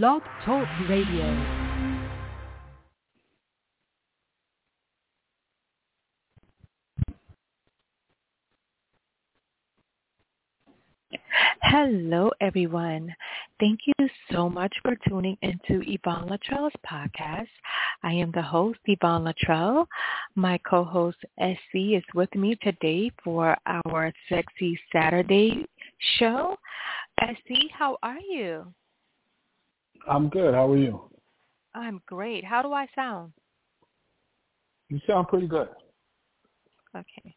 Blog 0.00 0.22
Talk 0.46 0.66
Radio. 0.88 1.26
Hello, 11.60 12.30
everyone. 12.40 13.14
Thank 13.60 13.80
you 13.84 14.08
so 14.30 14.48
much 14.48 14.74
for 14.80 14.96
tuning 15.06 15.36
into 15.42 15.82
Yvonne 15.86 16.26
Latrell's 16.26 16.72
podcast. 16.90 17.48
I 18.02 18.14
am 18.14 18.30
the 18.34 18.40
host, 18.40 18.78
Yvonne 18.86 19.30
Latrell. 19.30 19.84
My 20.34 20.58
co-host, 20.66 21.18
SC, 21.38 21.74
is 21.74 22.04
with 22.14 22.34
me 22.34 22.56
today 22.62 23.10
for 23.22 23.58
our 23.66 24.10
Sexy 24.30 24.80
Saturday 24.90 25.66
show. 26.18 26.56
SC, 27.20 27.70
how 27.78 27.98
are 28.02 28.20
you? 28.20 28.72
I'm 30.08 30.28
good. 30.28 30.54
How 30.54 30.70
are 30.70 30.76
you? 30.76 31.08
I'm 31.74 32.00
great. 32.06 32.44
How 32.44 32.62
do 32.62 32.72
I 32.72 32.86
sound? 32.94 33.32
You 34.88 35.00
sound 35.06 35.28
pretty 35.28 35.46
good. 35.46 35.68
Okay. 36.96 37.34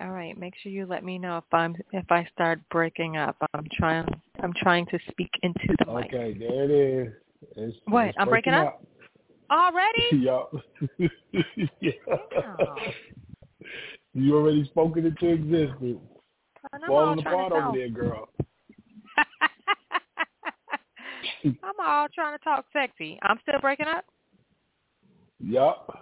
All 0.00 0.10
right. 0.10 0.36
Make 0.38 0.54
sure 0.62 0.72
you 0.72 0.86
let 0.86 1.04
me 1.04 1.18
know 1.18 1.38
if 1.38 1.44
I'm 1.52 1.76
if 1.92 2.10
I 2.10 2.26
start 2.32 2.60
breaking 2.70 3.16
up. 3.16 3.36
I'm 3.54 3.66
trying 3.72 4.06
I'm 4.42 4.52
trying 4.60 4.86
to 4.86 4.98
speak 5.10 5.30
into 5.42 5.74
the 5.78 5.92
mic. 5.92 6.06
Okay, 6.06 6.36
there 6.38 6.64
it 6.64 6.70
is. 6.70 7.12
It's, 7.56 7.76
what? 7.86 8.06
It's 8.06 8.16
I'm 8.18 8.28
breaking 8.28 8.54
up? 8.54 8.66
up. 8.66 8.86
Already? 9.50 10.02
Yup. 10.12 10.52
yeah. 11.80 11.92
You 14.14 14.36
already 14.36 14.64
spoken 14.66 15.06
into 15.06 15.28
existence. 15.28 16.00
Falling 16.86 17.18
apart 17.18 17.52
over 17.52 17.76
there, 17.76 17.88
girl. 17.88 18.28
I'm 21.62 21.74
all 21.80 22.06
trying 22.14 22.38
to 22.38 22.44
talk 22.44 22.64
sexy. 22.72 23.18
I'm 23.22 23.38
still 23.42 23.60
breaking 23.60 23.86
up? 23.86 24.04
Yup. 25.40 25.98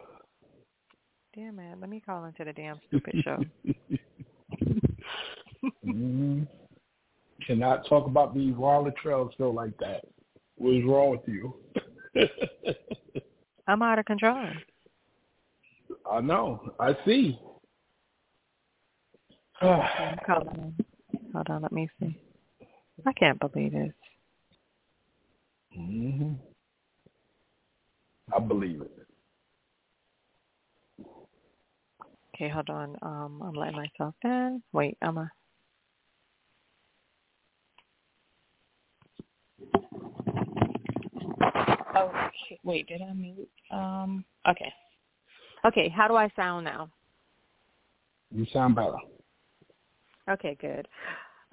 Damn 1.35 1.57
man, 1.57 1.81
let 1.81 1.89
me 1.89 2.01
call 2.05 2.25
into 2.25 2.45
the 2.45 2.53
damn 2.53 2.81
stupid 2.89 3.15
show. 3.25 3.39
mm-hmm. 5.87 6.43
Cannot 7.47 7.89
talk 7.89 8.07
about 8.07 8.35
these 8.35 8.55
Walla 8.55 8.91
trails 9.03 9.33
show 9.39 9.51
like 9.51 9.77
that. 9.79 10.03
What 10.57 10.75
is 10.75 10.85
wrong 10.85 11.11
with 11.11 11.21
you? 11.27 11.55
I'm 13.67 13.83
out 13.83 13.99
of 13.99 14.05
control. 14.05 14.49
I 16.11 16.21
know. 16.21 16.75
I 16.79 16.97
see. 17.07 17.39
I'm 19.63 20.19
calling. 20.27 20.75
Hold 21.33 21.47
on, 21.49 21.63
let 21.63 21.73
me 21.73 21.89
see. 22.01 22.17
I 23.07 23.13
can't 23.13 23.41
believe 23.41 23.73
this. 23.73 23.93
Hmm 25.75 26.33
I 28.35 28.39
believe 28.39 28.83
it. 28.83 28.91
Okay, 32.35 32.49
hold 32.49 32.71
on. 32.71 32.97
Um, 33.03 33.43
I'm 33.43 33.55
letting 33.55 33.77
myself 33.77 34.15
in. 34.25 34.63
Wait, 34.73 34.97
I'm. 35.03 35.19
Oh 41.97 42.13
shit! 42.49 42.59
Wait, 42.65 42.87
did 42.87 43.03
I 43.03 43.13
mute? 43.13 43.49
Um. 43.71 44.25
Okay. 44.49 44.73
Okay. 45.65 45.89
How 45.89 46.09
do 46.09 46.15
I 46.15 46.31
sound 46.37 46.65
now? 46.65 46.89
You 48.33 48.47
sound 48.53 48.77
better. 48.77 48.97
Okay, 50.31 50.57
good. 50.61 50.87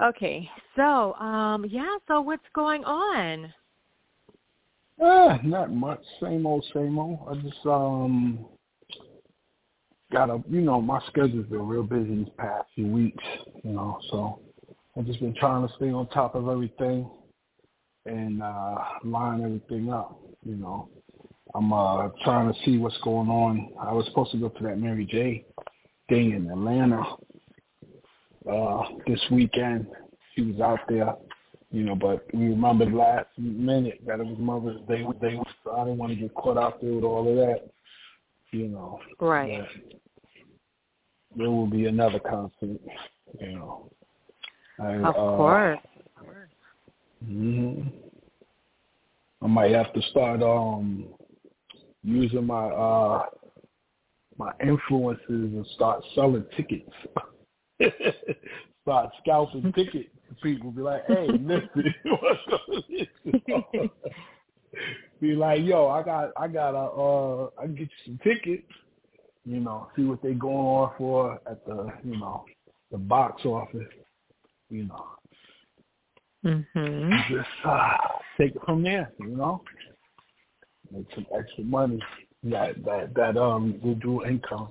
Okay, 0.02 0.48
so 0.76 1.14
um, 1.16 1.66
yeah. 1.66 1.98
So 2.08 2.22
what's 2.22 2.46
going 2.54 2.84
on? 2.84 3.52
Uh, 5.02 5.38
not 5.44 5.72
much. 5.72 6.02
Same 6.22 6.46
old, 6.46 6.66
same 6.74 6.98
old. 6.98 7.20
I 7.30 7.36
just 7.36 7.66
um 7.66 8.48
got 10.12 10.30
a 10.30 10.42
you 10.50 10.62
know 10.62 10.82
my 10.82 11.02
schedule's 11.08 11.46
been 11.48 11.68
real 11.68 11.84
busy 11.84 12.16
these 12.16 12.34
past 12.38 12.66
few 12.76 12.88
weeks 12.88 13.24
you 13.64 13.72
know 13.72 14.00
so 14.10 14.40
i've 14.98 15.06
just 15.06 15.20
been 15.20 15.36
trying 15.36 15.68
to 15.68 15.74
stay 15.76 15.90
on 15.90 16.08
top 16.10 16.34
of 16.36 16.48
everything 16.48 17.10
and 18.06 18.42
uh 18.42 18.76
line 19.04 19.44
everything 19.44 19.92
up 19.92 20.18
you 20.46 20.56
know 20.56 20.88
i'm 21.56 21.74
uh 21.74 22.08
trying 22.24 22.52
to 22.52 22.60
see 22.64 22.78
what's 22.78 22.98
going 23.04 23.30
on 23.30 23.70
i 23.82 23.92
was 23.92 24.06
supposed 24.06 24.32
to 24.32 24.38
go 24.38 24.48
to 24.50 24.64
that 24.64 24.80
mary 24.80 25.06
j 25.06 25.46
thing 26.08 26.32
in 26.32 26.50
atlanta 26.50 27.04
uh 28.50 28.84
this 29.08 29.20
weekend 29.30 29.86
she 30.34 30.42
was 30.42 30.62
out 30.62 30.80
there 30.88 31.14
you 31.72 31.84
know, 31.84 31.96
but 31.96 32.26
we 32.34 32.46
remembered 32.46 32.94
last 32.94 33.28
minute 33.38 34.02
that 34.06 34.20
it 34.20 34.26
was 34.26 34.38
Mother's 34.40 34.82
Day. 34.88 35.06
They, 35.22 35.40
so 35.64 35.72
I 35.72 35.84
didn't 35.84 35.98
want 35.98 36.14
to 36.14 36.16
get 36.16 36.34
caught 36.36 36.58
out 36.58 36.82
there 36.82 36.94
with 36.94 37.04
all 37.04 37.30
of 37.30 37.36
that 37.36 37.70
you 38.52 38.68
know. 38.68 39.00
Right. 39.20 39.66
There 41.36 41.50
will 41.50 41.68
be 41.68 41.86
another 41.86 42.20
concert, 42.20 42.80
you 43.40 43.52
know. 43.52 43.92
I, 44.80 44.94
of 44.96 45.06
uh, 45.06 45.14
course. 45.14 45.80
hmm 47.26 47.82
I 49.42 49.48
might 49.48 49.72
have 49.72 49.94
to 49.94 50.02
start 50.10 50.42
um 50.42 51.06
using 52.04 52.46
my 52.46 52.68
uh 52.68 53.26
my 54.38 54.52
influences 54.62 55.24
and 55.28 55.66
start 55.76 56.04
selling 56.14 56.46
tickets. 56.56 56.92
start 58.84 59.10
scalping 59.22 59.74
tickets. 59.76 60.10
People 60.42 60.72
be 60.72 60.82
like, 60.82 61.06
"Hey, 61.08 61.28
listen, 61.28 61.94
be 65.22 65.36
like, 65.36 65.62
yo, 65.64 65.88
I 65.88 66.04
got, 66.04 66.32
I 66.38 66.48
got 66.48 66.76
a, 66.76 66.78
uh, 66.78 67.50
I 67.58 67.64
can 67.64 67.76
get 67.76 67.84
you 67.84 67.90
some 68.06 68.20
tickets, 68.24 68.68
you 69.46 69.60
know, 69.60 69.88
see 69.96 70.04
what 70.04 70.22
they 70.22 70.34
going 70.34 70.56
on 70.56 70.92
for 70.98 71.40
at 71.50 71.66
the, 71.66 71.92
you 72.04 72.18
know, 72.18 72.46
the 72.92 72.98
box 72.98 73.46
office, 73.46 73.88
you 74.70 74.86
know. 74.86 75.06
Mhm. 76.46 77.30
Just 77.30 77.48
uh, 77.66 77.98
take 78.38 78.56
it 78.56 78.62
from 78.66 78.84
there, 78.84 79.12
you 79.20 79.36
know. 79.36 79.62
Make 80.92 81.08
some 81.16 81.26
extra 81.38 81.64
money. 81.64 82.00
That 82.44 82.84
that 82.86 83.14
that 83.16 83.36
um 83.36 83.80
residual 83.84 84.22
income, 84.22 84.70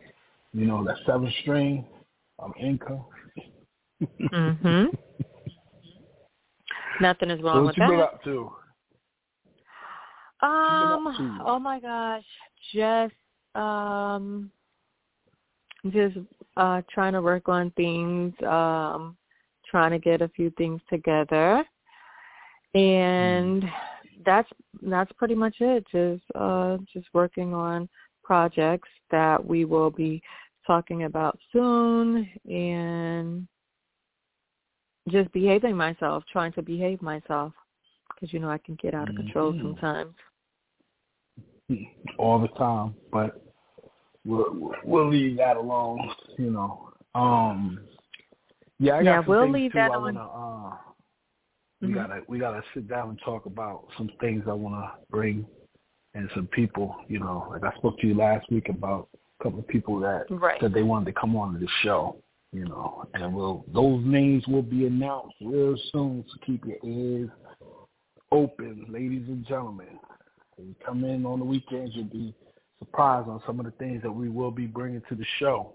you 0.52 0.66
know, 0.66 0.84
that 0.84 0.96
seven 1.04 1.32
string 1.42 1.84
of 2.38 2.52
income. 2.58 3.04
mhm. 4.32 4.96
Nothing 7.00 7.30
is 7.30 7.42
wrong 7.42 7.56
so 7.56 7.60
with 7.66 7.66
what 7.66 7.76
you 7.76 7.82
that. 7.82 7.90
been 7.90 8.00
up 8.00 8.24
to? 8.24 8.52
Um. 10.46 11.42
Oh 11.46 11.58
my 11.58 11.80
gosh. 11.80 12.24
Just 12.74 13.14
um. 13.54 14.50
Just 15.90 16.18
uh 16.56 16.82
trying 16.92 17.12
to 17.12 17.22
work 17.22 17.48
on 17.48 17.70
things. 17.72 18.34
Um. 18.42 19.16
Trying 19.70 19.90
to 19.90 19.98
get 19.98 20.22
a 20.22 20.28
few 20.28 20.50
things 20.50 20.80
together, 20.88 21.64
and 22.74 23.64
that's 24.24 24.48
that's 24.82 25.10
pretty 25.12 25.34
much 25.34 25.56
it. 25.60 25.84
Just 25.90 26.22
uh 26.36 26.78
just 26.92 27.06
working 27.12 27.52
on 27.52 27.88
projects 28.22 28.88
that 29.10 29.44
we 29.44 29.64
will 29.64 29.90
be 29.90 30.22
talking 30.66 31.04
about 31.04 31.38
soon, 31.52 32.28
and 32.48 33.48
just 35.08 35.32
behaving 35.32 35.76
myself, 35.76 36.24
trying 36.32 36.52
to 36.52 36.62
behave 36.62 37.00
myself 37.02 37.52
because 38.14 38.32
you 38.32 38.40
know 38.40 38.50
I 38.50 38.58
can 38.58 38.76
get 38.76 38.94
out 38.94 39.08
of 39.08 39.16
control 39.16 39.52
mm-hmm. 39.52 39.68
sometimes. 39.68 40.14
All 42.18 42.40
the 42.40 42.48
time, 42.48 42.94
but 43.12 43.42
we'll 44.24 44.72
we'll 44.84 45.10
leave 45.10 45.36
that 45.38 45.56
alone. 45.56 46.10
You 46.38 46.50
know. 46.50 46.90
Um. 47.14 47.80
Yeah, 48.78 48.96
I 48.96 49.04
got 49.04 49.10
yeah, 49.10 49.22
we'll 49.26 49.50
leave 49.50 49.72
too 49.72 49.78
that 49.78 49.90
I 49.90 49.94
on. 49.94 50.02
wanna. 50.02 50.20
Uh, 50.20 50.76
we 51.80 51.88
mm-hmm. 51.88 51.96
gotta 51.96 52.20
we 52.28 52.38
gotta 52.38 52.62
sit 52.74 52.88
down 52.88 53.10
and 53.10 53.20
talk 53.24 53.46
about 53.46 53.88
some 53.96 54.10
things 54.20 54.44
I 54.48 54.52
wanna 54.52 54.92
bring 55.10 55.44
and 56.14 56.30
some 56.34 56.46
people. 56.48 56.94
You 57.08 57.20
know, 57.20 57.48
like 57.50 57.64
I 57.64 57.76
spoke 57.78 57.98
to 58.00 58.06
you 58.06 58.14
last 58.14 58.50
week 58.50 58.68
about 58.68 59.08
a 59.40 59.42
couple 59.42 59.58
of 59.58 59.68
people 59.68 59.98
that 60.00 60.24
right. 60.30 60.60
said 60.60 60.72
they 60.72 60.82
wanted 60.82 61.06
to 61.06 61.20
come 61.20 61.36
on 61.36 61.54
to 61.54 61.58
the 61.58 61.68
show 61.82 62.16
you 62.56 62.64
know, 62.64 63.04
and 63.12 63.34
we'll 63.34 63.66
those 63.74 64.02
names 64.06 64.46
will 64.48 64.62
be 64.62 64.86
announced 64.86 65.34
real 65.42 65.76
soon. 65.92 66.24
So 66.26 66.46
keep 66.46 66.64
your 66.64 66.78
ears 66.82 67.28
open, 68.32 68.86
ladies 68.88 69.24
and 69.28 69.46
gentlemen. 69.46 69.98
When 70.56 70.68
you 70.68 70.74
come 70.84 71.04
in 71.04 71.26
on 71.26 71.38
the 71.38 71.44
weekends, 71.44 71.94
you'll 71.94 72.04
be 72.06 72.34
surprised 72.78 73.28
on 73.28 73.42
some 73.46 73.60
of 73.60 73.66
the 73.66 73.72
things 73.72 74.02
that 74.02 74.10
we 74.10 74.30
will 74.30 74.50
be 74.50 74.66
bringing 74.66 75.02
to 75.10 75.14
the 75.14 75.26
show. 75.38 75.74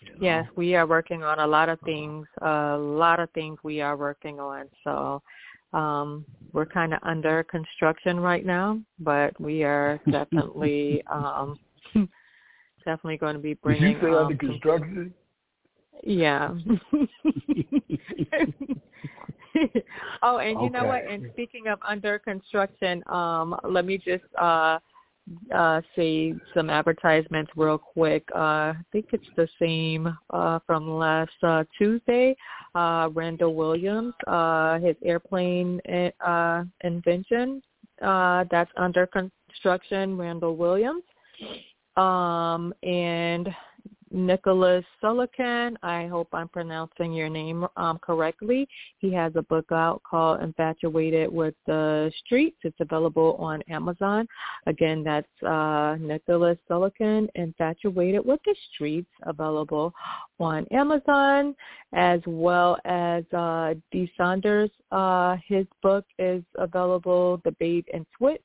You 0.00 0.10
know? 0.10 0.16
Yes, 0.20 0.46
we 0.56 0.74
are 0.74 0.84
working 0.84 1.22
on 1.22 1.38
a 1.38 1.46
lot 1.46 1.68
of 1.68 1.78
things. 1.82 2.26
A 2.42 2.76
lot 2.76 3.20
of 3.20 3.30
things 3.30 3.56
we 3.62 3.80
are 3.80 3.96
working 3.96 4.40
on. 4.40 4.66
So 4.82 5.22
um, 5.72 6.24
we're 6.52 6.66
kind 6.66 6.92
of 6.92 6.98
under 7.04 7.44
construction 7.44 8.18
right 8.18 8.44
now, 8.44 8.80
but 8.98 9.40
we 9.40 9.62
are 9.62 10.00
definitely 10.10 11.04
um, 11.06 11.56
definitely 12.84 13.16
going 13.16 13.34
to 13.34 13.40
be 13.40 13.54
bringing. 13.54 13.92
Did 13.94 14.02
you 14.02 14.08
say 14.08 14.12
um, 14.12 14.24
under 14.24 14.36
construction? 14.36 15.14
Yeah. 16.02 16.54
oh, 20.22 20.38
and 20.38 20.50
you 20.50 20.66
okay. 20.66 20.68
know 20.68 20.84
what? 20.84 21.04
And 21.08 21.30
speaking 21.32 21.68
of 21.68 21.78
under 21.86 22.18
construction, 22.18 23.02
um, 23.08 23.58
let 23.68 23.84
me 23.84 23.98
just 23.98 24.24
uh 24.40 24.78
uh 25.54 25.80
say 25.96 26.34
some 26.52 26.68
advertisements 26.68 27.50
real 27.56 27.78
quick. 27.78 28.24
Uh 28.34 28.74
I 28.74 28.76
think 28.92 29.06
it's 29.12 29.24
the 29.36 29.48
same 29.60 30.16
uh 30.30 30.58
from 30.66 30.90
last 30.90 31.32
uh 31.42 31.64
Tuesday. 31.78 32.36
Uh 32.74 33.08
Randall 33.12 33.54
Williams, 33.54 34.14
uh 34.26 34.78
his 34.78 34.96
airplane 35.04 35.80
uh 36.24 36.64
invention 36.82 37.62
uh 38.02 38.44
that's 38.50 38.70
under 38.76 39.06
construction, 39.06 40.18
Randall 40.18 40.56
Williams. 40.56 41.04
Um 41.96 42.74
and 42.82 43.48
Nicholas 44.14 44.84
Solican. 45.02 45.74
I 45.82 46.06
hope 46.06 46.28
I'm 46.32 46.48
pronouncing 46.48 47.12
your 47.12 47.28
name 47.28 47.66
um, 47.76 47.98
correctly. 47.98 48.66
He 48.98 49.12
has 49.12 49.32
a 49.34 49.42
book 49.42 49.66
out 49.72 50.02
called 50.08 50.40
Infatuated 50.40 51.30
with 51.32 51.54
the 51.66 52.12
Streets. 52.24 52.56
It's 52.62 52.78
available 52.78 53.36
on 53.40 53.60
Amazon. 53.68 54.26
Again, 54.66 55.02
that's 55.02 55.26
uh, 55.46 55.96
Nicholas 56.00 56.58
Solican, 56.70 57.28
Infatuated 57.34 58.24
with 58.24 58.40
the 58.46 58.54
Streets, 58.72 59.10
available 59.24 59.92
on 60.38 60.64
Amazon, 60.70 61.54
as 61.92 62.20
well 62.26 62.78
as 62.84 63.24
uh, 63.36 63.74
Dee 63.90 64.10
Saunders. 64.16 64.70
Uh, 64.92 65.36
his 65.46 65.66
book 65.82 66.04
is 66.20 66.42
available, 66.56 67.40
The 67.44 67.52
Bait 67.52 67.86
and 67.92 68.06
Switch. 68.16 68.40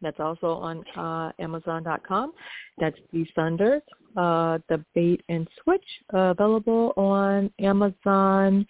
That's 0.00 0.20
also 0.20 0.52
on 0.52 0.84
uh, 0.96 1.32
Amazon.com. 1.38 2.32
That's 2.78 2.96
The 3.12 3.26
Saunders 3.34 3.82
uh, 4.16 4.58
the 4.68 4.84
bait 4.94 5.22
and 5.28 5.46
switch 5.62 5.84
uh, 6.14 6.34
available 6.36 6.92
on 6.96 7.50
Amazon. 7.60 8.66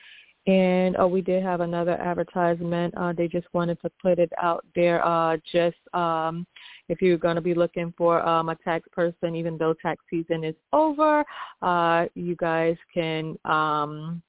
And 0.47 0.97
oh, 0.99 1.07
we 1.07 1.21
did 1.21 1.43
have 1.43 1.61
another 1.61 1.93
advertisement. 1.93 2.95
Uh, 2.97 3.13
they 3.13 3.29
just 3.29 3.47
wanted 3.53 3.81
to 3.83 3.91
put 4.01 4.19
it 4.19 4.33
out 4.41 4.65
there. 4.75 5.05
Uh, 5.05 5.37
just 5.53 5.77
um, 5.93 6.47
if 6.89 7.03
you're 7.03 7.19
going 7.19 7.35
to 7.35 7.43
be 7.43 7.55
looking 7.55 7.93
for 7.99 8.27
um, 8.27 8.49
a 8.49 8.57
tax 8.57 8.89
person, 8.93 9.35
even 9.35 9.59
though 9.59 9.75
tax 9.75 10.03
season 10.09 10.45
is 10.45 10.55
over, 10.73 11.23
uh, 11.61 12.07
you 12.15 12.35
guys 12.37 12.77
can 12.95 13.39
um, 13.45 14.23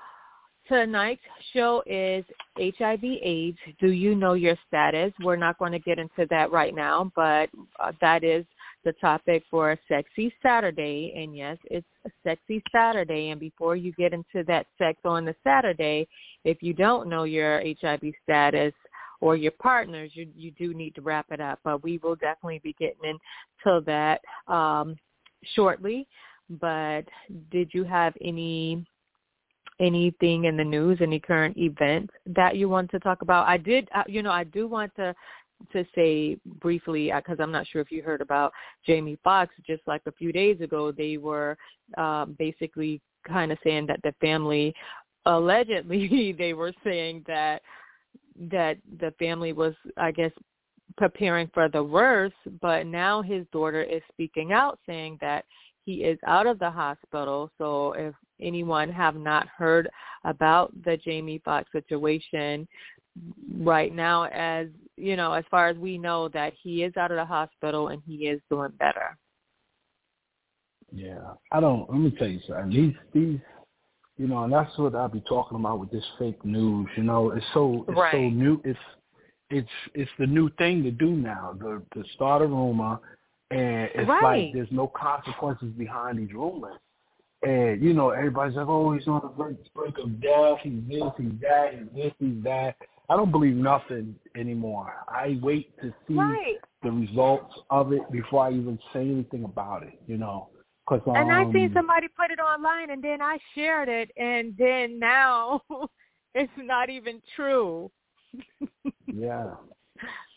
tonight's 0.67 1.21
show 1.53 1.83
is 1.85 2.25
HIV 2.57 3.03
AIDS. 3.03 3.57
Do 3.79 3.91
you 3.91 4.15
know 4.15 4.33
your 4.33 4.55
status? 4.67 5.13
We're 5.21 5.35
not 5.35 5.59
going 5.59 5.73
to 5.73 5.79
get 5.79 5.99
into 5.99 6.25
that 6.31 6.51
right 6.51 6.73
now, 6.73 7.11
but 7.15 7.49
uh, 7.79 7.91
that 8.01 8.23
is 8.23 8.45
the 8.85 8.93
topic 8.93 9.43
for 9.49 9.71
a 9.71 9.77
Sexy 9.87 10.33
Saturday. 10.41 11.13
And 11.15 11.35
yes, 11.35 11.57
it's 11.65 11.87
a 12.05 12.09
Sexy 12.23 12.63
Saturday. 12.71 13.29
And 13.29 13.39
before 13.39 13.75
you 13.75 13.91
get 13.93 14.13
into 14.13 14.43
that 14.47 14.67
sex 14.77 14.99
on 15.05 15.25
the 15.25 15.35
Saturday, 15.43 16.07
if 16.45 16.61
you 16.61 16.73
don't 16.73 17.09
know 17.09 17.23
your 17.23 17.61
HIV 17.81 18.01
status, 18.23 18.73
or 19.21 19.35
your 19.35 19.51
partners, 19.51 20.11
you 20.13 20.27
you 20.35 20.51
do 20.51 20.73
need 20.73 20.95
to 20.95 21.01
wrap 21.01 21.25
it 21.29 21.41
up. 21.41 21.59
But 21.63 21.83
we 21.83 21.97
will 21.97 22.15
definitely 22.15 22.61
be 22.63 22.73
getting 22.79 23.17
into 23.65 23.81
that 23.85 24.21
um, 24.47 24.95
shortly, 25.55 26.07
but 26.49 27.03
did 27.51 27.69
you 27.73 27.83
have 27.83 28.13
any 28.21 28.85
anything 29.79 30.45
in 30.45 30.57
the 30.57 30.63
news, 30.63 30.99
any 31.01 31.19
current 31.19 31.57
events 31.57 32.13
that 32.25 32.57
you 32.57 32.67
want 32.67 32.91
to 32.91 32.99
talk 32.99 33.21
about? 33.21 33.47
I 33.47 33.57
did, 33.57 33.87
uh, 33.95 34.03
you 34.07 34.21
know, 34.21 34.31
I 34.31 34.43
do 34.43 34.67
want 34.67 34.93
to 34.97 35.15
to 35.71 35.85
say 35.95 36.37
briefly 36.61 37.11
because 37.15 37.37
I'm 37.39 37.51
not 37.51 37.67
sure 37.67 37.81
if 37.81 37.91
you 37.91 38.01
heard 38.01 38.21
about 38.21 38.51
Jamie 38.85 39.17
Foxx. 39.23 39.53
Just 39.65 39.81
like 39.87 40.01
a 40.05 40.11
few 40.11 40.31
days 40.31 40.61
ago, 40.61 40.91
they 40.91 41.17
were 41.17 41.57
um, 41.97 42.35
basically 42.39 43.01
kind 43.27 43.51
of 43.51 43.57
saying 43.63 43.85
that 43.87 44.01
the 44.03 44.13
family 44.21 44.73
allegedly 45.25 46.33
they 46.37 46.53
were 46.53 46.73
saying 46.83 47.23
that 47.27 47.61
that 48.51 48.77
the 48.99 49.13
family 49.19 49.51
was, 49.51 49.73
I 49.97 50.11
guess, 50.11 50.31
preparing 50.97 51.49
for 51.53 51.67
the 51.67 51.83
worst, 51.83 52.35
but 52.61 52.85
now 52.85 53.21
his 53.21 53.45
daughter 53.51 53.83
is 53.83 54.01
speaking 54.11 54.53
out 54.53 54.79
saying 54.85 55.17
that 55.21 55.45
he 55.85 56.03
is 56.03 56.17
out 56.25 56.47
of 56.47 56.59
the 56.59 56.69
hospital. 56.69 57.51
So 57.57 57.93
if 57.93 58.15
anyone 58.39 58.89
have 58.91 59.15
not 59.15 59.47
heard 59.47 59.89
about 60.23 60.71
the 60.85 60.97
Jamie 60.97 61.41
Foxx 61.43 61.69
situation 61.71 62.67
right 63.59 63.93
now 63.93 64.23
as 64.25 64.67
you 64.99 65.15
know, 65.15 65.33
as 65.33 65.45
far 65.49 65.67
as 65.67 65.77
we 65.77 65.97
know 65.97 66.29
that 66.29 66.53
he 66.61 66.83
is 66.83 66.95
out 66.97 67.11
of 67.11 67.17
the 67.17 67.25
hospital 67.25 67.89
and 67.89 68.01
he 68.05 68.27
is 68.27 68.41
doing 68.49 68.71
better. 68.79 69.17
Yeah. 70.91 71.33
I 71.51 71.59
don't 71.59 71.89
let 71.89 71.99
me 71.99 72.11
tell 72.17 72.27
you 72.27 72.39
something. 72.47 72.69
These 72.69 72.95
these 73.13 73.39
you 74.17 74.27
know, 74.27 74.43
and 74.43 74.51
that's 74.51 74.77
what 74.77 74.95
I'll 74.95 75.07
be 75.07 75.23
talking 75.29 75.57
about 75.57 75.79
with 75.79 75.91
this 75.91 76.03
fake 76.17 76.43
news, 76.43 76.87
you 76.97 77.03
know, 77.03 77.31
it's 77.31 77.45
so 77.53 77.85
it's 77.87 77.97
right. 77.97 78.11
so 78.11 78.29
new 78.29 78.61
it's 78.65 78.79
it's 79.49 79.69
it's 79.93 80.11
the 80.19 80.27
new 80.27 80.49
thing 80.57 80.83
to 80.83 80.91
do 80.91 81.11
now. 81.11 81.55
The 81.57 81.81
to 81.93 82.07
start 82.13 82.41
a 82.41 82.47
rumor, 82.47 82.99
and 83.51 83.89
it's 83.95 84.07
right. 84.09 84.45
like 84.45 84.53
there's 84.53 84.71
no 84.71 84.87
consequences 84.87 85.69
behind 85.77 86.19
these 86.19 86.33
rumors. 86.33 86.77
And 87.41 87.81
you 87.81 87.93
know, 87.93 88.09
everybody's 88.09 88.57
like, 88.57 88.67
"Oh, 88.67 88.93
he's 88.93 89.07
on 89.07 89.21
the 89.23 89.55
brink 89.73 89.97
of 89.97 90.21
death. 90.21 90.59
He's 90.61 90.81
this, 90.87 91.11
he's 91.17 91.31
that, 91.41 91.73
he's 91.73 92.03
this, 92.03 92.13
he's 92.19 92.43
that." 92.43 92.75
I 93.09 93.15
don't 93.15 93.31
believe 93.31 93.55
nothing 93.55 94.15
anymore. 94.35 94.93
I 95.07 95.39
wait 95.41 95.75
to 95.81 95.93
see 96.07 96.13
right. 96.13 96.57
the 96.83 96.91
results 96.91 97.53
of 97.69 97.91
it 97.91 98.09
before 98.11 98.45
I 98.45 98.51
even 98.51 98.77
say 98.93 99.01
anything 99.01 99.43
about 99.45 99.83
it. 99.83 99.99
You 100.07 100.17
know, 100.17 100.49
Cause, 100.87 101.01
um, 101.07 101.15
and 101.15 101.31
I 101.31 101.51
seen 101.51 101.71
somebody 101.73 102.07
put 102.07 102.31
it 102.31 102.39
online, 102.39 102.91
and 102.91 103.03
then 103.03 103.21
I 103.21 103.37
shared 103.55 103.89
it, 103.89 104.11
and 104.17 104.55
then 104.57 104.99
now 104.99 105.61
it's 106.35 106.51
not 106.57 106.89
even 106.89 107.21
true 107.35 107.91
yeah. 109.13 109.51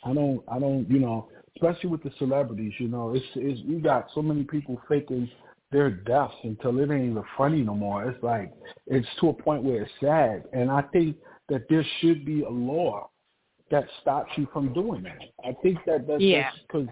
I 0.05 0.13
don't 0.13 0.43
I 0.49 0.59
don't 0.59 0.89
you 0.91 0.99
know, 0.99 1.29
especially 1.57 1.91
with 1.91 2.03
the 2.03 2.11
celebrities, 2.19 2.73
you 2.79 2.89
know, 2.89 3.15
it's 3.15 3.25
it's 3.37 3.61
you 3.65 3.81
got 3.81 4.09
so 4.15 4.23
many 4.23 4.45
people 4.45 4.81
faking 4.89 5.31
their 5.71 5.91
deaths 5.91 6.35
until 6.43 6.79
it 6.79 6.91
ain't 6.91 7.11
even 7.11 7.23
funny 7.37 7.63
no 7.63 7.75
more. 7.75 8.09
It's 8.09 8.23
like 8.23 8.53
it's 8.87 9.07
to 9.21 9.29
a 9.29 9.33
point 9.33 9.63
where 9.63 9.83
it's 9.83 9.93
sad. 10.01 10.45
And 10.53 10.71
I 10.71 10.83
think 10.93 11.17
that 11.53 11.69
there 11.69 11.85
should 12.01 12.25
be 12.25 12.43
a 12.43 12.49
law 12.49 13.11
that 13.71 13.85
stops 14.01 14.31
you 14.37 14.49
from 14.53 14.73
doing 14.73 15.03
that. 15.03 15.21
I 15.45 15.55
think 15.63 15.79
that 15.87 16.07
that's 16.09 16.23
yeah. 16.23 16.51
because 16.67 16.89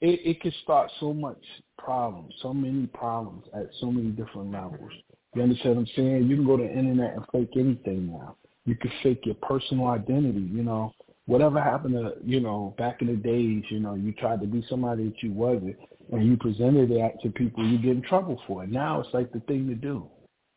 it, 0.00 0.20
it 0.24 0.40
can 0.40 0.52
start 0.62 0.90
so 1.00 1.12
much 1.12 1.42
problems, 1.78 2.32
so 2.42 2.54
many 2.54 2.86
problems 2.86 3.44
at 3.54 3.66
so 3.80 3.90
many 3.90 4.10
different 4.10 4.52
levels. 4.52 4.92
You 5.34 5.42
understand 5.42 5.76
what 5.76 5.80
I'm 5.82 5.88
saying? 5.96 6.28
You 6.28 6.36
can 6.36 6.46
go 6.46 6.56
to 6.56 6.62
the 6.62 6.70
internet 6.70 7.14
and 7.14 7.24
fake 7.32 7.56
anything 7.56 8.12
now. 8.12 8.36
You 8.66 8.76
can 8.76 8.92
fake 9.02 9.22
your 9.24 9.34
personal 9.36 9.88
identity, 9.88 10.48
you 10.52 10.62
know. 10.62 10.92
Whatever 11.26 11.60
happened 11.60 11.94
to, 11.94 12.14
you 12.24 12.40
know, 12.40 12.74
back 12.78 13.00
in 13.00 13.08
the 13.08 13.16
days, 13.16 13.64
you 13.68 13.80
know, 13.80 13.94
you 13.94 14.12
tried 14.12 14.40
to 14.40 14.46
be 14.46 14.64
somebody 14.68 15.04
that 15.04 15.22
you 15.22 15.32
wasn't 15.32 15.76
and 16.12 16.26
you 16.26 16.36
presented 16.36 16.90
that 16.90 17.20
to 17.22 17.30
people, 17.30 17.66
you 17.66 17.78
get 17.78 17.92
in 17.92 18.02
trouble 18.02 18.40
for 18.46 18.64
it. 18.64 18.70
Now 18.70 19.00
it's 19.00 19.12
like 19.12 19.32
the 19.32 19.40
thing 19.40 19.68
to 19.68 19.74
do. 19.74 20.08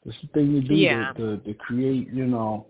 It's 0.05 0.17
the 0.21 0.27
thing 0.29 0.53
to 0.53 0.67
do 0.67 0.75
yeah. 0.75 1.13
to, 1.13 1.37
to, 1.37 1.43
to 1.43 1.53
create, 1.55 2.09
you 2.11 2.25
know, 2.25 2.67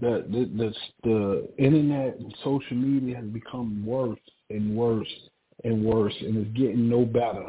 the, 0.00 0.24
the 0.30 0.50
the 0.56 0.74
the 1.04 1.48
internet 1.58 2.18
and 2.18 2.34
social 2.44 2.76
media 2.76 3.16
has 3.16 3.26
become 3.26 3.84
worse 3.84 4.18
and 4.50 4.76
worse 4.76 5.12
and 5.64 5.84
worse, 5.84 6.14
and 6.20 6.36
it's 6.36 6.56
getting 6.56 6.88
no 6.88 7.04
better. 7.04 7.46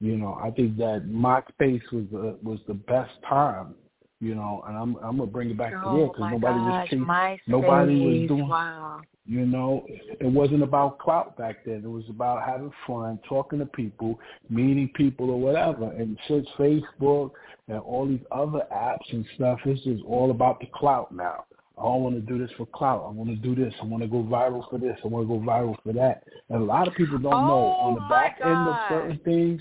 You 0.00 0.16
know, 0.16 0.38
I 0.42 0.50
think 0.50 0.76
that 0.78 1.06
MySpace 1.08 1.82
was 1.92 2.04
the 2.10 2.38
was 2.42 2.58
the 2.66 2.74
best 2.74 3.12
time. 3.28 3.74
You 4.20 4.34
know, 4.34 4.64
and 4.66 4.76
I'm 4.76 4.96
I'm 4.96 5.18
gonna 5.18 5.26
bring 5.30 5.50
it 5.50 5.58
back 5.58 5.74
oh 5.76 5.90
to 5.90 5.96
there 5.96 6.06
because 6.06 6.32
nobody 6.32 6.58
gosh, 6.58 6.80
was 6.80 6.88
chasing, 6.88 7.40
nobody 7.46 8.00
was 8.00 8.28
doing. 8.28 8.48
Wow. 8.48 9.02
You 9.28 9.44
know, 9.44 9.84
it 9.88 10.32
wasn't 10.32 10.62
about 10.62 11.00
clout 11.00 11.36
back 11.36 11.64
then. 11.64 11.82
It 11.84 11.88
was 11.88 12.04
about 12.08 12.44
having 12.44 12.70
fun, 12.86 13.18
talking 13.28 13.58
to 13.58 13.66
people, 13.66 14.20
meeting 14.48 14.88
people, 14.94 15.30
or 15.30 15.40
whatever. 15.40 15.90
And 15.90 16.16
since 16.28 16.46
Facebook 16.56 17.32
and 17.66 17.80
all 17.80 18.06
these 18.06 18.24
other 18.30 18.62
apps 18.72 19.12
and 19.12 19.26
stuff, 19.34 19.58
it's 19.66 19.82
just 19.82 20.04
all 20.04 20.30
about 20.30 20.60
the 20.60 20.66
clout 20.72 21.12
now. 21.12 21.44
I 21.78 21.82
don't 21.82 22.02
want 22.02 22.14
to 22.14 22.20
do 22.22 22.38
this 22.38 22.50
for 22.56 22.66
clout. 22.66 23.04
I 23.06 23.10
want 23.10 23.28
to 23.28 23.36
do 23.36 23.54
this. 23.54 23.74
I 23.82 23.84
want 23.84 24.02
to 24.02 24.08
go 24.08 24.22
viral 24.22 24.68
for 24.70 24.78
this. 24.78 24.98
I 25.04 25.08
want 25.08 25.28
to 25.28 25.34
go 25.34 25.40
viral 25.40 25.76
for 25.82 25.92
that. 25.92 26.22
And 26.48 26.62
a 26.62 26.64
lot 26.64 26.88
of 26.88 26.94
people 26.94 27.18
don't 27.18 27.34
oh, 27.34 27.46
know 27.46 27.64
on 27.64 27.94
the 27.94 28.00
back 28.08 28.38
God. 28.38 28.48
end 28.48 28.68
of 28.68 28.76
certain 28.88 29.18
things. 29.24 29.60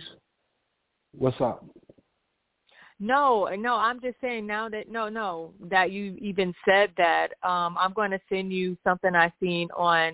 What's 1.17 1.39
up? 1.41 1.65
No, 2.99 3.49
no, 3.57 3.75
I'm 3.75 3.99
just 3.99 4.15
saying 4.21 4.47
now 4.47 4.69
that 4.69 4.89
no, 4.89 5.09
no, 5.09 5.53
that 5.69 5.91
you 5.91 6.15
even 6.21 6.53
said 6.63 6.91
that. 6.97 7.29
Um, 7.43 7.75
I'm 7.77 7.91
going 7.91 8.11
to 8.11 8.19
send 8.29 8.53
you 8.53 8.77
something 8.85 9.13
I 9.13 9.33
seen 9.41 9.67
on 9.75 10.13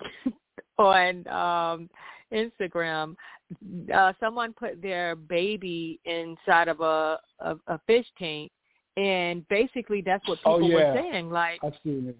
on 0.78 1.26
um 1.28 1.88
Instagram. 2.30 3.14
Uh, 3.94 4.12
someone 4.20 4.52
put 4.52 4.82
their 4.82 5.16
baby 5.16 6.00
inside 6.04 6.68
of 6.68 6.80
a 6.80 7.18
a, 7.40 7.56
a 7.68 7.80
fish 7.86 8.06
tank, 8.18 8.52
and 8.98 9.46
basically 9.48 10.02
that's 10.04 10.26
what 10.28 10.38
oh, 10.44 10.58
people 10.58 10.76
oh, 10.76 10.78
yeah. 10.78 10.92
were 10.92 11.00
saying. 11.00 11.30
Like, 11.30 11.60
I've 11.62 11.74
seen 11.84 12.08
it. 12.08 12.18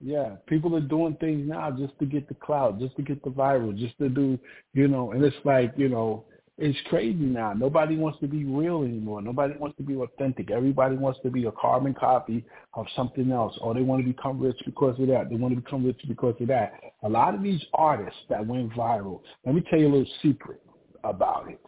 Yeah, 0.00 0.36
people 0.46 0.76
are 0.76 0.80
doing 0.80 1.16
things 1.18 1.48
now 1.48 1.70
just 1.70 1.98
to 1.98 2.04
get 2.04 2.28
the 2.28 2.34
cloud, 2.34 2.78
just 2.78 2.94
to 2.96 3.02
get 3.02 3.22
the 3.24 3.30
viral, 3.30 3.76
just 3.76 3.96
to 3.98 4.10
do, 4.10 4.38
you 4.74 4.86
know, 4.86 5.12
and 5.12 5.24
it's 5.24 5.36
like, 5.44 5.72
you 5.76 5.88
know, 5.88 6.24
it's 6.58 6.78
crazy 6.88 7.24
now. 7.24 7.52
Nobody 7.52 7.96
wants 7.96 8.20
to 8.20 8.28
be 8.28 8.44
real 8.44 8.82
anymore. 8.82 9.22
Nobody 9.22 9.54
wants 9.58 9.76
to 9.78 9.82
be 9.82 9.96
authentic. 9.96 10.50
Everybody 10.50 10.96
wants 10.96 11.18
to 11.22 11.30
be 11.30 11.46
a 11.46 11.52
carbon 11.52 11.94
copy 11.94 12.44
of 12.74 12.86
something 12.94 13.32
else, 13.32 13.56
or 13.60 13.72
they 13.74 13.80
want 13.80 14.04
to 14.04 14.12
become 14.12 14.38
rich 14.38 14.60
because 14.66 14.98
of 15.00 15.08
that. 15.08 15.30
They 15.30 15.36
want 15.36 15.54
to 15.54 15.60
become 15.60 15.84
rich 15.84 16.00
because 16.06 16.36
of 16.38 16.48
that. 16.48 16.74
A 17.02 17.08
lot 17.08 17.34
of 17.34 17.42
these 17.42 17.62
artists 17.72 18.20
that 18.28 18.46
went 18.46 18.72
viral, 18.72 19.20
let 19.46 19.54
me 19.54 19.64
tell 19.70 19.80
you 19.80 19.88
a 19.88 19.92
little 19.92 20.12
secret 20.22 20.60
about 21.02 21.50
it. 21.50 21.60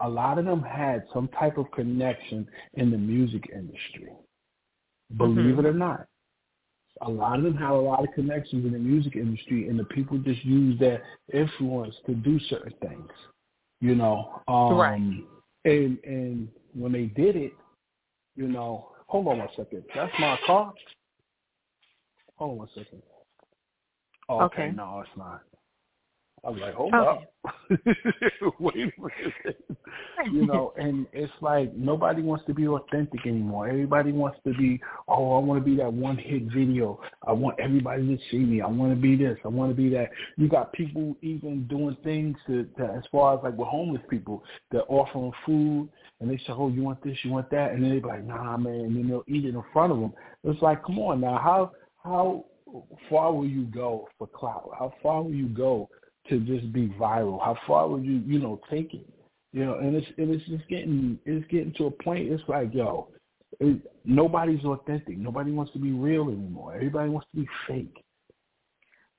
A 0.00 0.08
lot 0.08 0.38
of 0.38 0.44
them 0.44 0.62
had 0.62 1.04
some 1.12 1.28
type 1.28 1.56
of 1.58 1.70
connection 1.72 2.46
in 2.74 2.90
the 2.90 2.98
music 2.98 3.50
industry. 3.52 4.10
Believe 5.16 5.56
mm-hmm. 5.56 5.60
it 5.60 5.66
or 5.66 5.72
not. 5.72 6.06
A 7.02 7.10
lot 7.10 7.38
of 7.38 7.44
them 7.44 7.56
had 7.56 7.70
a 7.70 7.74
lot 7.74 8.02
of 8.02 8.14
connections 8.14 8.64
in 8.64 8.72
the 8.72 8.78
music 8.78 9.16
industry, 9.16 9.68
and 9.68 9.78
the 9.78 9.84
people 9.84 10.18
just 10.18 10.44
use 10.44 10.78
their 10.78 11.02
influence 11.32 11.94
to 12.06 12.14
do 12.14 12.38
certain 12.48 12.72
things 12.80 13.10
you 13.80 13.94
know. 13.94 14.42
Um, 14.48 14.74
right. 14.74 15.00
And 15.64 15.98
and 16.04 16.48
when 16.74 16.92
they 16.92 17.04
did 17.04 17.36
it, 17.36 17.52
you 18.36 18.48
know, 18.48 18.88
hold 19.06 19.28
on 19.28 19.38
one 19.38 19.48
second. 19.56 19.84
That's 19.94 20.12
my 20.18 20.38
car. 20.46 20.72
Hold 22.36 22.52
on 22.52 22.58
one 22.58 22.68
second. 22.74 23.02
Oh, 24.28 24.42
okay. 24.42 24.64
okay. 24.64 24.76
No, 24.76 25.00
it's 25.00 25.16
not. 25.16 25.42
I 26.46 26.50
was 26.50 26.60
like, 26.60 26.74
hold 26.74 26.94
okay. 26.94 27.24
up. 27.44 28.54
Wait 28.60 28.74
a 28.76 29.00
minute. 29.00 29.64
you 30.32 30.46
know, 30.46 30.72
and 30.76 31.06
it's 31.12 31.32
like 31.40 31.74
nobody 31.74 32.22
wants 32.22 32.44
to 32.46 32.54
be 32.54 32.68
authentic 32.68 33.26
anymore. 33.26 33.68
Everybody 33.68 34.12
wants 34.12 34.38
to 34.44 34.54
be, 34.54 34.80
oh, 35.08 35.36
I 35.36 35.40
want 35.40 35.60
to 35.60 35.64
be 35.68 35.76
that 35.78 35.92
one 35.92 36.16
hit 36.16 36.44
video. 36.44 37.00
I 37.26 37.32
want 37.32 37.58
everybody 37.58 38.16
to 38.16 38.22
see 38.30 38.38
me. 38.38 38.60
I 38.60 38.68
want 38.68 38.92
to 38.92 39.00
be 39.00 39.16
this. 39.16 39.36
I 39.44 39.48
want 39.48 39.72
to 39.72 39.74
be 39.74 39.88
that. 39.90 40.10
You 40.36 40.48
got 40.48 40.72
people 40.72 41.16
even 41.20 41.66
doing 41.66 41.96
things 42.04 42.36
to, 42.46 42.64
to 42.78 42.84
as 42.96 43.02
far 43.10 43.36
as 43.36 43.40
like 43.42 43.58
with 43.58 43.66
homeless 43.66 44.02
people, 44.08 44.44
they're 44.70 44.88
offering 44.88 45.32
food 45.44 45.88
and 46.20 46.30
they 46.30 46.36
say, 46.38 46.50
oh, 46.52 46.68
you 46.68 46.82
want 46.82 47.02
this, 47.02 47.18
you 47.24 47.32
want 47.32 47.50
that, 47.50 47.72
and 47.72 47.82
then 47.82 47.90
they 47.90 47.98
be 47.98 48.06
like, 48.06 48.24
nah, 48.24 48.56
man, 48.56 48.72
and 48.72 48.96
then 48.96 49.08
they'll 49.08 49.24
eat 49.26 49.44
it 49.44 49.54
in 49.54 49.64
front 49.72 49.92
of 49.92 49.98
them. 49.98 50.12
It's 50.44 50.62
like, 50.62 50.84
come 50.84 50.98
on 51.00 51.20
now, 51.20 51.38
how 51.42 51.72
how 52.02 52.44
far 53.10 53.32
will 53.32 53.46
you 53.46 53.64
go 53.64 54.08
for 54.16 54.28
clout? 54.28 54.70
How 54.78 54.92
far 55.02 55.22
will 55.22 55.34
you 55.34 55.48
go 55.48 55.88
to 56.28 56.40
just 56.40 56.72
be 56.72 56.88
viral? 56.88 57.40
How 57.42 57.56
far 57.66 57.88
would 57.88 58.04
you, 58.04 58.22
you 58.26 58.38
know, 58.38 58.60
take 58.70 58.94
it? 58.94 59.06
You 59.52 59.64
know, 59.64 59.78
and 59.78 59.96
it's 59.96 60.06
and 60.18 60.30
it's 60.30 60.44
just 60.46 60.68
getting 60.68 61.18
it's 61.24 61.46
getting 61.50 61.72
to 61.74 61.86
a 61.86 61.90
point. 61.90 62.30
It's 62.30 62.42
like, 62.48 62.74
yo, 62.74 63.08
it, 63.60 63.80
nobody's 64.04 64.64
authentic. 64.64 65.16
Nobody 65.18 65.52
wants 65.52 65.72
to 65.72 65.78
be 65.78 65.92
real 65.92 66.28
anymore. 66.28 66.74
Everybody 66.74 67.08
wants 67.08 67.28
to 67.34 67.40
be 67.40 67.48
fake. 67.66 68.02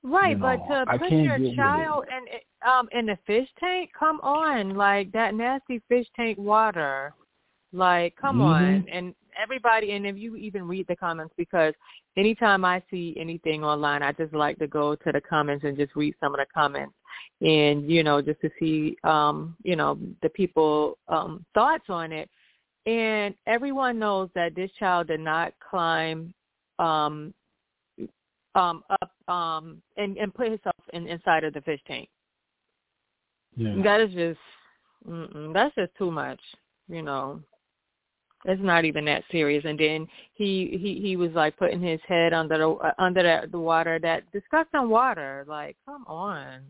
Right, 0.04 0.30
you 0.30 0.36
know, 0.36 0.56
but 0.68 0.92
to 0.92 0.98
put 0.98 1.10
your 1.10 1.54
child 1.56 2.04
in 2.08 2.68
um 2.68 2.88
in 2.92 3.06
the 3.06 3.18
fish 3.26 3.48
tank, 3.58 3.90
come 3.98 4.20
on, 4.20 4.76
like 4.76 5.10
that 5.12 5.34
nasty 5.34 5.82
fish 5.88 6.06
tank 6.14 6.38
water. 6.38 7.14
Like, 7.72 8.14
come 8.16 8.36
mm-hmm. 8.36 8.64
on. 8.64 8.86
And 8.90 9.14
everybody 9.40 9.92
and 9.92 10.06
if 10.06 10.16
you 10.16 10.36
even 10.36 10.66
read 10.66 10.86
the 10.88 10.96
comments 10.96 11.32
because 11.36 11.72
anytime 12.16 12.64
I 12.64 12.82
see 12.90 13.14
anything 13.18 13.64
online 13.64 14.02
I 14.02 14.12
just 14.12 14.34
like 14.34 14.58
to 14.58 14.66
go 14.66 14.94
to 14.96 15.12
the 15.12 15.20
comments 15.20 15.64
and 15.64 15.76
just 15.76 15.94
read 15.94 16.14
some 16.20 16.34
of 16.34 16.38
the 16.38 16.46
comments 16.52 16.94
and 17.40 17.90
you 17.90 18.02
know 18.02 18.20
just 18.20 18.40
to 18.40 18.50
see 18.58 18.96
um 19.04 19.56
you 19.62 19.76
know 19.76 19.98
the 20.22 20.28
people 20.30 20.98
um 21.08 21.44
thoughts 21.54 21.84
on 21.88 22.12
it. 22.12 22.28
And 22.86 23.34
everyone 23.46 23.98
knows 23.98 24.30
that 24.34 24.54
this 24.54 24.70
child 24.78 25.08
did 25.08 25.20
not 25.20 25.52
climb 25.58 26.32
um 26.78 27.34
um 28.54 28.82
up 28.90 29.10
um 29.28 29.82
and 29.96 30.16
and 30.16 30.34
put 30.34 30.48
himself 30.48 30.76
in 30.92 31.06
inside 31.06 31.44
of 31.44 31.54
the 31.54 31.60
fish 31.62 31.80
tank. 31.86 32.08
Yeah. 33.56 33.82
that 33.82 34.00
is 34.00 34.12
just 34.14 34.40
that's 35.52 35.74
just 35.74 35.94
too 35.96 36.10
much 36.10 36.40
you 36.88 37.02
know. 37.02 37.40
It's 38.44 38.62
not 38.62 38.84
even 38.84 39.04
that 39.06 39.24
serious. 39.32 39.64
And 39.66 39.78
then 39.78 40.06
he 40.34 40.78
he 40.80 41.00
he 41.06 41.16
was 41.16 41.32
like 41.32 41.56
putting 41.56 41.82
his 41.82 42.00
head 42.06 42.32
under 42.32 42.56
the 42.56 42.94
under 42.98 43.22
the, 43.22 43.48
the 43.50 43.58
water 43.58 43.98
that 44.00 44.30
disgusting 44.32 44.88
water. 44.88 45.44
Like 45.48 45.76
come 45.84 46.04
on 46.06 46.60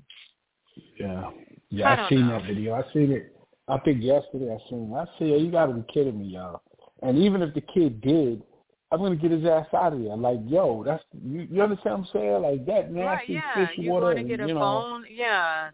yeah. 0.98 1.30
Yeah 1.70 1.88
i, 1.88 2.06
I 2.06 2.08
seen 2.08 2.26
know. 2.26 2.38
that 2.38 2.46
video. 2.46 2.74
I 2.74 2.82
seen 2.92 3.12
it 3.12 3.34
i 3.68 3.78
think 3.78 4.02
yesterday 4.02 4.50
i 4.54 4.70
seen 4.70 4.90
it. 4.92 4.96
I 4.96 5.04
said 5.18 5.40
you 5.40 5.50
gotta 5.50 5.72
be 5.72 5.84
kidding 5.92 6.18
me 6.18 6.26
y'all. 6.26 6.62
And 7.02 7.18
even 7.18 7.42
if 7.42 7.54
the 7.54 7.60
kid 7.60 8.00
did 8.00 8.42
i'm 8.90 9.00
gonna 9.00 9.16
get 9.16 9.30
his 9.30 9.44
ass 9.44 9.66
out 9.74 9.92
of 9.92 10.02
there 10.02 10.16
like 10.16 10.38
yo 10.46 10.82
that's 10.84 11.04
you, 11.22 11.46
you 11.50 11.62
understand 11.62 12.00
what 12.00 12.08
i'm 12.08 12.08
saying? 12.12 12.42
Like 12.42 12.66
that 12.66 12.90
nasty 12.92 13.06
right, 13.06 13.28
yeah. 13.28 13.66
fish 13.66 13.76
You're 13.78 13.94
water 13.94 14.14
going 14.14 14.26
to 14.26 14.36
get 14.36 14.44
a 14.44 14.48
you 14.48 14.54
know, 14.54 14.60
phone 14.60 15.04
yeah. 15.10 15.70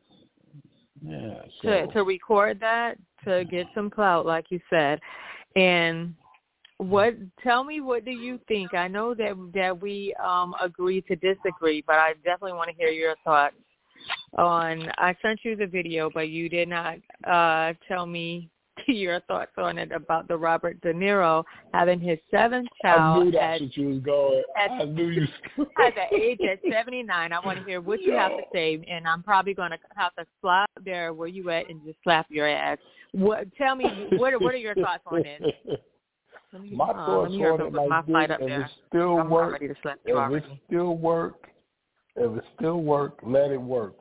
Yeah 1.02 1.34
so. 1.62 1.68
to 1.68 1.86
to 1.92 2.02
record 2.02 2.58
that 2.60 2.96
to 3.24 3.44
get 3.44 3.66
some 3.74 3.90
clout 3.90 4.26
like 4.26 4.46
you 4.50 4.60
said. 4.70 5.00
And 5.56 6.14
what 6.78 7.14
tell 7.42 7.62
me 7.62 7.80
what 7.80 8.04
do 8.04 8.10
you 8.10 8.40
think? 8.48 8.74
I 8.74 8.88
know 8.88 9.14
that 9.14 9.34
that 9.54 9.80
we 9.80 10.14
um 10.22 10.54
agree 10.60 11.00
to 11.02 11.16
disagree, 11.16 11.84
but 11.86 11.96
I 11.96 12.14
definitely 12.24 12.54
want 12.54 12.70
to 12.70 12.74
hear 12.74 12.88
your 12.88 13.14
thoughts 13.24 13.54
on 14.36 14.90
I 14.98 15.14
sent 15.22 15.40
you 15.42 15.56
the 15.56 15.66
video 15.66 16.10
but 16.12 16.28
you 16.28 16.48
did 16.48 16.68
not 16.68 16.96
uh 17.28 17.72
tell 17.88 18.06
me 18.06 18.48
your 18.88 19.20
thoughts 19.20 19.52
on 19.56 19.78
it 19.78 19.92
about 19.92 20.26
the 20.26 20.36
Robert 20.36 20.80
De 20.80 20.92
Niro 20.92 21.44
having 21.72 22.00
his 22.00 22.18
seventh 22.30 22.68
child 22.82 23.20
I 23.20 23.24
knew 23.24 23.30
that's 23.30 23.62
at, 23.62 23.76
you 23.76 23.88
was 23.88 24.00
going. 24.00 24.42
At, 24.60 24.70
I 24.72 24.84
knew 24.84 25.08
you 25.10 25.26
at 25.84 25.94
the 25.94 26.16
age 26.16 26.40
at 26.50 26.58
seventy 26.68 27.02
nine. 27.02 27.32
I 27.32 27.38
want 27.38 27.58
to 27.58 27.64
hear 27.64 27.80
what 27.80 28.02
you 28.02 28.12
have 28.12 28.32
to 28.32 28.42
say 28.52 28.84
and 28.88 29.06
I'm 29.06 29.22
probably 29.22 29.54
gonna 29.54 29.78
have 29.96 30.14
to 30.16 30.26
slap 30.40 30.70
there 30.84 31.12
where 31.12 31.28
you 31.28 31.50
at 31.50 31.70
and 31.70 31.80
just 31.84 31.98
slap 32.02 32.26
your 32.30 32.48
ass 32.48 32.78
what? 33.14 33.46
Tell 33.56 33.76
me 33.76 34.08
what? 34.16 34.40
What 34.40 34.54
are 34.54 34.58
your 34.58 34.74
thoughts 34.74 35.04
on 35.06 35.24
it? 35.24 35.40
Me, 36.60 36.70
my 36.72 36.84
uh, 36.84 36.94
thoughts 36.94 37.32
on 37.32 37.60
it 37.60 38.10
like 38.10 38.28
this: 38.28 38.38
if 38.40 38.50
it 38.50 38.70
still 38.88 39.18
I'm 39.18 39.30
work, 39.30 39.60
if 39.60 39.76
it 39.76 40.44
still 40.68 40.96
work, 40.96 41.48
if 42.16 42.38
it 42.38 42.44
still 42.56 42.80
work, 42.82 43.18
let 43.26 43.50
it 43.50 43.60
work. 43.60 43.94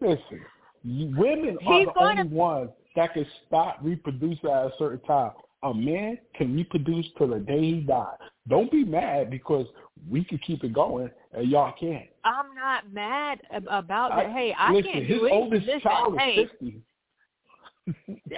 Listen, 0.00 0.40
women 0.84 1.58
are 1.66 1.78
He's 1.78 1.88
the 1.94 2.00
only 2.00 2.22
to... 2.22 2.28
ones 2.28 2.70
that 2.94 3.12
can 3.14 3.26
stop 3.46 3.78
reproducing 3.82 4.50
at 4.50 4.66
a 4.66 4.72
certain 4.78 5.00
time. 5.00 5.32
a 5.62 5.74
man 5.74 6.18
can 6.34 6.54
reproduce 6.54 7.06
till 7.18 7.28
the 7.28 7.38
day 7.40 7.60
he 7.60 7.80
dies. 7.80 8.16
Don't 8.48 8.70
be 8.70 8.84
mad 8.84 9.30
because 9.30 9.66
we 10.08 10.24
can 10.24 10.38
keep 10.38 10.62
it 10.62 10.72
going 10.72 11.10
and 11.32 11.48
y'all 11.50 11.72
can't. 11.78 12.06
I'm 12.24 12.54
not 12.54 12.92
mad 12.92 13.40
about 13.68 14.10
that. 14.10 14.32
Hey, 14.32 14.54
I 14.56 14.72
listen, 14.72 14.92
can't 14.92 15.06
his 15.06 15.18
do 15.18 15.26
it. 15.26 15.32
oldest 15.32 15.66
Listen, 15.66 15.80
child 15.80 16.18
hey, 16.18 16.32
is 16.32 16.50
fifty. 16.50 16.82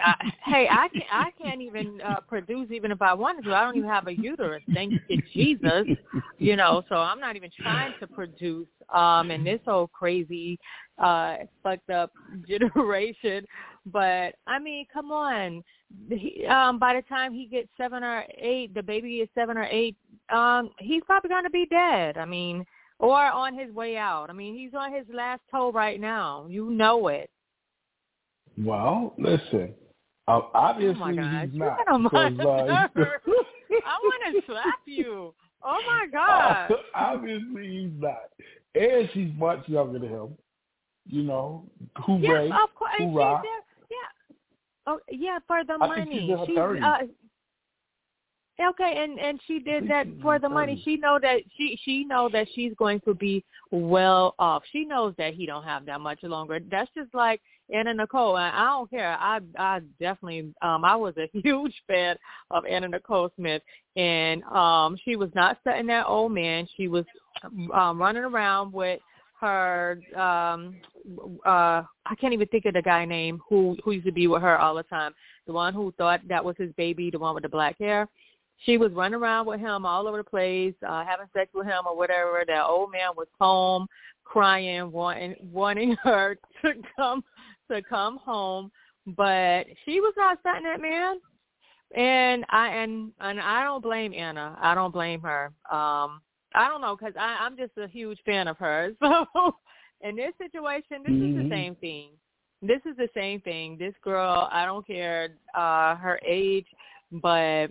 I, 0.02 0.14
hey, 0.44 0.68
I 0.70 0.88
can't 0.88 1.04
I 1.12 1.30
can't 1.40 1.60
even 1.60 2.00
uh, 2.02 2.20
produce 2.28 2.70
even 2.70 2.90
if 2.90 3.00
I 3.00 3.14
wanted 3.14 3.44
to. 3.44 3.54
I 3.54 3.64
don't 3.64 3.76
even 3.76 3.88
have 3.88 4.06
a 4.06 4.12
uterus. 4.12 4.62
Thank 4.74 4.94
you, 5.08 5.22
Jesus. 5.32 5.86
You 6.38 6.56
know, 6.56 6.82
so 6.88 6.96
I'm 6.96 7.18
not 7.20 7.36
even 7.36 7.50
trying 7.58 7.94
to 8.00 8.06
produce. 8.06 8.68
Um, 8.92 9.30
in 9.30 9.44
this 9.44 9.60
whole 9.66 9.86
crazy, 9.86 10.58
uh, 10.98 11.36
fucked 11.62 11.90
up 11.90 12.10
generation. 12.48 13.44
But 13.86 14.34
I 14.46 14.58
mean, 14.58 14.86
come 14.92 15.12
on. 15.12 15.62
He, 16.10 16.46
um, 16.46 16.78
by 16.78 16.94
the 16.94 17.02
time 17.02 17.32
he 17.32 17.46
gets 17.46 17.68
seven 17.76 18.02
or 18.02 18.24
eight, 18.36 18.74
the 18.74 18.82
baby 18.82 19.16
is 19.16 19.28
seven 19.34 19.56
or 19.56 19.64
eight. 19.64 19.96
Um, 20.30 20.70
he's 20.78 21.02
probably 21.06 21.30
going 21.30 21.44
to 21.44 21.50
be 21.50 21.66
dead. 21.66 22.18
I 22.18 22.24
mean, 22.24 22.64
or 22.98 23.20
on 23.20 23.58
his 23.58 23.72
way 23.74 23.96
out. 23.96 24.26
I 24.28 24.32
mean, 24.32 24.56
he's 24.56 24.74
on 24.74 24.92
his 24.92 25.06
last 25.12 25.40
toe 25.50 25.72
right 25.72 26.00
now. 26.00 26.46
You 26.48 26.70
know 26.70 27.08
it. 27.08 27.30
Well, 28.64 29.14
listen. 29.18 29.74
Uh, 30.26 30.40
obviously, 30.52 31.00
oh 31.02 31.14
my 31.14 31.46
he's 31.46 31.54
not. 31.58 31.78
You're 31.86 31.98
my. 31.98 32.10
I 32.26 33.98
want 34.02 34.34
to 34.34 34.42
slap 34.46 34.80
you. 34.86 35.34
Oh 35.62 35.78
my 35.86 36.06
god. 36.12 36.70
Obviously, 36.94 37.68
he's 37.68 37.90
not. 38.00 38.16
And 38.74 39.08
she's 39.12 39.30
much 39.38 39.68
younger 39.68 39.98
than 39.98 40.08
him. 40.08 40.28
You 41.06 41.22
know, 41.22 41.64
hooray, 41.96 42.48
yes, 42.48 42.58
of 42.62 42.74
course. 42.74 42.92
Hoorah. 42.98 43.40
Yeah. 43.90 43.96
Oh 44.86 44.98
yeah, 45.10 45.38
for 45.46 45.64
the 45.64 45.74
I 45.74 45.76
money. 45.86 46.04
think 46.04 46.12
she's 46.12 46.30
in 46.30 46.36
her 46.38 46.46
She's, 46.46 46.56
30s. 46.56 46.82
uh, 47.02 47.06
Okay, 48.60 49.04
and 49.04 49.20
and 49.20 49.38
she 49.46 49.60
did 49.60 49.88
that 49.88 50.08
for 50.20 50.40
the 50.40 50.48
money. 50.48 50.82
She 50.84 50.96
know 50.96 51.20
that 51.22 51.42
she 51.56 51.78
she 51.84 52.04
know 52.04 52.28
that 52.32 52.48
she's 52.56 52.72
going 52.76 53.00
to 53.02 53.14
be 53.14 53.44
well 53.70 54.34
off. 54.40 54.64
She 54.72 54.84
knows 54.84 55.14
that 55.16 55.34
he 55.34 55.46
don't 55.46 55.62
have 55.62 55.86
that 55.86 56.00
much 56.00 56.24
longer. 56.24 56.58
That's 56.68 56.90
just 56.96 57.14
like 57.14 57.40
Anna 57.72 57.94
Nicole. 57.94 58.36
And 58.36 58.56
I 58.56 58.64
don't 58.70 58.90
care. 58.90 59.16
I 59.16 59.38
I 59.56 59.80
definitely 60.00 60.52
um 60.60 60.84
I 60.84 60.96
was 60.96 61.14
a 61.18 61.28
huge 61.38 61.74
fan 61.86 62.16
of 62.50 62.66
Anna 62.66 62.88
Nicole 62.88 63.30
Smith, 63.36 63.62
and 63.94 64.42
um 64.44 64.98
she 65.04 65.14
was 65.14 65.30
not 65.36 65.58
studying 65.60 65.86
that 65.86 66.06
old 66.06 66.32
man. 66.32 66.66
She 66.76 66.88
was 66.88 67.04
um 67.72 68.00
running 68.00 68.24
around 68.24 68.72
with 68.72 68.98
her 69.40 70.00
um 70.16 70.74
uh 71.46 71.82
I 72.06 72.14
can't 72.20 72.32
even 72.32 72.48
think 72.48 72.64
of 72.64 72.74
the 72.74 72.82
guy 72.82 73.04
name 73.04 73.40
who 73.48 73.76
who 73.84 73.92
used 73.92 74.06
to 74.06 74.12
be 74.12 74.26
with 74.26 74.42
her 74.42 74.58
all 74.58 74.74
the 74.74 74.82
time. 74.82 75.14
The 75.46 75.52
one 75.52 75.74
who 75.74 75.94
thought 75.96 76.26
that 76.28 76.44
was 76.44 76.56
his 76.58 76.72
baby, 76.72 77.08
the 77.12 77.20
one 77.20 77.34
with 77.34 77.44
the 77.44 77.48
black 77.48 77.78
hair 77.78 78.08
she 78.64 78.76
was 78.76 78.92
running 78.92 79.20
around 79.20 79.46
with 79.46 79.60
him 79.60 79.86
all 79.86 80.08
over 80.08 80.18
the 80.18 80.24
place, 80.24 80.74
uh, 80.86 81.04
having 81.04 81.26
sex 81.32 81.50
with 81.54 81.66
him 81.66 81.86
or 81.86 81.96
whatever. 81.96 82.42
That 82.46 82.64
old 82.64 82.90
man 82.92 83.10
was 83.16 83.28
home 83.40 83.86
crying, 84.24 84.90
wanting 84.92 85.36
wanting 85.52 85.96
her 86.02 86.36
to 86.62 86.74
come 86.96 87.24
to 87.70 87.82
come 87.82 88.18
home, 88.18 88.70
but 89.06 89.64
she 89.84 90.00
was 90.00 90.14
not 90.16 90.38
setting 90.42 90.64
that 90.64 90.80
man. 90.80 91.16
And 91.96 92.44
I 92.50 92.68
and 92.68 93.12
and 93.20 93.40
I 93.40 93.64
don't 93.64 93.82
blame 93.82 94.12
Anna. 94.12 94.58
I 94.60 94.74
don't 94.74 94.92
blame 94.92 95.20
her. 95.22 95.46
Um, 95.70 96.20
I 96.54 96.66
don't 96.68 96.80
know 96.80 96.96
because 96.96 97.14
I'm 97.18 97.56
just 97.56 97.72
a 97.78 97.88
huge 97.88 98.18
fan 98.24 98.48
of 98.48 98.58
hers. 98.58 98.94
So 99.02 99.54
in 100.00 100.14
this 100.14 100.32
situation, 100.38 101.02
this 101.02 101.12
Mhm. 101.12 101.30
is 101.30 101.42
the 101.42 101.48
same 101.50 101.74
thing. 101.76 102.10
This 102.62 102.80
is 102.86 102.96
the 102.96 103.08
same 103.14 103.40
thing. 103.40 103.76
This 103.78 103.94
girl, 104.02 104.48
I 104.52 104.64
don't 104.66 104.86
care 104.86 105.30
uh 105.54 105.96
her 105.96 106.20
age, 106.26 106.66
but 107.10 107.68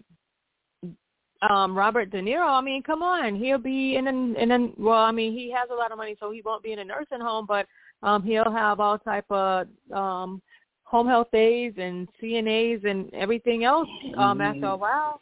um 1.50 1.78
Robert 1.78 2.10
De 2.12 2.22
Niro, 2.22 2.48
I 2.48 2.62
mean, 2.62 2.82
come 2.84 3.04
on, 3.04 3.36
he'll 3.36 3.58
be 3.58 3.96
in 3.96 4.08
an 4.08 4.36
in 4.36 4.52
an 4.52 4.74
well, 4.78 5.00
I 5.00 5.12
mean, 5.12 5.34
he 5.34 5.52
has 5.52 5.70
a 5.72 5.76
lot 5.76 5.92
of 5.92 5.98
money 5.98 6.16
so 6.20 6.32
he 6.32 6.42
won't 6.42 6.64
be 6.64 6.72
in 6.74 6.80
a 6.80 6.86
nursing 6.86 7.22
home, 7.22 7.46
but 7.48 7.68
um 8.04 8.24
he'll 8.24 8.52
have 8.52 8.80
all 8.80 8.98
type 8.98 9.30
of 9.30 9.68
um 9.94 10.42
home 10.84 11.08
health 11.08 11.34
aides 11.34 11.78
and 11.80 12.08
CNAs 12.22 12.86
and 12.86 13.14
everything 13.14 13.64
else 13.64 13.90
um 14.18 14.42
after 14.42 14.68
a 14.68 14.76
while. 14.78 15.20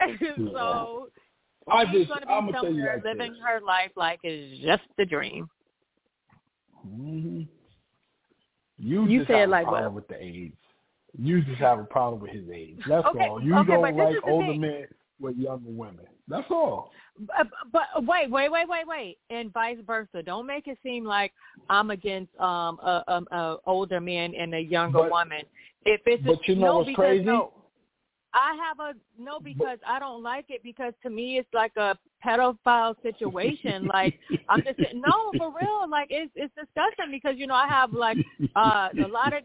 so 0.52 1.08
I 1.70 1.84
she's 1.84 1.98
just, 1.98 2.08
gonna 2.08 2.26
be 2.26 2.32
I'm 2.32 2.46
gonna 2.46 2.52
tell 2.52 2.64
you 2.64 2.76
somewhere 2.76 2.94
like 2.96 3.04
living 3.04 3.32
this. 3.32 3.40
her 3.44 3.60
life 3.60 3.90
like 3.96 4.20
it's 4.22 4.64
just 4.64 4.82
a 4.98 5.04
dream. 5.04 5.48
hmm 6.82 7.42
You, 8.78 9.06
You 9.06 9.18
just 9.20 9.30
said 9.30 9.48
like 9.50 9.66
a 9.66 9.70
problem 9.70 9.94
what? 9.94 10.06
with 10.06 10.08
the 10.08 10.22
age. 10.22 10.52
You 11.20 11.42
just 11.42 11.58
have 11.60 11.78
a 11.80 11.84
problem 11.84 12.20
with 12.22 12.30
his 12.30 12.48
age. 12.52 12.78
That's 12.88 13.06
Okay, 13.06 13.26
all. 13.26 13.42
You 13.42 13.56
okay, 13.58 13.72
don't 13.72 13.82
like 13.82 14.14
older 14.24 14.46
thing. 14.52 14.60
men 14.60 14.86
with 15.20 15.36
younger 15.36 15.68
women. 15.70 16.06
That's 16.28 16.46
all. 16.50 16.92
But, 17.18 17.48
but 17.72 17.82
wait, 18.06 18.30
wait, 18.30 18.50
wait, 18.52 18.68
wait, 18.68 18.86
wait, 18.86 19.18
and 19.30 19.52
vice 19.52 19.78
versa. 19.84 20.22
Don't 20.22 20.46
make 20.46 20.68
it 20.68 20.78
seem 20.84 21.04
like 21.04 21.32
I'm 21.68 21.90
against 21.90 22.32
um 22.38 22.78
a, 22.80 23.02
a, 23.08 23.36
a 23.36 23.56
older 23.66 24.00
man 24.00 24.34
and 24.38 24.54
a 24.54 24.60
younger 24.60 25.00
But- 25.00 25.10
woman. 25.10 25.42
If 25.84 26.00
it's 26.06 26.22
but 26.24 26.34
a, 26.34 26.38
you 26.46 26.56
know 26.56 26.66
no, 26.66 26.76
what's 26.78 26.88
because 26.88 27.02
crazy? 27.04 27.24
no, 27.24 27.52
I 28.34 28.56
have 28.66 28.78
a 28.78 28.92
no 29.20 29.40
because 29.40 29.78
I 29.86 29.98
don't 29.98 30.22
like 30.22 30.46
it 30.50 30.62
because 30.62 30.92
to 31.02 31.10
me 31.10 31.38
it's 31.38 31.48
like 31.54 31.72
a 31.76 31.96
pedophile 32.24 32.94
situation. 33.02 33.86
like 33.86 34.18
I'm 34.48 34.62
just 34.62 34.76
saying, 34.78 35.02
no 35.04 35.32
for 35.36 35.48
real. 35.48 35.88
Like 35.88 36.08
it's 36.10 36.32
it's 36.34 36.52
disgusting 36.54 37.10
because 37.10 37.34
you 37.36 37.46
know 37.46 37.54
I 37.54 37.68
have 37.68 37.92
like 37.92 38.18
uh 38.56 38.88
a 39.04 39.08
lot 39.08 39.32
of 39.32 39.42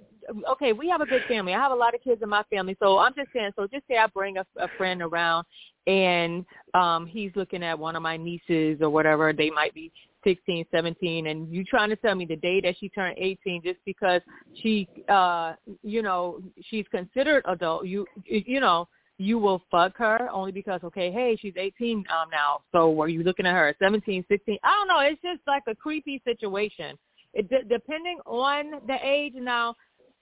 okay 0.54 0.74
we 0.74 0.90
have 0.90 1.02
a 1.02 1.06
good 1.06 1.24
family. 1.28 1.54
I 1.54 1.60
have 1.60 1.72
a 1.72 1.76
lot 1.76 1.94
of 1.96 2.02
kids 2.02 2.22
in 2.22 2.30
my 2.30 2.44
family, 2.50 2.76
so 2.82 2.98
I'm 2.98 3.14
just 3.16 3.30
saying. 3.34 3.52
So 3.56 3.68
just 3.68 3.88
say 3.88 3.98
I 3.98 4.08
bring 4.08 4.38
a, 4.38 4.46
a 4.58 4.68
friend 4.78 5.02
around 5.02 5.46
and 5.88 6.46
um 6.74 7.06
he's 7.06 7.32
looking 7.36 7.64
at 7.64 7.78
one 7.78 7.96
of 7.96 8.02
my 8.02 8.18
nieces 8.18 8.80
or 8.82 8.90
whatever. 8.90 9.34
They 9.34 9.50
might 9.50 9.74
be 9.74 9.92
16, 10.24 10.66
17, 10.72 11.28
and 11.28 11.54
you 11.54 11.64
trying 11.64 11.90
to 11.90 11.96
tell 11.96 12.16
me 12.16 12.26
the 12.26 12.36
day 12.36 12.62
that 12.62 12.76
she 12.80 12.90
turned 12.90 13.18
18 13.18 13.62
just 13.64 13.80
because 13.86 14.22
she, 14.62 14.88
uh, 15.10 15.54
you 15.84 16.02
know, 16.02 16.42
she's 16.70 16.86
considered 16.92 17.44
adult, 17.48 17.86
you, 17.86 18.06
you 18.26 18.60
know, 18.60 18.88
you 19.18 19.38
will 19.38 19.62
fuck 19.70 19.98
her 19.98 20.30
only 20.32 20.52
because, 20.52 20.82
okay, 20.84 21.12
hey, 21.12 21.38
she's 21.40 21.54
18 21.56 21.98
um, 21.98 22.30
now. 22.32 22.62
So 22.72 22.92
were 22.92 23.08
you 23.08 23.24
looking 23.24 23.46
at 23.46 23.54
her 23.54 23.70
at 23.70 23.78
17, 23.80 24.26
16? 24.28 24.58
I 24.64 24.72
don't 24.72 24.88
know. 24.88 25.00
It's 25.00 25.22
just 25.22 25.42
like 25.48 25.64
a 25.68 25.76
creepy 25.76 26.22
situation. 26.26 26.98
It 27.34 27.50
d- 27.50 27.64
depending 27.70 28.20
on 28.26 28.82
the 28.88 28.98
age 29.04 29.34
now. 29.36 29.76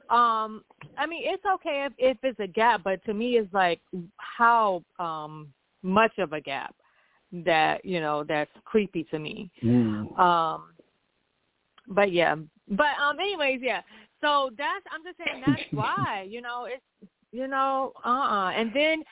Um, 0.09 0.63
I 0.97 1.05
mean, 1.05 1.23
it's 1.25 1.43
okay 1.45 1.87
if, 1.87 1.93
if 1.97 2.17
it's 2.23 2.39
a 2.39 2.47
gap, 2.47 2.81
but 2.83 3.03
to 3.05 3.13
me, 3.13 3.37
it's 3.37 3.53
like 3.53 3.79
how 4.17 4.83
um 4.99 5.47
much 5.83 6.11
of 6.17 6.33
a 6.33 6.41
gap 6.41 6.75
that 7.31 7.83
you 7.85 8.01
know 8.01 8.25
that's 8.27 8.51
creepy 8.65 9.05
to 9.05 9.19
me. 9.19 9.49
Mm. 9.63 10.19
Um, 10.19 10.73
but 11.87 12.11
yeah, 12.11 12.35
but 12.69 12.87
um, 13.01 13.19
anyways, 13.19 13.61
yeah. 13.63 13.81
So 14.21 14.49
that's 14.57 14.85
I'm 14.91 15.01
just 15.03 15.17
saying 15.17 15.43
that's 15.45 15.61
why 15.71 16.27
you 16.29 16.41
know 16.41 16.65
it's 16.65 17.10
you 17.31 17.47
know 17.47 17.93
uh 18.05 18.09
uh 18.09 18.49
and 18.51 18.71
then 18.73 19.03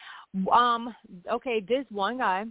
um 0.52 0.94
okay 1.32 1.60
this 1.68 1.86
one 1.90 2.18
guy 2.18 2.46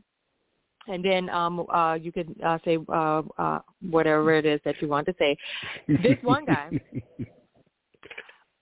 and 0.89 1.05
then 1.05 1.29
um 1.31 1.67
uh 1.73 1.95
you 1.95 2.11
could 2.11 2.35
uh 2.45 2.59
say 2.65 2.79
uh 2.89 3.23
uh 3.39 3.61
whatever 3.91 4.35
it 4.35 4.47
is 4.47 4.61
that 4.65 4.81
you 4.81 4.89
want 4.89 5.07
to 5.07 5.15
say. 5.19 5.37
This 5.87 6.19
one 6.23 6.45
guy 6.45 6.71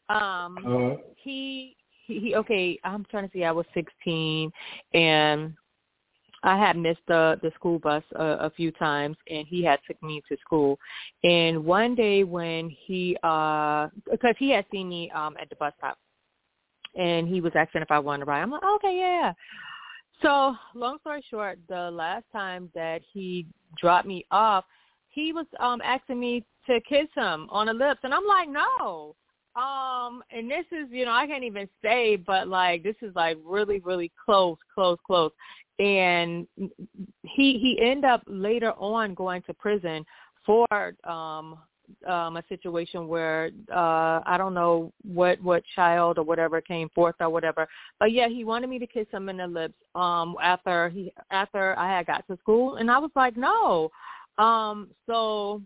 um 0.08 0.56
Uh, 0.66 0.96
he 1.16 1.76
he, 2.06 2.34
okay 2.36 2.78
i'm 2.84 3.04
trying 3.10 3.28
to 3.28 3.32
see 3.32 3.42
i 3.44 3.50
was 3.50 3.66
sixteen 3.74 4.50
and 4.94 5.52
i 6.44 6.56
had 6.56 6.76
missed 6.76 7.00
the 7.08 7.36
the 7.42 7.50
school 7.56 7.78
bus 7.80 8.04
a, 8.14 8.24
a 8.24 8.50
few 8.50 8.70
times 8.72 9.16
and 9.28 9.46
he 9.48 9.64
had 9.64 9.80
took 9.86 10.00
me 10.02 10.22
to 10.28 10.36
school. 10.40 10.78
And 11.24 11.64
one 11.64 11.94
day 11.96 12.22
when 12.22 12.70
he 12.70 13.16
uh 13.24 13.88
because 14.10 14.36
he 14.38 14.50
had 14.50 14.64
seen 14.70 14.88
me 14.88 15.10
um 15.10 15.36
at 15.40 15.48
the 15.50 15.56
bus 15.56 15.72
stop 15.78 15.98
and 16.96 17.28
he 17.28 17.40
was 17.40 17.52
asking 17.54 17.82
if 17.82 17.90
i 17.90 17.98
wanted 17.98 18.24
to 18.24 18.30
ride. 18.30 18.42
I'm 18.42 18.50
like 18.50 18.62
okay 18.76 18.98
yeah 18.98 19.32
so 20.22 20.54
long 20.74 20.98
story 21.00 21.24
short 21.30 21.58
the 21.68 21.90
last 21.90 22.24
time 22.32 22.70
that 22.74 23.02
he 23.12 23.46
dropped 23.78 24.06
me 24.06 24.24
off 24.30 24.64
he 25.08 25.32
was 25.32 25.46
um 25.60 25.80
asking 25.82 26.20
me 26.20 26.44
to 26.66 26.80
kiss 26.88 27.08
him 27.14 27.46
on 27.50 27.66
the 27.66 27.74
lips 27.74 28.00
and 28.02 28.14
i'm 28.14 28.26
like 28.26 28.48
no. 28.48 29.14
Um, 29.56 30.22
and 30.30 30.50
this 30.50 30.66
is, 30.70 30.86
you 30.90 31.06
know, 31.06 31.12
I 31.12 31.26
can't 31.26 31.42
even 31.42 31.66
say, 31.82 32.16
but 32.16 32.46
like 32.46 32.82
this 32.82 32.96
is 33.00 33.14
like 33.14 33.38
really, 33.42 33.78
really 33.80 34.12
close, 34.22 34.58
close, 34.74 34.98
close. 35.06 35.32
And 35.78 36.46
he 37.22 37.58
he 37.58 37.78
ended 37.80 38.04
up 38.04 38.22
later 38.26 38.72
on 38.72 39.14
going 39.14 39.42
to 39.42 39.54
prison 39.54 40.04
for 40.44 40.66
um 41.04 41.58
um 42.06 42.36
a 42.36 42.42
situation 42.48 43.08
where 43.08 43.50
uh 43.72 44.20
I 44.24 44.36
don't 44.38 44.54
know 44.54 44.92
what 45.04 45.40
what 45.42 45.62
child 45.74 46.18
or 46.18 46.24
whatever 46.24 46.60
came 46.60 46.88
forth 46.90 47.16
or 47.20 47.30
whatever. 47.30 47.68
But 47.98 48.12
yeah, 48.12 48.28
he 48.28 48.44
wanted 48.44 48.68
me 48.68 48.78
to 48.78 48.86
kiss 48.86 49.06
him 49.10 49.28
in 49.28 49.38
the 49.38 49.46
lips 49.46 49.74
um 49.94 50.36
after 50.42 50.88
he 50.88 51.12
after 51.30 51.78
I 51.78 51.96
had 51.96 52.06
got 52.06 52.26
to 52.28 52.36
school 52.38 52.76
and 52.76 52.90
I 52.90 52.98
was 52.98 53.10
like, 53.14 53.36
"No." 53.36 53.90
Um 54.38 54.88
so 55.06 55.62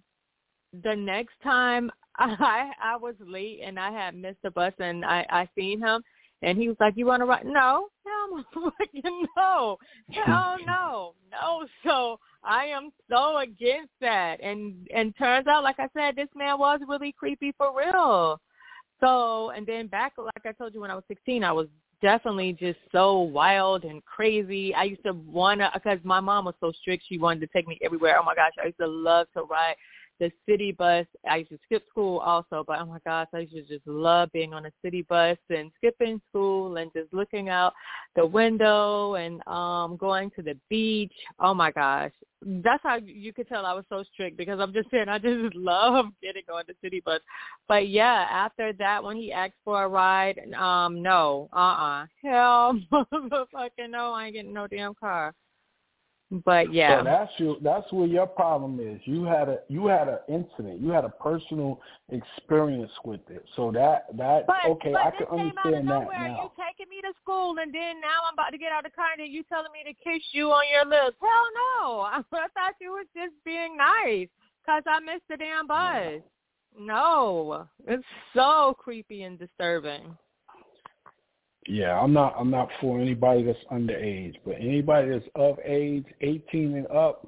the 0.83 0.95
next 0.95 1.35
time 1.43 1.91
I 2.17 2.71
I 2.83 2.97
was 2.97 3.15
late 3.21 3.61
and 3.65 3.79
I 3.79 3.91
had 3.91 4.15
missed 4.15 4.43
the 4.43 4.51
bus 4.51 4.73
and 4.79 5.05
I 5.05 5.27
I 5.31 5.49
seen 5.57 5.81
him 5.81 6.03
And 6.43 6.59
he 6.59 6.69
was 6.69 6.77
like, 6.81 6.97
"You 6.97 7.07
want 7.07 7.21
to 7.21 7.27
ride?" 7.27 7.45
No, 7.45 7.89
no, 8.07 8.45
no, 8.95 9.13
hell 9.37 9.79
hmm. 10.11 10.33
oh, 10.33 10.57
no, 10.67 11.15
no. 11.31 11.67
So 11.85 12.19
I 12.43 12.67
am 12.67 12.91
so 13.11 13.39
against 13.39 13.93
that. 14.01 14.41
And 14.43 14.89
and 14.95 15.15
turns 15.17 15.47
out, 15.47 15.63
like 15.63 15.79
I 15.79 15.89
said, 15.97 16.17
this 16.17 16.29
man 16.35 16.59
was 16.59 16.81
really 16.89 17.13
creepy 17.13 17.53
for 17.57 17.77
real. 17.77 18.41
So 19.01 19.51
and 19.51 19.67
then 19.67 19.87
back, 19.87 20.13
like 20.19 20.47
I 20.47 20.53
told 20.53 20.75
you, 20.75 20.81
when 20.81 20.91
I 20.91 20.95
was 20.95 21.05
16, 21.09 21.45
I 21.45 21.53
was 21.53 21.69
definitely 22.03 22.55
just 22.55 22.79
so 22.93 23.21
wild 23.21 23.85
and 23.85 24.05
crazy. 24.05 24.75
I 24.75 24.85
used 24.85 25.05
to 25.05 25.13
wanna 25.13 25.71
because 25.75 25.99
my 26.05 26.21
mom 26.21 26.47
was 26.47 26.55
so 26.61 26.73
strict. 26.81 27.05
She 27.09 27.19
wanted 27.19 27.41
to 27.41 27.47
take 27.49 27.69
me 27.69 27.79
everywhere. 27.83 28.19
Oh 28.19 28.25
my 28.25 28.35
gosh, 28.35 28.53
I 28.63 28.67
used 28.67 28.79
to 28.79 28.87
love 28.87 29.27
to 29.35 29.43
ride 29.43 29.77
the 30.21 30.31
city 30.49 30.71
bus. 30.71 31.07
I 31.29 31.39
used 31.39 31.51
to 31.51 31.59
skip 31.65 31.85
school 31.89 32.19
also, 32.19 32.63
but 32.67 32.79
oh 32.79 32.87
my 32.87 32.99
gosh, 33.05 33.27
I 33.35 33.41
used 33.41 33.55
to 33.55 33.63
just 33.63 33.87
love 33.87 34.31
being 34.33 34.55
on 34.55 34.67
a 34.67 34.71
city 34.85 35.03
bus 35.09 35.39
and 35.49 35.73
skipping 35.77 36.21
school 36.29 36.77
and 36.77 36.93
just 36.95 37.13
looking 37.13 37.49
out 37.49 37.73
the 38.15 38.25
window 38.25 39.15
and 39.15 39.45
um 39.49 39.97
going 39.97 40.31
to 40.37 40.43
the 40.43 40.57
beach. 40.69 41.13
Oh 41.41 41.55
my 41.55 41.73
gosh. 41.73 42.13
That's 42.43 42.83
how 42.83 42.99
you 43.05 43.33
could 43.33 43.49
tell 43.49 43.67
I 43.67 43.75
was 43.75 43.85
so 43.89 44.05
strict 44.13 44.37
because 44.37 44.61
I'm 44.61 44.73
just 44.73 44.91
saying 44.91 45.09
I 45.09 45.19
just 45.19 45.55
love 45.57 46.07
getting 46.23 46.45
on 46.53 46.63
the 46.69 46.75
city 46.83 47.03
bus. 47.05 47.21
But 47.67 47.89
yeah, 47.89 48.27
after 48.31 48.73
that 48.75 49.03
when 49.03 49.17
he 49.17 49.33
asked 49.33 49.55
for 49.65 49.83
a 49.83 49.89
ride, 49.89 50.39
um 50.55 51.03
no, 51.03 51.49
uh 51.53 51.57
uh 51.57 52.07
Hell 52.23 52.79
motherfucking 52.93 53.91
no, 53.91 54.13
I 54.13 54.27
ain't 54.27 54.35
getting 54.35 54.53
no 54.53 54.67
damn 54.67 54.95
car. 54.95 55.35
But 56.31 56.73
yeah, 56.73 57.01
so 57.01 57.05
that's 57.05 57.33
your 57.39 57.57
that's 57.61 57.93
where 57.93 58.07
your 58.07 58.27
problem 58.27 58.79
is. 58.79 59.01
You 59.05 59.25
had 59.25 59.49
a 59.49 59.59
you 59.67 59.89
had 59.89 60.09
an 60.09 60.19
incident. 60.29 60.81
You 60.81 60.91
had 60.91 61.05
a 61.05 61.09
personal 61.09 61.81
experience 62.09 62.93
with 63.05 63.21
it. 63.29 63.45
So 63.57 63.73
that 63.73 64.07
that 64.17 64.47
but, 64.47 64.65
okay, 64.65 64.93
but 64.93 65.01
I 65.01 65.11
can 65.11 65.27
understand 65.27 65.89
that 65.89 66.07
now. 66.07 66.43
You 66.45 66.51
taking 66.55 66.89
me 66.89 67.01
to 67.03 67.13
school 67.21 67.57
and 67.61 67.75
then 67.75 68.01
now 68.01 68.23
I'm 68.29 68.35
about 68.35 68.51
to 68.51 68.59
get 68.59 68.71
out 68.71 68.87
of 68.87 68.93
the 68.93 68.95
car 68.95 69.09
and 69.19 69.33
you 69.33 69.43
telling 69.49 69.73
me 69.73 69.83
to 69.91 69.95
kiss 70.05 70.23
you 70.31 70.51
on 70.53 70.63
your 70.71 70.85
lips. 70.85 71.17
Hell 71.21 71.49
no! 71.83 72.01
I, 72.01 72.19
I 72.33 72.47
thought 72.55 72.75
you 72.81 72.93
was 72.93 73.07
just 73.13 73.35
being 73.45 73.77
nice 73.77 74.29
because 74.65 74.85
I 74.87 75.01
missed 75.01 75.27
the 75.29 75.37
damn 75.37 75.67
bus. 75.67 76.23
No, 76.79 77.67
it's 77.89 78.05
so 78.35 78.77
creepy 78.79 79.25
and 79.25 79.37
disturbing. 79.37 80.17
Yeah, 81.67 81.99
I'm 82.01 82.13
not. 82.13 82.35
I'm 82.39 82.51
not 82.51 82.69
for 82.81 82.99
anybody 82.99 83.43
that's 83.43 83.59
underage, 83.71 84.35
but 84.45 84.57
anybody 84.59 85.11
that's 85.11 85.27
of 85.35 85.59
age, 85.65 86.07
18 86.21 86.77
and 86.77 86.87
up. 86.89 87.27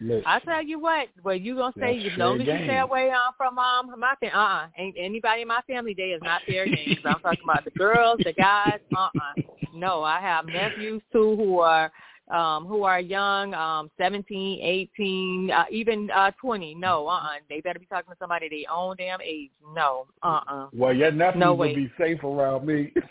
Listen, 0.00 0.22
I 0.26 0.38
tell 0.40 0.62
you 0.62 0.80
what. 0.80 1.08
Well, 1.22 1.36
you 1.36 1.56
gonna 1.56 1.74
say 1.78 1.98
as 2.06 2.18
long 2.18 2.40
as 2.40 2.46
you 2.46 2.64
stay 2.64 2.78
away 2.78 3.10
um, 3.10 3.32
from 3.36 3.58
um 3.58 3.92
my 3.98 4.14
family. 4.18 4.34
Uh, 4.34 4.38
uh 4.40 4.66
ain't 4.78 4.96
anybody 4.98 5.42
in 5.42 5.48
my 5.48 5.60
family 5.66 5.94
day 5.94 6.10
is 6.10 6.22
not 6.22 6.42
fair 6.46 6.66
game. 6.66 6.96
I'm 7.04 7.20
talking 7.20 7.44
about 7.44 7.64
the 7.64 7.70
girls, 7.72 8.20
the 8.24 8.32
guys. 8.32 8.80
Uh, 8.94 9.08
uh 9.16 9.34
No, 9.74 10.02
I 10.02 10.20
have 10.20 10.46
nephews 10.46 11.02
too 11.12 11.36
who 11.36 11.58
are 11.60 11.92
um 12.32 12.64
who 12.66 12.82
are 12.84 12.98
young, 12.98 13.52
um 13.52 13.90
17, 13.98 14.60
18, 14.62 15.50
uh, 15.50 15.64
even 15.70 16.10
uh 16.10 16.30
20. 16.40 16.74
No, 16.76 17.06
uh, 17.06 17.18
uh 17.18 17.28
they 17.50 17.60
better 17.60 17.78
be 17.78 17.86
talking 17.86 18.10
to 18.10 18.16
somebody 18.18 18.48
their 18.48 18.74
own 18.74 18.96
damn 18.96 19.20
age. 19.20 19.50
No, 19.74 20.06
uh, 20.22 20.40
uh 20.48 20.66
Well, 20.72 20.94
your 20.94 21.12
nephews 21.12 21.40
no 21.40 21.54
will 21.54 21.74
be 21.74 21.92
safe 21.98 22.24
around 22.24 22.66
me. 22.66 22.92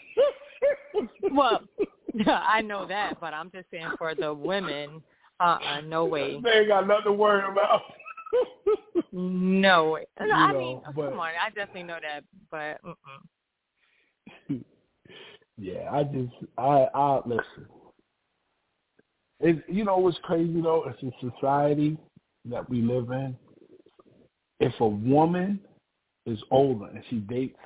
well, 1.31 1.61
I 2.27 2.61
know 2.61 2.87
that, 2.87 3.19
but 3.19 3.33
I'm 3.33 3.51
just 3.51 3.65
saying 3.71 3.91
for 3.97 4.15
the 4.15 4.33
women, 4.33 5.01
uh-uh, 5.39 5.81
no 5.81 6.05
way. 6.05 6.39
They 6.43 6.49
ain't 6.49 6.67
got 6.67 6.87
nothing 6.87 7.05
to 7.05 7.13
worry 7.13 7.43
about. 7.49 7.81
no 9.11 9.91
way. 9.91 10.05
You 10.19 10.31
I 10.31 10.51
know, 10.51 10.59
mean, 10.59 10.81
but, 10.95 11.09
come 11.09 11.19
on, 11.19 11.29
I 11.29 11.49
definitely 11.49 11.83
know 11.83 11.99
that, 12.01 12.23
but. 12.51 12.77
Mm-mm. 14.49 14.63
yeah, 15.57 15.89
I 15.91 16.03
just, 16.03 16.33
I, 16.57 16.87
I 16.93 17.21
listen. 17.25 17.67
It, 19.39 19.63
you 19.69 19.85
know 19.85 19.97
what's 19.97 20.17
crazy 20.23 20.61
though? 20.61 20.83
It's 20.87 21.01
a 21.01 21.29
society 21.31 21.97
that 22.45 22.69
we 22.69 22.81
live 22.81 23.09
in. 23.11 23.37
If 24.59 24.77
a 24.81 24.87
woman 24.87 25.61
is 26.25 26.39
older 26.51 26.87
and 26.87 27.03
she 27.09 27.17
dates 27.17 27.57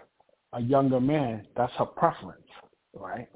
a 0.54 0.62
younger 0.62 1.00
man, 1.00 1.48
that's 1.58 1.74
her 1.74 1.86
preference 1.86 2.43
right? 2.94 3.30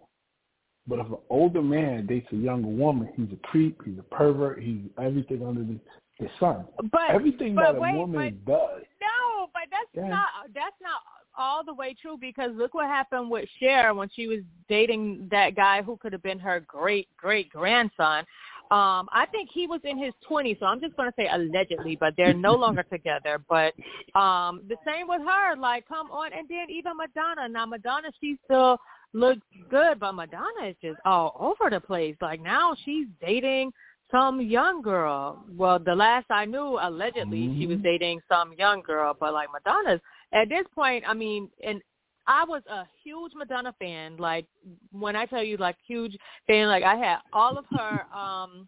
But 0.87 0.99
if 0.99 1.07
an 1.07 1.17
older 1.29 1.61
man 1.61 2.05
dates 2.05 2.27
a 2.31 2.35
younger 2.35 2.69
woman, 2.69 3.09
he's 3.15 3.27
a 3.33 3.47
creep, 3.47 3.81
he's 3.83 3.99
a 3.99 4.15
pervert, 4.15 4.61
he's 4.61 4.81
everything 4.97 5.45
under 5.45 5.63
the, 5.63 5.79
the 6.19 6.29
sun. 6.39 6.65
But 6.91 7.09
everything 7.09 7.55
but 7.55 7.73
that 7.73 7.81
wait, 7.81 7.95
a 7.95 7.97
woman 7.97 8.39
but, 8.45 8.51
does. 8.51 8.83
No, 9.01 9.47
but 9.53 9.63
that's 9.69 9.89
yeah. 9.93 10.07
not 10.07 10.29
that's 10.55 10.75
not 10.81 11.01
all 11.37 11.63
the 11.63 11.73
way 11.73 11.95
true 12.01 12.17
because 12.19 12.51
look 12.55 12.73
what 12.73 12.87
happened 12.87 13.29
with 13.29 13.47
Cher 13.59 13.93
when 13.93 14.09
she 14.15 14.27
was 14.27 14.39
dating 14.69 15.27
that 15.29 15.55
guy 15.55 15.81
who 15.81 15.97
could 15.97 16.13
have 16.13 16.23
been 16.23 16.39
her 16.39 16.61
great 16.61 17.09
great 17.17 17.49
grandson. 17.49 18.25
Um, 18.69 19.07
I 19.13 19.25
think 19.31 19.49
he 19.53 19.65
was 19.65 19.79
in 19.85 19.97
his 19.97 20.13
20s, 20.29 20.59
so 20.59 20.65
I'm 20.65 20.81
just 20.81 20.97
going 20.97 21.09
to 21.09 21.15
say 21.15 21.29
allegedly, 21.31 21.95
but 21.97 22.15
they're 22.17 22.33
no 22.33 22.51
longer 22.55 22.83
together. 22.83 23.41
But 23.47 23.73
um, 24.13 24.61
the 24.67 24.75
same 24.85 25.07
with 25.07 25.21
her, 25.21 25.55
like, 25.55 25.87
come 25.87 26.11
on. 26.11 26.33
And 26.33 26.49
then 26.49 26.69
even 26.69 26.91
Madonna. 26.97 27.47
Now, 27.47 27.65
Madonna, 27.65 28.09
she's 28.19 28.35
still 28.43 28.77
looks 29.13 29.41
good, 29.69 29.99
but 29.99 30.13
Madonna 30.13 30.67
is 30.67 30.75
just 30.81 30.99
all 31.05 31.35
over 31.39 31.69
the 31.69 31.79
place. 31.79 32.15
Like 32.21 32.41
now 32.41 32.75
she's 32.85 33.07
dating 33.21 33.71
some 34.11 34.41
young 34.41 34.81
girl. 34.81 35.43
Well, 35.55 35.79
the 35.79 35.95
last 35.95 36.27
I 36.29 36.45
knew, 36.45 36.79
allegedly 36.81 37.39
mm-hmm. 37.39 37.59
she 37.59 37.67
was 37.67 37.77
mm-hmm. 37.77 37.83
dating 37.83 38.21
some 38.29 38.53
young 38.57 38.81
girl, 38.81 39.15
but 39.19 39.33
like 39.33 39.49
Madonna's 39.51 40.01
at 40.33 40.49
this 40.49 40.65
point, 40.75 41.03
I 41.07 41.13
mean, 41.13 41.49
and 41.65 41.81
I 42.27 42.43
was 42.43 42.61
a 42.69 42.83
huge 43.03 43.31
Madonna 43.35 43.73
fan. 43.79 44.17
Like 44.17 44.45
when 44.91 45.15
I 45.15 45.25
tell 45.25 45.43
you, 45.43 45.57
like 45.57 45.77
huge 45.87 46.15
fan, 46.45 46.67
like 46.67 46.83
I 46.83 46.95
had 46.95 47.17
all 47.33 47.57
of 47.57 47.65
her. 47.71 48.05
um 48.15 48.67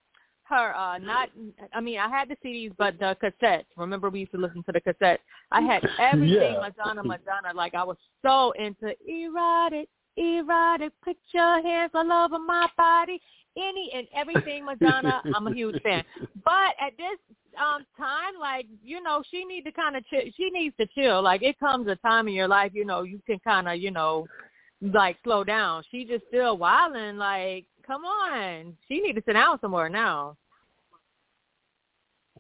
her 0.50 0.76
uh 0.76 0.98
not 0.98 1.30
I 1.74 1.80
mean 1.80 2.00
I 2.00 2.10
had 2.10 2.28
the 2.28 2.36
CDs 2.44 2.74
but 2.78 2.98
the 3.00 3.16
cassettes. 3.22 3.66
Remember 3.78 4.10
we 4.10 4.22
used 4.22 4.32
to 4.32 4.40
listen 4.40 4.64
to 4.64 4.72
the 4.72 4.82
cassettes. 4.82 5.20
I 5.52 5.62
had 5.62 5.88
everything 6.00 6.54
yeah. 6.54 6.60
Madonna 6.60 7.04
Madonna 7.04 7.54
like 7.54 7.76
I 7.76 7.84
was 7.84 7.98
so 8.26 8.52
into 8.58 8.96
erotic 9.08 9.90
erotic. 10.20 10.92
Put 11.04 11.18
your 11.32 11.62
hands 11.62 11.92
all 11.94 12.12
over 12.12 12.40
my 12.40 12.68
body. 12.78 13.22
Any 13.58 13.92
and 13.96 14.08
everything 14.16 14.66
Madonna, 14.66 15.22
I'm 15.36 15.48
a 15.48 15.54
huge 15.54 15.82
fan. 15.82 16.04
But 16.46 16.76
at 16.80 16.94
this 16.98 17.20
um 17.60 17.86
time, 17.98 18.40
like 18.40 18.68
you 18.84 19.02
know, 19.02 19.24
she 19.30 19.44
need 19.46 19.64
to 19.64 19.72
kind 19.72 19.96
of 19.96 20.06
chill. 20.08 20.22
She 20.38 20.50
needs 20.50 20.76
to 20.80 20.88
chill. 20.88 21.22
Like 21.22 21.42
it 21.42 21.60
comes 21.60 21.88
a 21.88 21.96
time 21.98 22.28
in 22.28 22.34
your 22.34 22.48
life, 22.48 22.72
you 22.74 22.86
know, 22.86 23.04
you 23.04 23.20
can 23.26 23.40
kind 23.40 23.68
of 23.68 23.78
you 23.78 23.92
know, 23.92 24.28
like 24.82 25.18
slow 25.24 25.44
down. 25.44 25.84
She 25.92 26.06
just 26.06 26.24
still 26.28 26.58
wilding. 26.58 27.18
Like, 27.18 27.66
come 27.86 28.06
on, 28.06 28.76
she 28.88 29.02
need 29.02 29.14
to 29.14 29.24
sit 29.26 29.34
down 29.34 29.60
somewhere 29.62 29.90
now. 29.90 30.38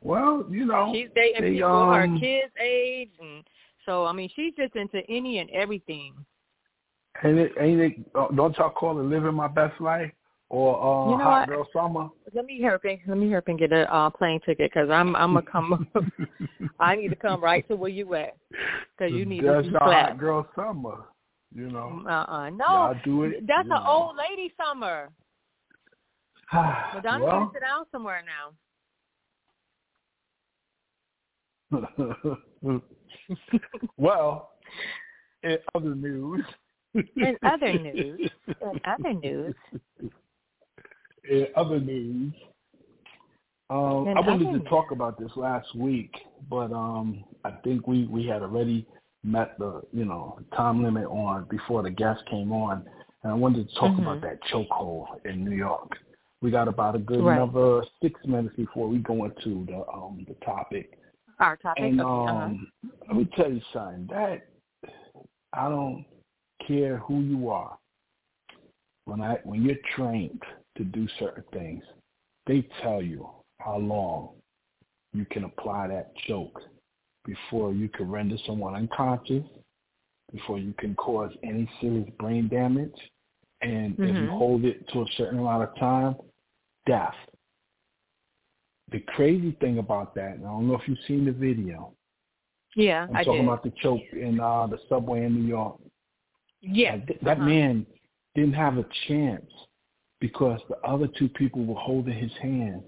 Well, 0.02 0.46
you 0.50 0.66
know, 0.66 0.92
she's 0.94 1.10
dating 1.16 1.42
they, 1.42 1.52
people 1.56 1.70
um, 1.70 1.94
her 1.94 2.20
kids' 2.20 2.54
age, 2.62 3.12
and 3.20 3.44
so 3.86 4.06
I 4.06 4.14
mean, 4.14 4.30
she's 4.36 4.54
just 4.56 4.76
into 4.76 5.02
any 5.10 5.40
and 5.40 5.50
everything. 5.50 6.14
Ain't 7.24 7.38
it? 7.38 7.52
Ain't 7.60 7.80
it? 7.80 7.94
Uh, 8.16 8.28
don't 8.36 8.58
y'all 8.58 8.70
call 8.70 9.00
it 9.00 9.04
living 9.04 9.34
my 9.34 9.48
best 9.48 9.80
life 9.82 10.12
or 10.50 10.76
uh, 10.76 11.12
you 11.12 11.18
know 11.18 11.24
hot 11.24 11.40
what? 11.40 11.50
girl 11.50 11.68
summer? 11.74 12.10
Let 12.34 12.46
me 12.46 12.62
help 12.62 12.84
and 12.86 12.98
let 13.08 13.18
me 13.18 13.30
help 13.30 13.48
and 13.48 13.60
get 13.60 13.72
a 13.72 13.94
uh, 13.94 14.10
plane 14.10 14.40
ticket 14.46 14.72
because 14.74 14.90
I'm 14.90 15.16
I'm 15.16 15.34
gonna 15.34 15.46
come. 15.46 15.88
I 16.80 16.96
need 16.96 17.10
to 17.10 17.16
come 17.16 17.44
right 17.44 17.68
to 17.68 17.76
where 17.76 17.90
you 17.90 18.14
at 18.16 18.36
because 18.98 19.14
you 19.14 19.26
need 19.26 19.44
That's 19.44 19.66
to 19.68 19.72
be 19.72 19.78
hot 19.80 20.18
girl 20.18 20.48
summer. 20.56 21.06
You 21.54 21.70
know. 21.70 22.04
Uh 22.08 22.32
uh 22.32 22.50
no. 22.50 22.94
Do 23.04 23.24
it. 23.24 23.48
That's 23.48 23.64
an 23.64 23.70
know. 23.70 23.84
old 23.86 24.16
lady 24.16 24.54
summer. 24.58 25.10
Well, 26.52 27.20
needs 27.20 27.32
to 27.32 27.50
sit 27.54 27.62
down 27.62 27.86
somewhere 27.92 28.24
now. 28.26 28.54
well, 33.98 34.52
in 35.44 35.58
other 35.76 35.94
news. 35.94 36.44
In 36.96 37.38
other 37.44 37.74
news, 37.74 38.32
in 38.48 38.82
other 38.86 39.14
news, 39.14 39.56
in 41.30 41.48
other 41.56 41.80
news, 41.80 42.34
um, 43.70 44.08
I 44.08 44.20
wanted 44.22 44.52
to 44.52 44.70
talk 44.70 44.92
about 44.92 45.20
this 45.20 45.32
last 45.36 45.76
week, 45.76 46.12
but 46.50 46.72
um, 46.72 47.24
I 47.46 47.52
think 47.64 47.88
we 47.88 48.08
we 48.08 48.26
had 48.26 48.42
already 48.42 48.88
met 49.24 49.58
the 49.60 49.82
you 49.94 50.06
know 50.06 50.40
time 50.56 50.84
limit 50.84 51.06
on 51.06 51.46
before 51.50 51.84
the 51.84 51.92
guest 51.92 52.22
came 52.30 52.52
on, 52.52 52.84
and 53.24 53.32
I 53.32 53.36
wanted 53.36 53.70
to 53.70 53.76
talk 53.76 53.92
mm-hmm. 53.92 54.08
about 54.08 54.22
that 54.22 54.40
chokehold 54.52 55.08
in 55.26 55.46
New 55.46 55.56
York. 55.56 55.92
We 56.42 56.50
got 56.50 56.68
about 56.68 56.96
a 56.96 57.00
good 57.00 57.24
right. 57.24 57.40
another 57.40 57.84
six 58.02 58.20
minutes 58.26 58.56
before 58.56 58.88
we 58.88 58.98
go 59.00 59.26
into 59.26 59.66
the 59.68 59.86
um 59.94 60.26
the 60.28 60.34
topic. 60.44 60.98
Our 61.40 61.56
topic. 61.58 61.84
And 61.84 62.02
okay. 62.02 62.10
um, 62.10 62.68
uh-huh. 62.84 63.04
let 63.10 63.18
me 63.18 63.30
tell 63.36 63.52
you 63.52 63.62
something. 63.72 64.08
That 64.10 64.48
I 65.54 65.70
don't 65.70 66.06
care 66.70 66.98
who 66.98 67.22
you 67.22 67.50
are, 67.50 67.78
when 69.06 69.22
I 69.22 69.40
when 69.44 69.64
you're 69.64 69.76
trained 69.96 70.42
to 70.78 70.84
do 70.84 71.08
certain 71.20 71.44
things, 71.52 71.84
they 72.48 72.66
tell 72.82 73.02
you 73.02 73.30
how 73.60 73.78
long 73.78 74.30
you 75.14 75.26
can 75.26 75.44
apply 75.44 75.88
that 75.88 76.16
choke 76.28 76.62
before 77.26 77.74
you 77.74 77.90
can 77.90 78.10
render 78.10 78.38
someone 78.46 78.76
unconscious, 78.76 79.44
before 80.32 80.60
you 80.60 80.74
can 80.78 80.96
cause 80.96 81.32
any 81.44 81.70
serious 81.82 82.10
brain 82.20 82.48
damage, 82.48 82.96
And 83.62 83.94
mm-hmm. 83.94 84.04
if 84.04 84.16
you 84.16 84.30
hold 84.30 84.66
it 84.66 84.88
to 84.94 85.02
a 85.02 85.06
certain 85.18 85.40
amount 85.40 85.64
of 85.64 85.76
time, 85.78 86.16
death. 86.88 87.16
The 88.92 89.00
crazy 89.02 89.56
thing 89.60 89.78
about 89.80 90.16
that, 90.16 90.38
I 90.40 90.42
don't 90.42 90.68
know 90.68 90.76
if 90.76 90.88
you've 90.88 90.98
seen 91.08 91.26
the 91.26 91.32
video. 91.32 91.94
Yeah, 92.76 93.08
I'm 93.10 93.16
I 93.16 93.24
talking 93.24 93.42
did. 93.42 93.48
about 93.48 93.64
the 93.64 93.74
choke 93.82 94.02
in 94.14 94.40
uh, 94.40 94.68
the 94.68 94.80
subway 94.88 95.26
in 95.26 95.36
New 95.36 95.48
York. 95.48 95.80
Yeah, 96.62 96.98
that, 97.08 97.24
that 97.24 97.38
uh-huh. 97.38 97.46
man 97.46 97.86
didn't 98.36 98.54
have 98.54 98.78
a 98.78 98.86
chance 99.08 99.50
because 100.20 100.60
the 100.70 100.78
other 100.78 101.08
two 101.18 101.30
people 101.30 101.66
were 101.66 101.80
holding 101.80 102.18
his 102.18 102.32
hand, 102.42 102.84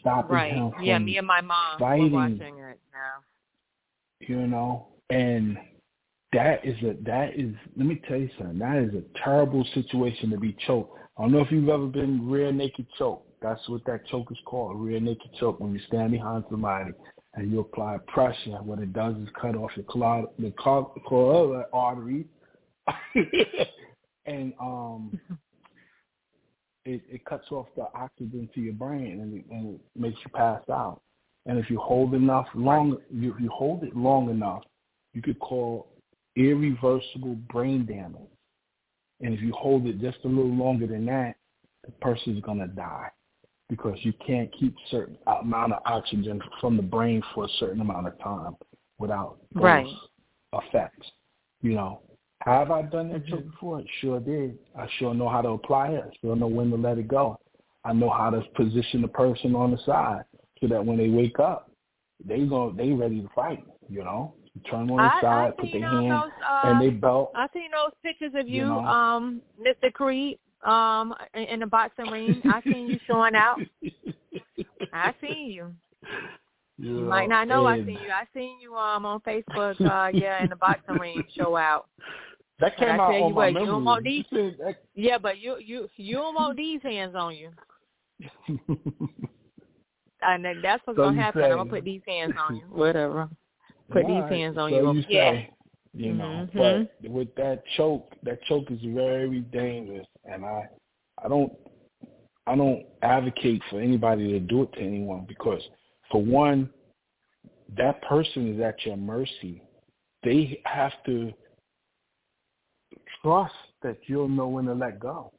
stopping 0.00 0.36
right. 0.36 0.52
him 0.52 0.72
from 0.72 0.84
yeah, 0.84 0.98
me 0.98 1.18
and 1.18 1.26
my 1.26 1.40
mom 1.40 1.78
fighting. 1.78 2.12
were 2.12 2.18
watching 2.18 2.58
it 2.58 2.78
now. 2.92 3.22
You 4.20 4.46
know, 4.46 4.88
and 5.10 5.58
that 6.32 6.64
is 6.64 6.76
a 6.82 6.96
that 7.04 7.38
is 7.38 7.54
let 7.76 7.86
me 7.86 8.00
tell 8.08 8.18
you 8.18 8.30
something. 8.38 8.58
That 8.58 8.76
is 8.76 8.94
a 8.94 9.02
terrible 9.22 9.66
situation 9.74 10.30
to 10.30 10.38
be 10.38 10.56
choked. 10.66 10.98
I 11.16 11.22
don't 11.22 11.32
know 11.32 11.40
if 11.40 11.50
you've 11.50 11.68
ever 11.68 11.86
been 11.86 12.28
rear 12.28 12.52
naked 12.52 12.86
choke. 12.98 13.26
That's 13.40 13.66
what 13.68 13.84
that 13.84 14.06
choke 14.06 14.32
is 14.32 14.38
called, 14.46 14.80
rear 14.80 15.00
naked 15.00 15.30
choke. 15.38 15.60
When 15.60 15.72
you 15.72 15.80
stand 15.86 16.12
behind 16.12 16.44
somebody 16.50 16.92
and 17.34 17.50
you 17.50 17.60
apply 17.60 17.98
pressure, 18.08 18.62
what 18.62 18.78
it 18.78 18.92
does 18.92 19.14
is 19.16 19.28
cut 19.40 19.54
off 19.54 19.70
your 19.76 19.84
clot, 19.84 20.36
the 20.38 20.52
carotid 20.56 21.66
artery, 21.72 22.26
and 24.26 24.52
um, 24.60 25.18
it, 26.84 27.02
it 27.08 27.24
cuts 27.24 27.46
off 27.50 27.66
the 27.76 27.86
oxygen 27.94 28.48
to 28.54 28.60
your 28.60 28.74
brain 28.74 29.20
and 29.20 29.38
it, 29.38 29.44
and 29.50 29.74
it 29.74 29.80
makes 29.96 30.18
you 30.24 30.30
pass 30.34 30.62
out. 30.70 31.00
And 31.46 31.58
if 31.58 31.68
you 31.70 31.78
hold 31.78 32.14
enough 32.14 32.46
long, 32.54 32.98
if 33.10 33.40
you 33.40 33.50
hold 33.52 33.84
it 33.84 33.94
long 33.96 34.30
enough, 34.30 34.62
you 35.12 35.22
could 35.22 35.38
call 35.38 35.88
irreversible 36.36 37.36
brain 37.50 37.86
damage. 37.86 38.28
And 39.20 39.34
if 39.34 39.40
you 39.40 39.52
hold 39.52 39.86
it 39.86 40.00
just 40.00 40.18
a 40.24 40.28
little 40.28 40.54
longer 40.54 40.86
than 40.86 41.06
that, 41.06 41.36
the 41.84 41.92
person's 42.00 42.42
gonna 42.42 42.66
die 42.66 43.10
because 43.68 43.98
you 44.02 44.12
can't 44.26 44.50
keep 44.58 44.74
certain 44.90 45.16
amount 45.42 45.72
of 45.72 45.82
oxygen 45.86 46.40
from 46.60 46.76
the 46.76 46.82
brain 46.82 47.22
for 47.34 47.44
a 47.44 47.48
certain 47.58 47.80
amount 47.80 48.06
of 48.06 48.18
time 48.18 48.56
without 48.98 49.38
those 49.54 49.62
right. 49.62 49.86
effects. 50.52 51.06
You 51.62 51.74
know, 51.74 52.02
have 52.44 52.70
I 52.70 52.82
done 52.82 53.10
that 53.10 53.24
mm-hmm. 53.24 53.48
before? 53.48 53.82
Sure 54.00 54.20
did. 54.20 54.58
I 54.78 54.86
sure 54.98 55.14
know 55.14 55.30
how 55.30 55.40
to 55.40 55.50
apply 55.50 55.88
it. 55.88 56.04
I 56.06 56.10
sure 56.20 56.36
know 56.36 56.46
when 56.46 56.70
to 56.70 56.76
let 56.76 56.98
it 56.98 57.08
go. 57.08 57.40
I 57.84 57.94
know 57.94 58.10
how 58.10 58.30
to 58.30 58.42
position 58.54 59.00
the 59.00 59.08
person 59.08 59.54
on 59.54 59.70
the 59.70 59.78
side 59.84 60.24
so 60.60 60.68
that 60.68 60.84
when 60.84 60.98
they 60.98 61.08
wake 61.08 61.38
up, 61.38 61.70
they 62.24 62.40
go 62.40 62.70
they 62.76 62.90
ready 62.92 63.22
to 63.22 63.28
fight. 63.34 63.64
You 63.88 64.04
know, 64.04 64.34
you 64.54 64.60
turn 64.70 64.90
on 64.90 64.96
the 64.98 65.02
I, 65.02 65.20
side, 65.22 65.48
I 65.48 65.50
put 65.60 65.72
their 65.72 65.80
hand 65.82 66.06
hand 66.06 66.32
uh, 66.46 66.60
and 66.64 66.82
they 66.82 66.90
belt. 66.90 67.32
I 67.34 67.46
seen 67.54 67.70
those 67.70 67.92
pictures 68.02 68.32
of 68.38 68.46
you, 68.46 68.62
you 68.62 68.66
know? 68.66 68.78
um, 68.78 69.40
Mr. 69.60 69.92
Creed, 69.92 70.38
um, 70.64 71.14
in, 71.34 71.60
the 71.60 71.66
boxing 71.66 72.10
ring. 72.10 72.42
I 72.44 72.60
seen 72.62 72.88
you 72.88 72.98
showing 73.06 73.34
out. 73.34 73.58
I 74.92 75.14
seen 75.20 75.50
you. 75.50 75.74
Yeah, 76.02 76.18
You 76.90 77.00
might 77.00 77.28
not 77.28 77.48
know 77.48 77.66
I 77.66 77.76
and 77.76 77.86
seen 77.86 77.98
you. 78.02 78.10
I 78.10 78.24
seen 78.34 78.60
you 78.60 78.74
um 78.74 79.06
on 79.06 79.20
Facebook, 79.20 79.80
uh, 79.80 80.10
yeah, 80.12 80.42
in 80.42 80.50
the 80.50 80.56
boxing 80.56 80.96
ring 80.96 81.22
show 81.34 81.56
out. 81.56 81.86
That 82.60 82.76
came 82.76 82.88
out 82.88 83.00
on 83.14 83.14
you 83.14 83.20
my 83.22 83.30
what, 83.30 83.52
memory. 83.52 83.60
you 83.62 83.66
don't 83.70 83.84
want 83.84 84.04
these. 84.04 84.24
Said 84.32 84.76
Yeah, 84.94 85.18
but 85.18 85.38
you 85.38 85.56
you 85.58 85.88
you 85.96 86.16
don't 86.16 86.34
want 86.34 86.56
these 86.56 86.80
hands 86.82 87.14
on 87.16 87.34
you. 87.34 87.50
that- 90.20 90.40
And 90.40 90.44
that's 90.62 90.86
what's 90.86 90.96
So 90.96 91.04
gonna 91.04 91.20
happen. 91.20 91.42
say- 91.42 91.50
I'm 91.50 91.58
gonna 91.58 91.70
put 91.70 91.84
these 91.84 92.02
hands 92.06 92.34
on 92.38 92.56
you. 92.56 92.62
Whatever. 92.70 93.28
Put 93.90 94.06
these 94.06 94.24
hands 94.30 94.56
on 94.56 94.70
so 94.70 94.76
you. 94.92 94.92
You 95.00 95.04
yeah. 95.08 95.30
say, 95.32 95.50
you 95.92 96.12
know, 96.14 96.48
Mhm. 96.54 96.88
but 97.02 97.10
with 97.10 97.34
that 97.36 97.62
choke, 97.76 98.14
that 98.22 98.42
choke 98.44 98.70
is 98.70 98.80
very 98.82 99.40
dangerous, 99.40 100.06
and 100.24 100.44
I, 100.44 100.66
I 101.22 101.28
don't, 101.28 101.52
I 102.46 102.56
don't 102.56 102.86
advocate 103.02 103.62
for 103.70 103.80
anybody 103.80 104.32
to 104.32 104.40
do 104.40 104.62
it 104.62 104.72
to 104.72 104.80
anyone 104.80 105.24
because, 105.28 105.62
for 106.10 106.22
one, 106.22 106.70
that 107.76 108.00
person 108.02 108.54
is 108.54 108.60
at 108.60 108.84
your 108.86 108.96
mercy. 108.96 109.62
They 110.22 110.60
have 110.64 110.92
to 111.06 111.32
trust 113.24 113.54
that 113.82 113.96
you'll 114.06 114.28
know 114.28 114.48
when 114.48 114.66
to 114.66 114.74
let 114.74 115.00
go. 115.00 115.32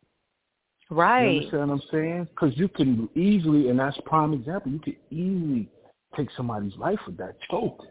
Right. 0.89 1.23
You 1.23 1.37
understand 1.37 1.69
what 1.69 1.75
I'm 1.75 1.81
saying? 1.91 2.27
Because 2.31 2.57
you 2.57 2.67
can 2.67 3.09
easily, 3.15 3.69
and 3.69 3.79
that's 3.79 3.97
prime 4.05 4.33
example, 4.33 4.71
you 4.71 4.79
can 4.79 4.95
easily 5.09 5.69
take 6.17 6.27
somebody's 6.35 6.75
life 6.77 6.99
with 7.07 7.17
that 7.17 7.37
choke. 7.49 7.83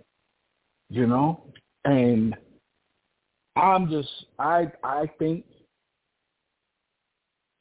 You 0.90 1.07
know, 1.07 1.44
and 1.85 2.37
I'm 3.57 3.88
just, 3.90 4.09
I, 4.38 4.66
I 4.83 5.09
think 5.18 5.44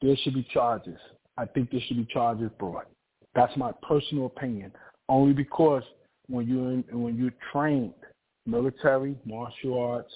there 0.02 0.14
should 0.22 0.34
be 0.34 0.46
charges. 0.52 0.98
I 1.38 1.46
think 1.46 1.70
there 1.70 1.80
should 1.86 1.96
be 1.96 2.12
charges 2.12 2.50
brought. 2.58 2.86
That's 3.34 3.56
my 3.56 3.72
personal 3.88 4.26
opinion. 4.26 4.72
Only 5.08 5.32
because 5.32 5.82
when 6.28 6.46
you're 6.46 6.70
in, 6.70 6.84
when 6.92 7.16
you're 7.16 7.34
trained, 7.52 7.94
military, 8.46 9.16
martial 9.24 9.80
arts, 9.80 10.12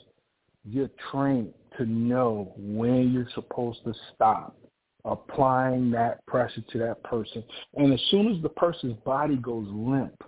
you're 0.64 0.90
trained 1.11 1.53
to 1.77 1.87
know 1.87 2.53
when 2.57 3.12
you're 3.12 3.29
supposed 3.35 3.83
to 3.85 3.94
stop 4.14 4.57
applying 5.05 5.90
that 5.92 6.25
pressure 6.27 6.62
to 6.73 6.79
that 6.79 7.03
person. 7.05 7.42
And 7.75 7.92
as 7.92 8.01
soon 8.11 8.35
as 8.35 8.42
the 8.42 8.49
person's 8.51 8.97
body 9.05 9.37
goes 9.37 9.66
limp, 9.71 10.23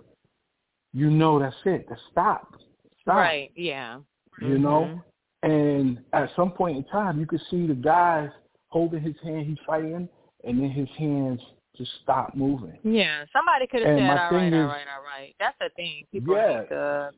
you 0.93 1.09
know 1.09 1.39
that's 1.39 1.55
it. 1.65 1.85
That's 1.89 2.01
stop. 2.11 2.55
Stop. 3.01 3.15
Right. 3.15 3.51
Yeah. 3.55 3.99
You 4.41 4.57
know? 4.57 5.01
Mm-hmm. 5.43 5.51
And 5.51 5.99
at 6.13 6.29
some 6.35 6.51
point 6.51 6.77
in 6.77 6.83
time 6.85 7.19
you 7.19 7.25
could 7.25 7.41
see 7.49 7.67
the 7.67 7.73
guys 7.73 8.29
holding 8.67 9.01
his 9.01 9.15
hand, 9.23 9.47
he's 9.47 9.57
fighting, 9.65 10.07
and 10.43 10.59
then 10.61 10.69
his 10.69 10.87
hands 10.97 11.39
just 11.77 11.91
stop 12.03 12.35
moving. 12.35 12.77
Yeah. 12.83 13.25
Somebody 13.33 13.67
could 13.67 13.81
have 13.81 13.97
said, 13.97 14.09
"All 14.09 14.31
right, 14.31 14.53
all 14.53 14.59
is- 14.59 14.67
right, 14.67 14.87
all 14.95 15.03
right." 15.03 15.35
That's 15.39 15.55
the 15.59 15.69
thing. 15.75 16.05
People 16.11 16.35
Yeah. 16.35 16.61
need 16.61 16.69
to 16.69 16.77
uh, 16.79 17.11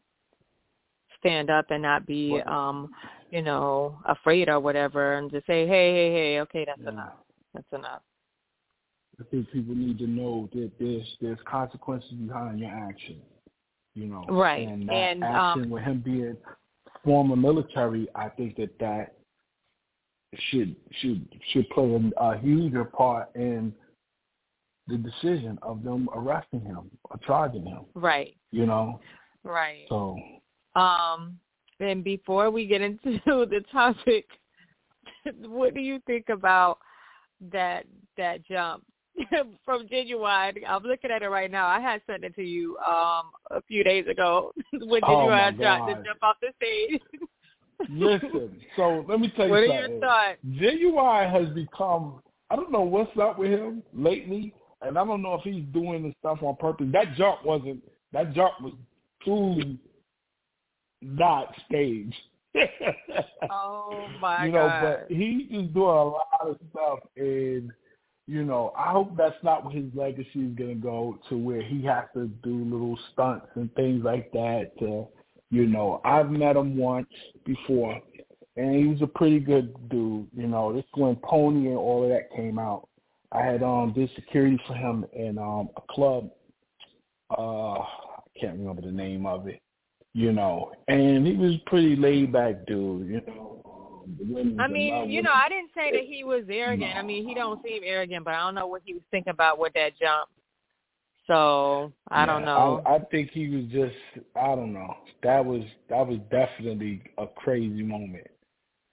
stand 1.23 1.49
up 1.49 1.71
and 1.71 1.81
not 1.81 2.05
be, 2.05 2.41
um, 2.45 2.91
you 3.31 3.41
know, 3.41 3.97
afraid 4.05 4.49
or 4.49 4.59
whatever, 4.59 5.15
and 5.17 5.31
just 5.31 5.47
say, 5.47 5.65
"Hey, 5.67 5.93
hey, 5.93 6.12
hey, 6.12 6.39
okay, 6.41 6.65
that's 6.65 6.81
Yeah. 6.81 6.89
enough. 6.89 7.25
That's 7.53 7.71
enough." 7.73 8.01
I 9.19 9.23
think 9.25 9.49
people 9.51 9.75
need 9.75 9.97
to 9.99 10.07
know 10.07 10.49
that 10.53 10.71
there's 10.79 11.17
there's 11.21 11.39
consequences 11.45 12.12
behind 12.12 12.59
your 12.59 12.71
action. 12.71 13.21
You 13.95 14.07
know, 14.07 14.25
Right. 14.27 14.67
And 14.67 14.89
that 14.89 14.93
And, 14.93 15.23
action 15.23 15.63
um, 15.63 15.69
with 15.69 15.83
him 15.83 15.99
being 15.99 16.36
former 17.03 17.36
military, 17.36 18.07
I 18.15 18.29
think 18.29 18.55
that 18.57 18.77
that 18.79 19.15
should 20.49 20.75
should 20.93 21.27
should 21.51 21.69
play 21.69 21.93
a, 22.17 22.21
a 22.23 22.38
huger 22.39 22.86
part 22.86 23.29
in 23.36 23.73
the 24.88 24.97
decision 24.97 25.59
of 25.62 25.83
them 25.83 26.09
arresting 26.13 26.62
him 26.62 26.89
or 27.05 27.17
charging 27.25 27.65
him. 27.65 27.86
Right. 27.93 28.36
You 28.51 28.65
know, 28.65 28.99
Right. 29.43 29.86
so 29.89 30.17
Um, 30.75 31.39
and 31.79 32.03
before 32.03 32.49
we 32.49 32.65
get 32.65 32.81
into 32.81 33.19
the 33.25 33.63
topic, 33.71 34.25
what 35.45 35.73
do 35.73 35.81
you 35.81 35.99
think 36.05 36.29
about 36.29 36.79
that 37.51 37.86
that 38.17 38.45
jump 38.45 38.83
from 39.65 39.88
Ginuwine? 39.88 40.57
I'm 40.67 40.83
looking 40.83 41.12
at 41.12 41.21
it 41.21 41.29
right 41.29 41.51
now. 41.51 41.67
I 41.67 41.79
had 41.79 42.01
sent 42.07 42.23
it 42.23 42.36
to 42.36 42.43
you 42.43 42.77
um 42.77 43.31
a 43.51 43.62
few 43.67 43.83
days 43.83 44.07
ago 44.07 44.53
when 44.71 45.03
Oh, 45.03 45.07
Ginuwine 45.07 45.57
tried 45.57 45.93
to 45.93 46.03
jump 46.03 46.23
off 46.23 46.38
the 46.41 46.49
stage. 46.57 47.01
listen. 47.89 48.57
So 48.75 49.05
let 49.07 49.19
me 49.19 49.31
tell 49.36 49.45
you 49.45 49.51
what 49.51 49.59
are 49.62 49.65
your 49.65 49.99
thoughts? 49.99 50.38
Ginuwine 50.53 51.31
has 51.31 51.53
become 51.53 52.21
I 52.49 52.55
don't 52.55 52.71
know 52.71 52.81
what's 52.81 53.17
up 53.19 53.39
with 53.39 53.49
him 53.49 53.81
lately, 53.93 54.53
and 54.81 54.97
I 54.97 55.05
don't 55.05 55.21
know 55.21 55.36
if 55.36 55.41
he's 55.41 55.63
doing 55.73 56.03
the 56.03 56.13
stuff 56.19 56.43
on 56.43 56.55
purpose. 56.57 56.88
That 56.91 57.15
jump 57.15 57.43
wasn't 57.45 57.83
that 58.12 58.33
jump 58.33 58.53
was 58.62 58.73
truly 59.23 59.79
not 61.04 61.54
staged. 61.68 62.16
Oh 63.50 64.08
my 64.22 64.46
you 64.46 64.52
know, 64.52 64.68
god! 64.68 64.82
but 64.82 65.06
he's 65.10 65.50
just 65.50 65.74
doing 65.74 65.88
a 65.89 66.04
lot 66.04 66.39
of 66.42 66.58
stuff 66.72 67.00
and 67.18 67.72
you 68.26 68.46
know, 68.46 68.72
I 68.78 68.92
hope 68.92 69.18
that's 69.18 69.36
not 69.44 69.66
where 69.66 69.74
his 69.74 69.92
legacy 69.94 70.30
is 70.36 70.56
gonna 70.56 70.76
go 70.76 71.20
to 71.30 71.38
where 71.38 71.62
he 71.62 71.84
has 71.84 72.06
to 72.13 72.28
do 72.42 72.63
little 72.63 72.98
stunts 73.12 73.48
and 73.56 73.74
things 73.76 74.04
like 74.04 74.32
that 74.32 74.72
to 74.80 75.08
you 75.50 75.68
know, 75.68 76.02
I've 76.06 76.32
met 76.32 76.56
him 76.56 76.78
once 76.78 77.10
before 77.46 78.00
and 78.56 78.76
he 78.76 78.86
was 78.86 79.02
a 79.02 79.08
pretty 79.08 79.39
good 79.39 79.74
dude. 79.89 80.28
You 80.36 80.48
know, 80.48 80.74
this 80.74 80.86
when 80.94 81.16
Pony 81.18 81.68
and 81.68 81.78
all 81.78 82.04
of 82.04 82.10
that 82.10 82.36
came 82.36 82.60
out. 82.60 82.88
I 83.32 83.42
had 83.44 83.63
um 83.63 83.94
did 83.94 84.10
security 84.16 84.60
for 84.68 84.74
him 84.76 85.06
in 85.13 85.38
um 85.38 85.70
a 85.78 85.82
club. 85.94 86.30
Uh 87.36 87.80
I 87.80 88.39
can't 88.39 88.58
remember 88.58 88.82
the 88.82 88.92
name 88.92 89.26
of 89.26 89.48
it. 89.48 89.62
You 90.13 90.32
know, 90.32 90.71
and 90.88 91.26
he 91.26 91.36
was 91.36 91.56
pretty 91.65 91.95
laid 91.95 92.32
back 92.32 92.67
dude. 92.67 93.08
You 93.08 93.21
know, 93.26 94.04
I 94.60 94.67
mean, 94.67 95.10
you 95.10 95.21
know. 95.23 95.32
I 95.34 95.49
didn't 95.49 95.71
say 95.73 95.91
that 95.91 96.06
he 96.06 96.23
was 96.23 96.43
arrogant. 96.49 96.95
I 96.95 97.02
mean, 97.02 97.28
he 97.28 97.34
don't 97.34 97.63
seem 97.63 97.82
arrogant, 97.84 98.23
but 98.26 98.34
I 98.36 98.39
don't 98.41 98.56
know 98.56 98.67
what 98.67 98.84
he 98.86 98.93
was 98.93 99.02
thinking 99.10 99.32
about 99.32 99.58
with 99.58 99.73
that 99.73 99.97
jump. 99.99 100.30
So 101.26 101.91
I 102.10 102.26
don't 102.26 102.43
know. 102.43 102.82
I, 102.86 102.95
I 102.95 102.99
think 103.10 103.32
he 103.32 103.47
was 103.49 103.65
just 103.71 103.95
I 104.36 104.56
don't 104.56 104.73
know. 104.73 104.95
That 105.23 105.43
was 105.43 105.63
that 105.89 106.06
was 106.06 106.19
definitely 106.30 107.02
a 107.17 107.28
crazy 107.28 107.82
moment. 107.82 108.28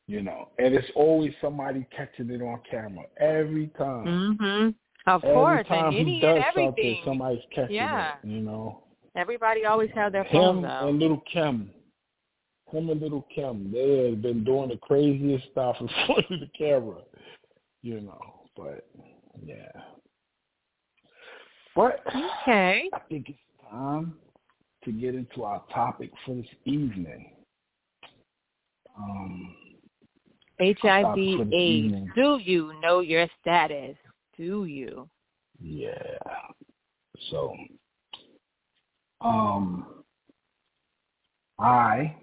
You 0.06 0.22
know, 0.22 0.48
and 0.59 0.74
it's 0.74 0.90
always 0.94 1.33
somebody 1.40 1.87
catching 1.94 2.30
it 2.30 2.42
on 2.42 2.61
camera 2.70 3.04
every 3.18 3.68
time. 3.78 4.37
Mhm. 4.40 4.74
Of 5.06 5.24
every 5.24 5.35
course, 5.35 5.66
time 5.66 5.94
and 5.94 6.09
he 6.09 6.20
does 6.20 6.37
and 6.37 6.44
something, 6.46 6.68
everything. 6.70 7.00
somebody's 7.04 7.42
catching 7.54 7.76
Yeah. 7.76 8.14
it. 8.22 8.28
You 8.28 8.40
know, 8.40 8.83
Everybody 9.16 9.64
always 9.64 9.90
have 9.94 10.12
their 10.12 10.27
phones 10.31 10.61
him 10.61 10.64
out. 10.64 10.88
and 10.88 10.99
little 10.99 11.23
Kim, 11.33 11.70
him 12.70 12.90
and 12.90 13.01
little 13.01 13.27
Kim, 13.35 13.70
they 13.73 14.09
have 14.11 14.23
been 14.23 14.44
doing 14.44 14.68
the 14.68 14.77
craziest 14.77 15.46
stuff 15.51 15.77
in 15.81 15.88
front 16.07 16.31
of 16.31 16.40
the 16.40 16.51
camera. 16.57 16.99
You 17.83 18.01
know, 18.03 18.20
but 18.57 18.87
yeah. 19.44 19.73
But 21.75 22.03
Okay. 22.42 22.88
I 22.92 22.99
think 23.09 23.29
it's 23.31 23.38
time 23.70 24.14
to 24.85 24.92
get 24.92 25.14
into 25.14 25.44
our 25.44 25.62
topic 25.73 26.11
for 26.25 26.35
this 26.37 26.46
evening. 26.64 27.33
Um, 28.99 29.55
HIV 30.61 31.53
AIDS. 31.53 31.94
Do 32.14 32.38
you 32.42 32.75
know 32.83 33.01
your 33.01 33.27
status? 33.40 33.96
Do 34.37 34.64
you? 34.66 35.09
yeah. 35.61 36.16
So, 37.31 37.55
um, 39.20 39.87
I 41.59 42.16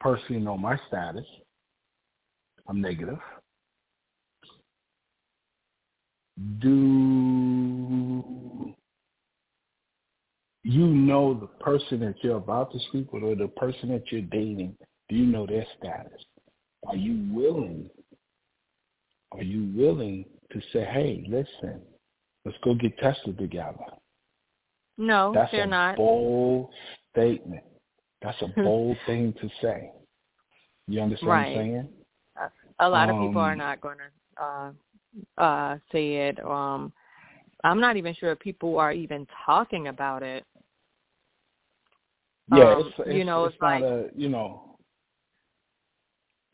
personally 0.00 0.40
know 0.42 0.56
my 0.56 0.78
status. 0.88 1.26
I'm 2.68 2.80
negative. 2.80 3.18
Do 6.60 6.68
you 10.64 10.86
know 10.86 11.34
the 11.34 11.48
person 11.60 12.00
that 12.00 12.14
you're 12.22 12.36
about 12.36 12.72
to 12.72 12.78
speak 12.88 13.12
with 13.12 13.22
or 13.22 13.34
the 13.34 13.48
person 13.48 13.90
that 13.90 14.10
you're 14.10 14.22
dating? 14.22 14.76
Do 15.08 15.16
you 15.16 15.26
know 15.26 15.46
their 15.46 15.66
status? 15.78 16.22
Are 16.86 16.96
you 16.96 17.32
willing? 17.32 17.90
Are 19.32 19.42
you 19.42 19.72
willing 19.76 20.24
to 20.52 20.60
say, 20.72 20.84
"Hey, 20.84 21.24
listen, 21.28 21.82
let's 22.44 22.58
go 22.58 22.74
get 22.74 22.96
tested 22.98 23.38
together"? 23.38 23.84
No, 25.02 25.32
That's 25.34 25.50
they're 25.52 25.66
a 25.66 25.68
not. 25.68 25.96
bold 25.96 26.68
statement. 27.10 27.64
That's 28.22 28.40
a 28.40 28.46
bold 28.62 28.96
thing 29.04 29.34
to 29.40 29.50
say. 29.60 29.90
You 30.86 31.00
understand 31.00 31.28
Right. 31.28 31.56
what 31.56 31.60
I'm 31.60 31.66
saying? 31.66 31.88
A 32.78 32.88
lot 32.88 33.10
of 33.10 33.16
people 33.18 33.40
are 33.40 33.52
Um, 33.52 33.58
not 33.58 33.80
going 33.80 33.98
to 33.98 34.42
uh, 34.42 35.42
uh, 35.42 35.78
say 35.90 36.28
it. 36.28 36.44
Um, 36.44 36.92
I'm 37.64 37.80
not 37.80 37.96
even 37.96 38.14
sure 38.14 38.30
if 38.32 38.38
people 38.38 38.78
are 38.78 38.92
even 38.92 39.26
talking 39.44 39.88
about 39.88 40.22
it. 40.22 40.44
Yeah, 42.48 42.74
Um, 42.76 42.80
it's, 42.86 42.94
it's 43.00 43.18
you 43.18 43.24
know, 43.24 43.44
it's, 43.44 43.54
it's 43.54 43.62
like 43.62 43.82
a 43.82 44.06
you 44.16 44.28
know. 44.28 44.76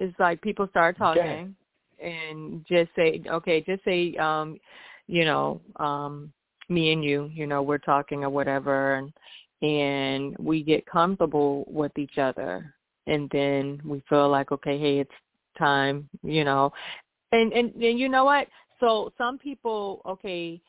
it's 0.00 0.18
like 0.18 0.40
people 0.40 0.66
start 0.68 0.96
talking 0.96 1.54
and 2.02 2.64
just 2.66 2.90
say, 2.96 3.20
okay, 3.26 3.60
just 3.62 3.84
say, 3.84 4.14
um, 4.16 4.58
you 5.06 5.24
know, 5.24 5.60
um, 5.76 6.32
me 6.68 6.92
and 6.92 7.02
you, 7.04 7.30
you 7.32 7.46
know, 7.46 7.62
we're 7.62 7.78
talking 7.78 8.24
or 8.24 8.30
whatever, 8.30 8.94
and 8.96 9.12
and 9.60 10.36
we 10.38 10.62
get 10.62 10.86
comfortable 10.86 11.64
with 11.68 11.96
each 11.98 12.18
other, 12.18 12.74
and 13.06 13.28
then 13.30 13.80
we 13.84 14.02
feel 14.08 14.28
like, 14.28 14.52
okay, 14.52 14.78
hey, 14.78 14.98
it's 15.00 15.10
time, 15.58 16.08
you 16.22 16.44
know, 16.44 16.72
and 17.32 17.52
and 17.52 17.74
and 17.74 17.98
you 17.98 18.08
know 18.08 18.24
what? 18.24 18.48
So 18.80 19.12
some 19.18 19.38
people, 19.38 20.02
okay, 20.06 20.60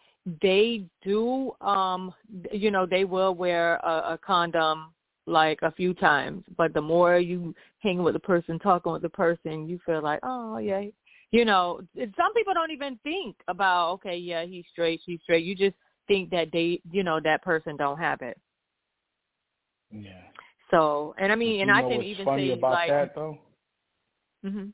they 0.42 0.86
do, 1.04 1.52
um, 1.62 2.14
you 2.52 2.72
know, 2.72 2.86
they 2.86 3.04
will 3.04 3.36
wear 3.36 3.76
a, 3.78 4.14
a 4.14 4.20
condom 4.26 4.94
like 5.28 5.60
a 5.62 5.72
few 5.72 5.94
times, 5.94 6.44
but 6.58 6.74
the 6.74 6.82
more 6.82 7.20
you 7.20 7.54
hang 7.80 8.02
with 8.02 8.16
the 8.16 8.20
person, 8.20 8.58
talking 8.58 8.92
with 8.92 9.04
the 9.04 9.10
person, 9.10 9.70
you 9.70 9.80
feel 9.86 10.02
like, 10.02 10.20
oh 10.24 10.58
yeah, 10.58 10.84
you 11.32 11.46
know. 11.46 11.82
Some 11.96 12.34
people 12.34 12.54
don't 12.54 12.72
even 12.72 13.00
think 13.04 13.36
about, 13.48 13.92
okay, 13.94 14.18
yeah, 14.18 14.46
he's 14.46 14.66
straight, 14.72 15.02
she's 15.06 15.20
straight. 15.22 15.46
You 15.46 15.56
just 15.56 15.76
think 16.10 16.30
that 16.32 16.50
they, 16.52 16.82
you 16.92 17.04
know, 17.04 17.22
that 17.24 17.42
person 17.44 17.78
don't 17.78 17.98
have 17.98 18.22
it. 18.22 18.38
Yeah. 19.92 20.24
So, 20.72 21.16
and 21.18 21.32
I 21.32 21.36
mean, 21.36 21.62
and 21.62 21.70
you 21.70 21.76
I 21.76 21.82
can 21.82 22.04
even 22.04 22.26
funny 22.26 22.50
say 22.50 22.54
about 22.54 22.72
like, 22.74 22.90
that 22.90 23.16
though? 23.16 23.38
hmm 24.44 24.66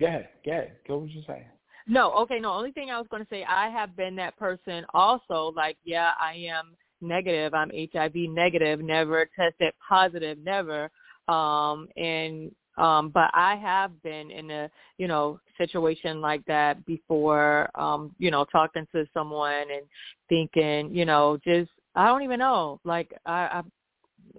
Go 0.00 0.06
ahead, 0.06 0.28
go 0.44 0.50
ahead. 0.50 0.72
Go 0.88 0.98
what 0.98 1.10
you 1.10 1.22
saying. 1.26 1.44
No, 1.86 2.12
okay, 2.14 2.40
no. 2.40 2.52
Only 2.52 2.72
thing 2.72 2.90
I 2.90 2.98
was 2.98 3.06
going 3.10 3.22
to 3.22 3.28
say, 3.28 3.44
I 3.44 3.68
have 3.68 3.94
been 3.96 4.16
that 4.16 4.36
person 4.38 4.84
also. 4.94 5.52
Like, 5.54 5.76
yeah, 5.84 6.12
I 6.18 6.32
am 6.48 6.74
negative. 7.00 7.54
I'm 7.54 7.70
HIV 7.70 8.14
negative. 8.14 8.80
Never 8.80 9.28
tested 9.38 9.72
positive. 9.86 10.38
Never. 10.38 10.90
Um, 11.28 11.88
and 11.96 12.50
um, 12.76 13.10
but 13.10 13.30
I 13.34 13.56
have 13.56 14.02
been 14.02 14.30
in 14.30 14.50
a 14.50 14.70
you 14.98 15.08
know 15.08 15.40
situation 15.58 16.20
like 16.20 16.44
that 16.46 16.84
before. 16.86 17.70
Um, 17.74 18.14
you 18.18 18.30
know, 18.30 18.44
talking 18.44 18.86
to 18.92 19.06
someone 19.14 19.66
and 19.70 19.86
thinking, 20.28 20.94
you 20.94 21.04
know, 21.04 21.38
just 21.44 21.70
I 21.94 22.06
don't 22.06 22.22
even 22.22 22.38
know. 22.38 22.80
Like, 22.84 23.12
I, 23.26 23.32
I 23.32 23.62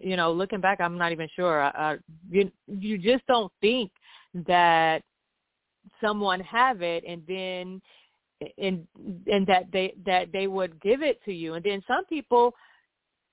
you 0.01 0.17
know, 0.17 0.31
looking 0.31 0.61
back, 0.61 0.81
I'm 0.81 0.97
not 0.97 1.11
even 1.11 1.29
sure. 1.35 1.61
I, 1.61 1.69
I, 1.69 1.97
you 2.29 2.51
you 2.67 2.97
just 2.97 3.25
don't 3.27 3.51
think 3.61 3.91
that 4.47 5.01
someone 6.01 6.41
have 6.41 6.81
it 6.81 7.03
and 7.07 7.21
then 7.27 7.81
and 8.57 8.85
and 9.27 9.47
that 9.47 9.71
they 9.71 9.93
that 10.05 10.31
they 10.33 10.47
would 10.47 10.81
give 10.81 11.01
it 11.01 11.23
to 11.23 11.31
you 11.31 11.53
and 11.53 11.63
then 11.63 11.81
some 11.87 12.05
people 12.05 12.53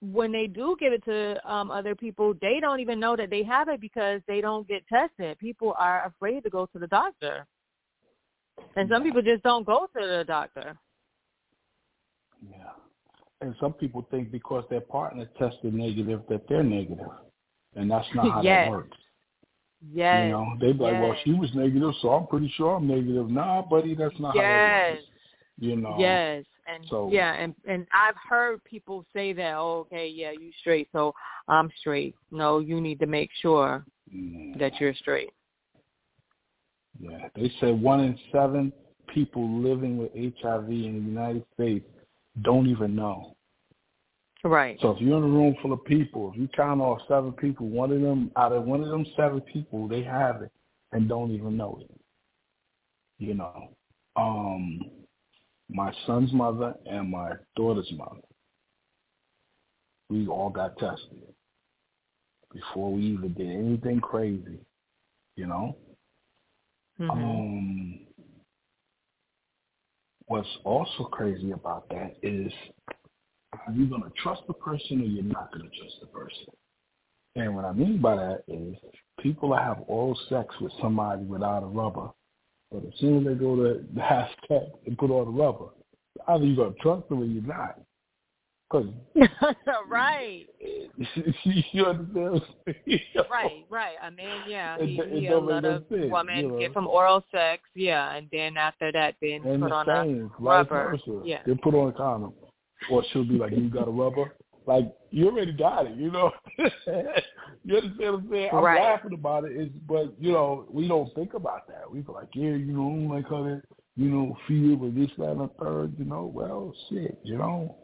when 0.02 0.32
they 0.32 0.46
do 0.48 0.76
give 0.80 0.92
it 0.92 1.04
to 1.04 1.38
um 1.50 1.70
other 1.70 1.94
people 1.94 2.34
they 2.40 2.58
don't 2.60 2.80
even 2.80 2.98
know 2.98 3.14
that 3.16 3.30
they 3.30 3.42
have 3.44 3.68
it 3.68 3.80
because 3.80 4.20
they 4.26 4.40
don't 4.40 4.66
get 4.66 4.86
tested 4.88 5.38
people 5.38 5.74
are 5.78 6.06
afraid 6.06 6.42
to 6.42 6.50
go 6.50 6.66
to 6.66 6.78
the 6.78 6.88
doctor 6.88 7.46
and 8.76 8.88
some 8.90 9.02
people 9.04 9.22
just 9.22 9.42
don't 9.44 9.64
go 9.64 9.88
to 9.96 10.06
the 10.06 10.24
doctor 10.26 10.76
Yeah. 12.50 12.70
And 13.40 13.54
some 13.60 13.72
people 13.72 14.06
think 14.10 14.30
because 14.30 14.64
their 14.70 14.80
partner 14.80 15.26
tested 15.38 15.74
negative 15.74 16.22
that 16.28 16.48
they're 16.48 16.62
negative. 16.62 17.06
And 17.74 17.90
that's 17.90 18.06
not 18.14 18.30
how 18.32 18.42
Yes. 18.42 18.64
that 18.64 18.70
works. 18.70 18.96
yes 19.92 20.24
You 20.24 20.30
know, 20.32 20.46
they 20.60 20.72
be 20.72 20.78
like, 20.78 21.00
well, 21.00 21.16
she 21.24 21.32
was 21.32 21.50
negative, 21.54 21.92
so 22.02 22.10
I'm 22.10 22.26
pretty 22.26 22.52
sure 22.56 22.76
I'm 22.76 22.86
negative. 22.86 23.30
Nah, 23.30 23.62
buddy, 23.62 23.94
that's 23.94 24.18
not 24.20 24.34
how 24.34 24.42
that 24.42 24.48
yes 24.48 24.90
works. 24.90 25.06
You 25.58 25.76
know. 25.76 25.96
Yes, 25.98 26.44
and 26.74 26.87
So- 26.88 27.11
yeah, 27.11 27.35
and 27.35 27.54
and 27.66 27.87
I've 27.92 28.16
heard 28.28 28.62
people 28.64 29.04
say 29.12 29.32
that. 29.35 29.54
Oh, 29.54 29.80
okay, 29.87 30.08
yeah, 30.08 30.32
you 30.32 30.50
straight, 30.61 30.88
so 30.92 31.14
I'm 31.48 31.70
straight. 31.80 32.14
No, 32.30 32.58
you 32.58 32.80
need 32.80 32.98
to 33.00 33.06
make 33.06 33.30
sure 33.40 33.85
Mm, 34.14 34.58
that 34.58 34.78
you're 34.80 34.94
straight. 34.94 35.30
Yeah. 37.00 37.28
They 37.35 37.48
say 37.61 37.72
one 37.72 38.00
in 38.00 38.18
seven 38.30 38.72
people 39.08 39.48
living 39.61 39.96
with 39.98 40.12
HIV 40.14 40.68
in 40.68 40.94
the 41.04 41.11
United 41.11 41.44
States 41.54 41.87
don't 42.42 42.66
even 42.66 42.94
know. 42.94 43.37
Right. 44.44 44.78
So 44.80 44.90
if 44.90 45.00
you're 45.00 45.18
in 45.18 45.24
a 45.24 45.26
room 45.26 45.54
full 45.62 45.72
of 45.72 45.85
people, 45.85 46.32
if 46.32 46.38
you 46.40 46.48
count 46.48 46.80
off 46.80 47.00
seven 47.06 47.32
people, 47.32 47.68
one 47.68 47.92
of 47.92 48.00
them 48.00 48.32
out 48.37 48.52
of 48.52 48.64
one 48.64 48.82
of 48.82 48.88
them 48.88 49.06
seven 49.16 49.40
people, 49.40 49.87
they 49.87 50.02
have 50.02 50.42
it 50.42 50.50
and 50.92 51.08
don't 51.08 51.30
even 51.30 51.56
know 51.56 51.78
it. 51.80 51.90
You 53.18 53.35
know, 53.35 53.68
um, 54.16 54.80
my 55.74 55.92
son's 56.06 56.32
mother 56.32 56.74
and 56.87 57.11
my 57.11 57.32
daughter's 57.56 57.90
mother, 57.92 58.20
we 60.11 60.26
all 60.26 60.50
got 60.50 60.76
tested 60.78 61.22
before 62.52 62.92
we 62.92 63.02
even 63.02 63.32
did 63.35 63.50
anything 63.50 64.00
crazy. 64.00 64.61
You 65.37 65.46
know, 65.46 65.76
hmm 66.98 67.11
um, 67.11 68.00
what's 70.26 70.48
also 70.64 71.04
crazy 71.04 71.52
about 71.52 71.88
that 71.88 72.16
is 72.22 72.52
are 73.66 73.72
you 73.72 73.87
going 73.87 74.02
to 74.02 74.11
trust 74.22 74.42
the 74.46 74.54
person 74.54 75.00
or 75.00 75.04
you're 75.04 75.24
not 75.24 75.52
going 75.52 75.68
to 75.68 75.78
trust 75.78 75.96
the 76.00 76.06
person? 76.06 76.46
And 77.35 77.54
what 77.56 77.64
I 77.64 77.72
mean 77.72 78.00
by 78.00 78.16
that 78.16 78.44
is 78.48 78.74
people 79.20 79.50
that 79.50 79.62
have 79.62 79.85
oral 79.87 80.18
sex 80.28 80.54
with 80.61 80.72
somebody 80.80 81.24
without 81.24 81.62
a 81.62 81.66
rubber, 81.66 82.11
but 82.72 82.85
as 82.87 82.98
soon 82.98 83.18
as 83.18 83.24
they 83.26 83.35
go 83.35 83.56
to 83.56 83.85
the 83.94 84.00
have 84.02 84.28
sex 84.48 84.64
and 84.87 84.96
put 84.98 85.11
on 85.11 85.26
the 85.26 85.42
rubber, 85.42 85.66
either 86.28 86.44
you're 86.44 86.56
going 86.56 86.74
to 86.74 86.80
trust 86.80 87.08
them 87.08 87.20
or 87.20 87.24
you're 87.24 87.42
not. 87.42 87.78
Because 88.70 88.88
right. 89.88 90.46
you 91.73 91.85
understand? 91.85 92.31
what 92.33 92.42
I'm 92.66 92.75
saying? 92.87 93.00
Right, 93.31 93.64
right. 93.68 93.96
I 94.02 94.08
mean, 94.08 94.29
yeah, 94.48 94.77
It 94.81 94.88
he, 94.88 94.98
it 95.00 95.20
he 95.20 95.27
a 95.27 95.38
lot 95.38 95.64
of 95.66 95.85
sense, 95.90 96.10
women 96.10 96.37
you 96.38 96.48
know. 96.48 96.58
get 96.58 96.73
from 96.73 96.87
oral 96.87 97.23
sex, 97.31 97.62
yeah, 97.75 98.14
and 98.14 98.29
then 98.33 98.56
after 98.56 98.90
that, 98.92 99.16
then 99.20 99.42
And 99.44 99.60
put 99.60 99.68
the 99.68 99.75
on 99.75 99.88
a 99.90 100.04
same, 100.04 100.29
vice 100.31 100.66
rubber. 100.70 100.90
versa. 100.92 101.20
Yeah. 101.25 101.42
They 101.46 101.54
put 101.54 101.75
on 101.75 101.88
a 101.88 101.92
condom. 101.92 102.33
Or 102.90 103.04
she'll 103.12 103.25
be 103.25 103.35
like, 103.35 103.52
you 103.52 103.68
got 103.68 103.87
a 103.88 103.90
rubber? 103.90 104.35
Like, 104.67 104.92
you 105.10 105.27
already 105.27 105.52
got 105.52 105.87
it, 105.87 105.96
you 105.96 106.10
know? 106.10 106.31
you 106.58 107.77
understand 107.77 107.98
what 107.98 108.15
I'm 108.15 108.29
saying? 108.31 108.50
I'm 108.52 108.65
Right. 108.65 108.81
laughing 108.81 109.15
about 109.15 109.44
it, 109.44 109.52
it's, 109.52 109.75
but, 109.87 110.15
you 110.21 110.33
know, 110.33 110.67
we 110.71 110.88
don't 110.88 111.13
think 111.15 111.35
about 111.35 111.67
that. 111.69 111.90
We 111.90 112.00
be 112.00 112.13
like, 112.13 112.29
yeah, 112.35 112.50
you 112.50 112.73
know, 112.73 113.15
like 113.15 113.29
how 113.29 113.42
that, 113.44 113.63
you 113.96 114.08
know, 114.08 114.37
feel 114.46 114.77
with 114.77 114.94
this, 114.94 115.10
that, 115.19 115.31
and 115.31 115.40
the 115.40 115.50
third, 115.60 115.94
you 115.98 116.04
know? 116.04 116.31
Well, 116.33 116.75
shit, 116.88 117.19
you 117.25 117.38
know? 117.38 117.77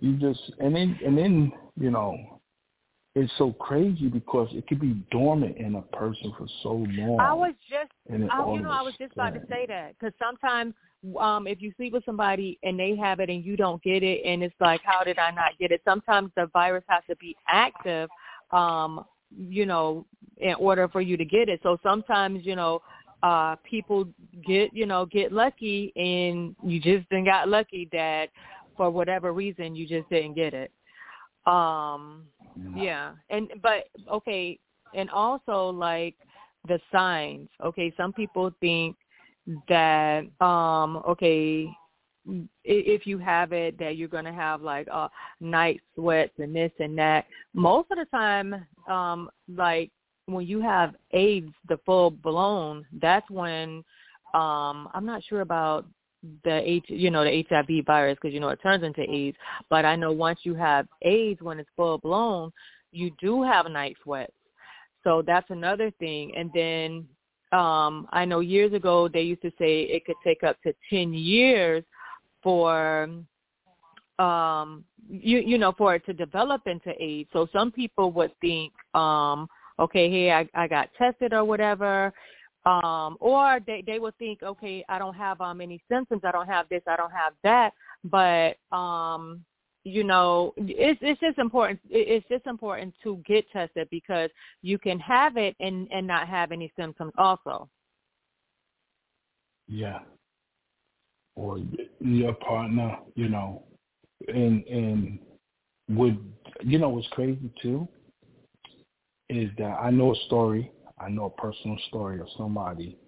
You 0.00 0.16
just, 0.16 0.40
and 0.60 0.74
then, 0.74 0.98
and 1.04 1.16
then, 1.16 1.52
you 1.78 1.90
know, 1.90 2.40
it's 3.16 3.32
so 3.38 3.52
crazy 3.52 4.08
because 4.08 4.48
it 4.52 4.66
could 4.66 4.78
be 4.78 5.02
dormant 5.10 5.56
in 5.56 5.76
a 5.76 5.82
person 5.96 6.32
for 6.36 6.46
so 6.62 6.86
long. 6.90 7.18
I 7.18 7.32
was 7.32 7.54
just, 7.68 7.90
I, 8.10 8.52
you 8.52 8.60
know, 8.60 8.70
I 8.70 8.82
was 8.82 8.94
just 8.98 9.14
about 9.14 9.32
to 9.32 9.40
say 9.48 9.64
that 9.66 9.94
because 9.98 10.12
sometimes 10.18 10.74
um 11.18 11.46
if 11.46 11.60
you 11.60 11.72
sleep 11.76 11.92
with 11.92 12.04
somebody 12.04 12.58
and 12.62 12.78
they 12.78 12.96
have 12.96 13.20
it 13.20 13.30
and 13.30 13.44
you 13.44 13.56
don't 13.56 13.82
get 13.82 14.02
it 14.02 14.24
and 14.24 14.42
it's 14.42 14.54
like 14.60 14.80
how 14.84 15.04
did 15.04 15.18
I 15.18 15.30
not 15.30 15.58
get 15.58 15.70
it? 15.70 15.80
Sometimes 15.84 16.30
the 16.36 16.46
virus 16.52 16.84
has 16.88 17.02
to 17.08 17.16
be 17.16 17.36
active 17.48 18.08
um 18.52 19.04
you 19.36 19.66
know 19.66 20.06
in 20.38 20.54
order 20.54 20.88
for 20.88 21.00
you 21.00 21.16
to 21.16 21.24
get 21.24 21.48
it. 21.48 21.60
So 21.62 21.78
sometimes, 21.82 22.44
you 22.44 22.56
know, 22.56 22.82
uh 23.22 23.56
people 23.68 24.06
get, 24.46 24.72
you 24.74 24.86
know, 24.86 25.06
get 25.06 25.32
lucky 25.32 25.92
and 25.96 26.54
you 26.62 26.80
just 26.80 27.08
didn't 27.08 27.24
got 27.26 27.48
lucky 27.48 27.88
that 27.92 28.28
for 28.76 28.90
whatever 28.90 29.32
reason 29.32 29.74
you 29.74 29.86
just 29.86 30.08
didn't 30.10 30.34
get 30.34 30.54
it. 30.54 30.70
Um 31.46 32.24
yeah. 32.74 33.12
And 33.30 33.50
but 33.62 33.88
okay, 34.10 34.58
and 34.94 35.10
also 35.10 35.68
like 35.70 36.14
the 36.66 36.80
signs. 36.92 37.48
Okay, 37.64 37.92
some 37.96 38.12
people 38.12 38.50
think 38.60 38.96
that 39.68 40.24
um 40.40 41.02
okay 41.08 41.68
if 42.64 43.06
you 43.06 43.18
have 43.18 43.52
it 43.52 43.78
that 43.78 43.96
you're 43.96 44.08
going 44.08 44.24
to 44.24 44.32
have 44.32 44.60
like 44.60 44.88
uh 44.92 45.08
night 45.40 45.80
sweats 45.94 46.32
and 46.38 46.54
this 46.54 46.72
and 46.80 46.98
that 46.98 47.26
most 47.54 47.88
of 47.90 47.98
the 47.98 48.06
time 48.06 48.66
um 48.88 49.30
like 49.54 49.90
when 50.26 50.44
you 50.44 50.60
have 50.60 50.94
aids 51.12 51.52
the 51.68 51.78
full 51.86 52.10
blown 52.10 52.84
that's 53.00 53.28
when 53.30 53.84
um 54.34 54.88
i'm 54.94 55.06
not 55.06 55.22
sure 55.24 55.42
about 55.42 55.86
the 56.44 56.60
H, 56.68 56.84
you 56.88 57.10
know, 57.10 57.24
the 57.24 57.44
HIV 57.48 57.84
virus 57.86 58.18
because 58.20 58.34
you 58.34 58.40
know 58.40 58.48
it 58.48 58.60
turns 58.62 58.82
into 58.82 59.02
AIDS. 59.02 59.36
But 59.70 59.84
I 59.84 59.96
know 59.96 60.12
once 60.12 60.40
you 60.42 60.54
have 60.54 60.86
AIDS, 61.02 61.40
when 61.42 61.58
it's 61.58 61.70
full 61.76 61.98
blown, 61.98 62.52
you 62.92 63.10
do 63.20 63.42
have 63.42 63.70
night 63.70 63.96
sweats. 64.02 64.32
So 65.04 65.22
that's 65.24 65.48
another 65.50 65.90
thing. 65.98 66.32
And 66.36 66.50
then 66.54 67.06
um 67.52 68.08
I 68.10 68.24
know 68.24 68.40
years 68.40 68.72
ago 68.72 69.08
they 69.08 69.22
used 69.22 69.42
to 69.42 69.52
say 69.58 69.82
it 69.82 70.04
could 70.04 70.16
take 70.24 70.42
up 70.42 70.60
to 70.62 70.74
10 70.90 71.14
years 71.14 71.84
for 72.42 73.08
um 74.18 74.84
you 75.08 75.38
you 75.38 75.58
know 75.58 75.72
for 75.76 75.94
it 75.94 76.04
to 76.06 76.12
develop 76.12 76.62
into 76.66 76.90
AIDS. 77.02 77.28
So 77.32 77.46
some 77.52 77.70
people 77.70 78.10
would 78.12 78.32
think 78.40 78.72
um 78.94 79.48
okay, 79.78 80.10
hey, 80.10 80.32
I 80.32 80.48
I 80.54 80.66
got 80.66 80.88
tested 80.96 81.32
or 81.32 81.44
whatever. 81.44 82.12
Um 82.64 83.16
or 83.20 83.60
they 83.66 83.82
they 83.86 83.98
would 83.98 84.16
think 84.18 84.42
okay, 84.42 84.84
I 84.88 84.98
don't 84.98 85.14
have 85.14 85.40
um 85.40 85.60
any 85.60 85.82
symptoms, 85.88 86.22
I 86.24 86.32
don't 86.32 86.48
have 86.48 86.68
this, 86.68 86.82
I 86.86 86.96
don't 86.96 87.12
have 87.12 87.34
that, 87.44 87.72
but 88.04 88.56
um 88.76 89.44
you 89.86 90.02
know 90.02 90.52
it's 90.56 90.98
it's 91.00 91.20
just 91.20 91.38
important 91.38 91.78
it's 91.88 92.26
just 92.28 92.44
important 92.46 92.92
to 93.04 93.22
get 93.24 93.48
tested 93.52 93.86
because 93.88 94.30
you 94.60 94.78
can 94.78 94.98
have 94.98 95.36
it 95.36 95.54
and 95.60 95.86
and 95.92 96.04
not 96.04 96.28
have 96.28 96.50
any 96.50 96.72
symptoms 96.76 97.12
also. 97.16 97.68
Yeah. 99.68 100.00
Or 101.36 101.60
your 102.00 102.34
partner 102.34 102.98
you 103.14 103.28
know 103.28 103.62
and 104.26 104.64
and 104.66 105.18
would 105.90 106.18
you 106.62 106.80
know 106.80 106.88
what's 106.88 107.06
crazy 107.12 107.50
too? 107.62 107.86
Is 109.28 109.50
that 109.58 109.78
i 109.80 109.90
know 109.90 110.12
a 110.14 110.26
story 110.26 110.72
i 110.98 111.08
know 111.08 111.26
a 111.26 111.40
personal 111.40 111.78
story 111.88 112.20
of 112.20 112.26
somebody 112.36 112.98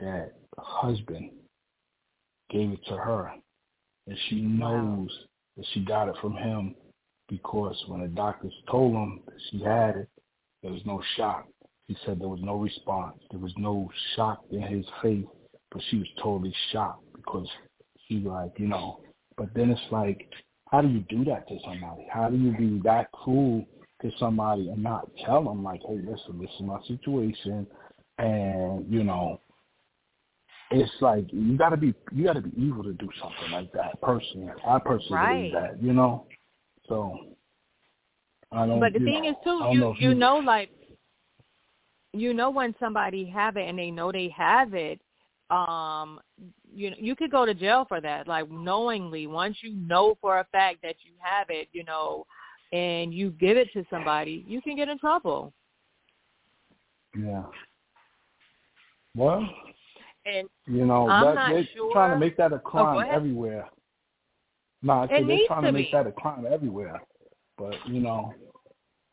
that 0.00 0.32
husband 0.56 1.30
gave 2.50 2.72
it 2.72 2.84
to 2.86 2.96
her 2.96 3.32
and 4.08 4.18
she 4.28 4.40
knows 4.40 5.08
wow 5.10 5.28
that 5.58 5.66
she 5.74 5.80
got 5.80 6.08
it 6.08 6.14
from 6.22 6.34
him 6.34 6.74
because 7.28 7.76
when 7.88 8.00
the 8.00 8.08
doctors 8.08 8.54
told 8.70 8.94
him 8.94 9.20
that 9.26 9.34
she 9.50 9.62
had 9.62 9.96
it, 9.96 10.08
there 10.62 10.72
was 10.72 10.80
no 10.86 11.02
shock. 11.16 11.46
He 11.88 11.96
said 12.06 12.20
there 12.20 12.28
was 12.28 12.40
no 12.42 12.56
response. 12.56 13.18
There 13.30 13.40
was 13.40 13.52
no 13.58 13.90
shock 14.16 14.44
in 14.50 14.62
his 14.62 14.86
face, 15.02 15.26
but 15.70 15.82
she 15.90 15.98
was 15.98 16.06
totally 16.22 16.54
shocked 16.72 17.04
because 17.14 17.46
she 18.06 18.20
like, 18.20 18.52
you 18.58 18.68
know. 18.68 19.00
But 19.36 19.48
then 19.54 19.70
it's 19.70 19.80
like, 19.90 20.28
how 20.70 20.80
do 20.80 20.88
you 20.88 21.00
do 21.08 21.24
that 21.26 21.48
to 21.48 21.58
somebody? 21.64 22.06
How 22.10 22.28
do 22.28 22.36
you 22.36 22.52
be 22.56 22.80
that 22.84 23.10
cruel 23.12 23.64
to 24.02 24.10
somebody 24.18 24.68
and 24.68 24.82
not 24.82 25.08
tell 25.24 25.44
them 25.44 25.62
like, 25.64 25.80
hey, 25.86 25.98
listen, 25.98 26.38
this 26.40 26.50
is 26.58 26.66
my 26.66 26.78
situation, 26.86 27.66
and 28.18 28.90
you 28.92 29.02
know, 29.04 29.40
it's 30.70 30.92
like 31.00 31.24
you 31.32 31.56
gotta 31.56 31.76
be 31.76 31.94
you 32.12 32.24
gotta 32.24 32.40
be 32.40 32.52
evil 32.60 32.82
to 32.84 32.92
do 32.92 33.08
something 33.20 33.50
like 33.52 33.72
that. 33.72 34.00
Personally, 34.02 34.52
I 34.66 34.78
personally 34.78 35.14
right. 35.14 35.52
believe 35.52 35.52
that. 35.52 35.82
You 35.82 35.92
know, 35.92 36.26
so 36.88 37.18
I 38.52 38.66
don't. 38.66 38.80
But 38.80 38.92
the 38.92 39.00
thing 39.00 39.22
know, 39.22 39.30
is 39.30 39.36
too, 39.44 39.68
you 39.72 39.94
you 39.98 40.14
know 40.14 40.36
like 40.36 40.70
you 42.12 42.34
know 42.34 42.50
when 42.50 42.74
somebody 42.80 43.24
have 43.26 43.56
it 43.56 43.68
and 43.68 43.78
they 43.78 43.90
know 43.90 44.10
they 44.10 44.28
have 44.36 44.74
it 44.74 45.00
um 45.50 46.20
you 46.74 46.90
know 46.90 46.96
you 46.98 47.16
could 47.16 47.30
go 47.30 47.46
to 47.46 47.54
jail 47.54 47.84
for 47.88 48.00
that 48.00 48.28
like 48.28 48.50
knowingly 48.50 49.26
once 49.26 49.56
you 49.62 49.74
know 49.74 50.16
for 50.20 50.40
a 50.40 50.46
fact 50.52 50.78
that 50.82 50.96
you 51.02 51.12
have 51.18 51.46
it 51.48 51.68
you 51.72 51.84
know 51.84 52.26
and 52.72 53.14
you 53.14 53.30
give 53.30 53.56
it 53.56 53.68
to 53.72 53.84
somebody 53.88 54.44
you 54.46 54.60
can 54.60 54.76
get 54.76 54.88
in 54.88 54.98
trouble 54.98 55.52
yeah 57.18 57.42
well 59.16 59.48
and 60.28 60.48
you 60.66 60.84
know, 60.84 61.08
I'm 61.08 61.26
that, 61.26 61.34
not 61.34 61.50
they're 61.50 61.68
sure. 61.74 61.92
trying 61.92 62.12
to 62.12 62.18
make 62.18 62.36
that 62.36 62.52
a 62.52 62.56
oh, 62.56 62.58
crime 62.58 63.08
everywhere. 63.10 63.68
No, 64.82 64.92
I 64.92 65.06
they're 65.06 65.46
trying 65.46 65.62
to, 65.62 65.68
to 65.68 65.72
make 65.72 65.92
that 65.92 66.06
a 66.06 66.12
crime 66.12 66.46
everywhere. 66.50 67.00
But 67.56 67.74
you 67.86 68.00
know, 68.00 68.32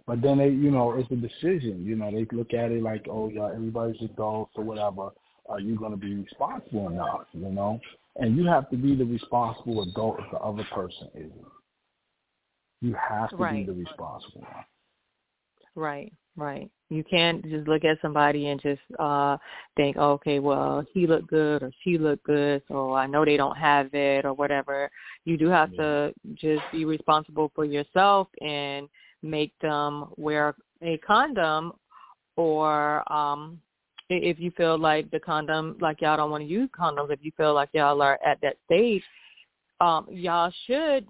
but 0.05 0.21
then 0.21 0.37
they, 0.37 0.49
you 0.49 0.71
know, 0.71 0.93
it's 0.93 1.11
a 1.11 1.15
decision. 1.15 1.83
You 1.83 1.95
know, 1.95 2.11
they 2.11 2.27
look 2.35 2.53
at 2.53 2.71
it 2.71 2.83
like, 2.83 3.07
oh 3.09 3.29
yeah, 3.29 3.49
everybody's 3.53 4.01
adults 4.01 4.53
or 4.55 4.63
whatever. 4.63 5.09
Are 5.47 5.59
you 5.59 5.77
going 5.77 5.91
to 5.91 5.97
be 5.97 6.15
responsible 6.15 6.89
enough? 6.89 7.25
You 7.33 7.49
know, 7.49 7.79
and 8.17 8.37
you 8.37 8.45
have 8.45 8.69
to 8.69 8.77
be 8.77 8.95
the 8.95 9.05
responsible 9.05 9.83
adult 9.83 10.19
if 10.19 10.31
the 10.31 10.37
other 10.37 10.65
person 10.73 11.09
isn't. 11.15 11.45
You 12.81 12.95
have 13.09 13.29
to 13.31 13.35
right. 13.37 13.65
be 13.65 13.71
the 13.71 13.77
responsible 13.77 14.41
one. 14.41 14.65
Right, 15.75 16.13
right. 16.35 16.69
You 16.89 17.03
can't 17.03 17.43
just 17.49 17.67
look 17.67 17.83
at 17.83 17.97
somebody 18.01 18.49
and 18.49 18.61
just 18.61 18.81
uh 18.99 19.37
think, 19.75 19.97
okay, 19.97 20.39
well, 20.39 20.85
he 20.93 21.07
looked 21.07 21.27
good 21.27 21.63
or 21.63 21.71
she 21.83 21.97
looked 21.97 22.23
good, 22.25 22.61
so 22.67 22.93
I 22.93 23.07
know 23.07 23.25
they 23.25 23.37
don't 23.37 23.57
have 23.57 23.93
it 23.93 24.23
or 24.23 24.33
whatever. 24.33 24.89
You 25.25 25.37
do 25.37 25.47
have 25.49 25.75
to 25.77 26.13
just 26.35 26.61
be 26.71 26.85
responsible 26.85 27.51
for 27.55 27.65
yourself 27.65 28.27
and 28.41 28.87
make 29.23 29.51
them 29.61 30.05
wear 30.17 30.55
a 30.83 30.97
condom 30.99 31.73
or 32.35 33.11
um 33.11 33.59
if 34.09 34.39
you 34.39 34.51
feel 34.51 34.77
like 34.77 35.09
the 35.09 35.19
condom 35.19 35.77
like 35.81 36.01
y'all 36.01 36.17
don't 36.17 36.29
want 36.29 36.43
to 36.43 36.49
use 36.49 36.69
condoms, 36.77 37.09
if 37.09 37.19
you 37.23 37.31
feel 37.35 37.55
like 37.55 37.69
y'all 37.73 38.01
are 38.03 38.19
at 38.23 38.37
that 38.41 38.57
stage, 38.65 39.03
um 39.81 40.05
y'all 40.11 40.53
should 40.67 41.07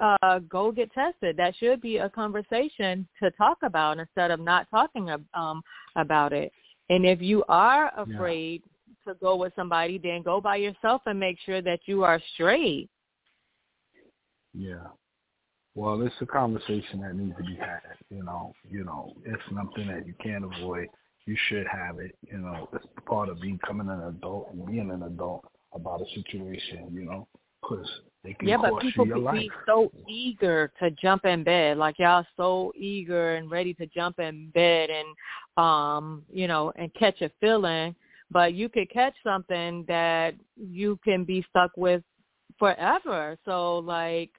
uh, 0.00 0.38
go 0.40 0.72
get 0.72 0.92
tested. 0.92 1.36
That 1.36 1.54
should 1.56 1.80
be 1.80 1.98
a 1.98 2.08
conversation 2.08 3.06
to 3.22 3.30
talk 3.32 3.58
about 3.62 3.98
instead 3.98 4.30
of 4.30 4.40
not 4.40 4.66
talking 4.70 5.08
um, 5.34 5.62
about 5.96 6.32
it. 6.32 6.52
And 6.88 7.06
if 7.06 7.20
you 7.22 7.44
are 7.48 7.92
afraid 7.96 8.62
yeah. 9.06 9.12
to 9.12 9.18
go 9.18 9.36
with 9.36 9.52
somebody, 9.56 9.98
then 9.98 10.22
go 10.22 10.40
by 10.40 10.56
yourself 10.56 11.02
and 11.06 11.18
make 11.18 11.38
sure 11.44 11.62
that 11.62 11.80
you 11.86 12.04
are 12.04 12.20
straight. 12.34 12.88
Yeah. 14.52 14.88
Well, 15.74 16.02
it's 16.02 16.14
a 16.20 16.26
conversation 16.26 17.00
that 17.00 17.16
needs 17.16 17.36
to 17.38 17.44
be 17.44 17.56
had. 17.56 17.80
You 18.10 18.22
know, 18.24 18.52
you 18.70 18.84
know, 18.84 19.14
it's 19.24 19.42
something 19.54 19.86
that 19.86 20.06
you 20.06 20.14
can't 20.22 20.44
avoid. 20.44 20.88
You 21.24 21.36
should 21.48 21.66
have 21.66 21.98
it. 21.98 22.14
You 22.30 22.38
know, 22.38 22.68
it's 22.74 22.84
part 23.06 23.30
of 23.30 23.40
becoming 23.40 23.88
an 23.88 24.02
adult 24.02 24.50
and 24.52 24.66
being 24.66 24.90
an 24.90 25.04
adult 25.04 25.46
about 25.72 26.02
a 26.02 26.14
situation. 26.14 26.88
You 26.92 27.04
know, 27.06 27.28
because 27.62 27.88
yeah, 28.42 28.56
but 28.56 28.80
people 28.80 29.04
could 29.04 29.14
be 29.14 29.20
life. 29.20 29.50
so 29.66 29.90
eager 30.08 30.72
to 30.80 30.90
jump 30.90 31.24
in 31.24 31.42
bed, 31.42 31.76
like 31.76 31.98
y'all 31.98 32.24
so 32.36 32.72
eager 32.76 33.34
and 33.34 33.50
ready 33.50 33.74
to 33.74 33.86
jump 33.86 34.20
in 34.20 34.50
bed 34.50 34.90
and 34.90 35.08
um, 35.56 36.22
you 36.32 36.46
know, 36.46 36.72
and 36.76 36.92
catch 36.94 37.20
a 37.20 37.30
feeling, 37.40 37.94
but 38.30 38.54
you 38.54 38.68
could 38.68 38.90
catch 38.90 39.14
something 39.24 39.84
that 39.88 40.34
you 40.56 40.98
can 41.04 41.24
be 41.24 41.44
stuck 41.50 41.72
with 41.76 42.02
forever. 42.58 43.36
So 43.44 43.78
like 43.78 44.30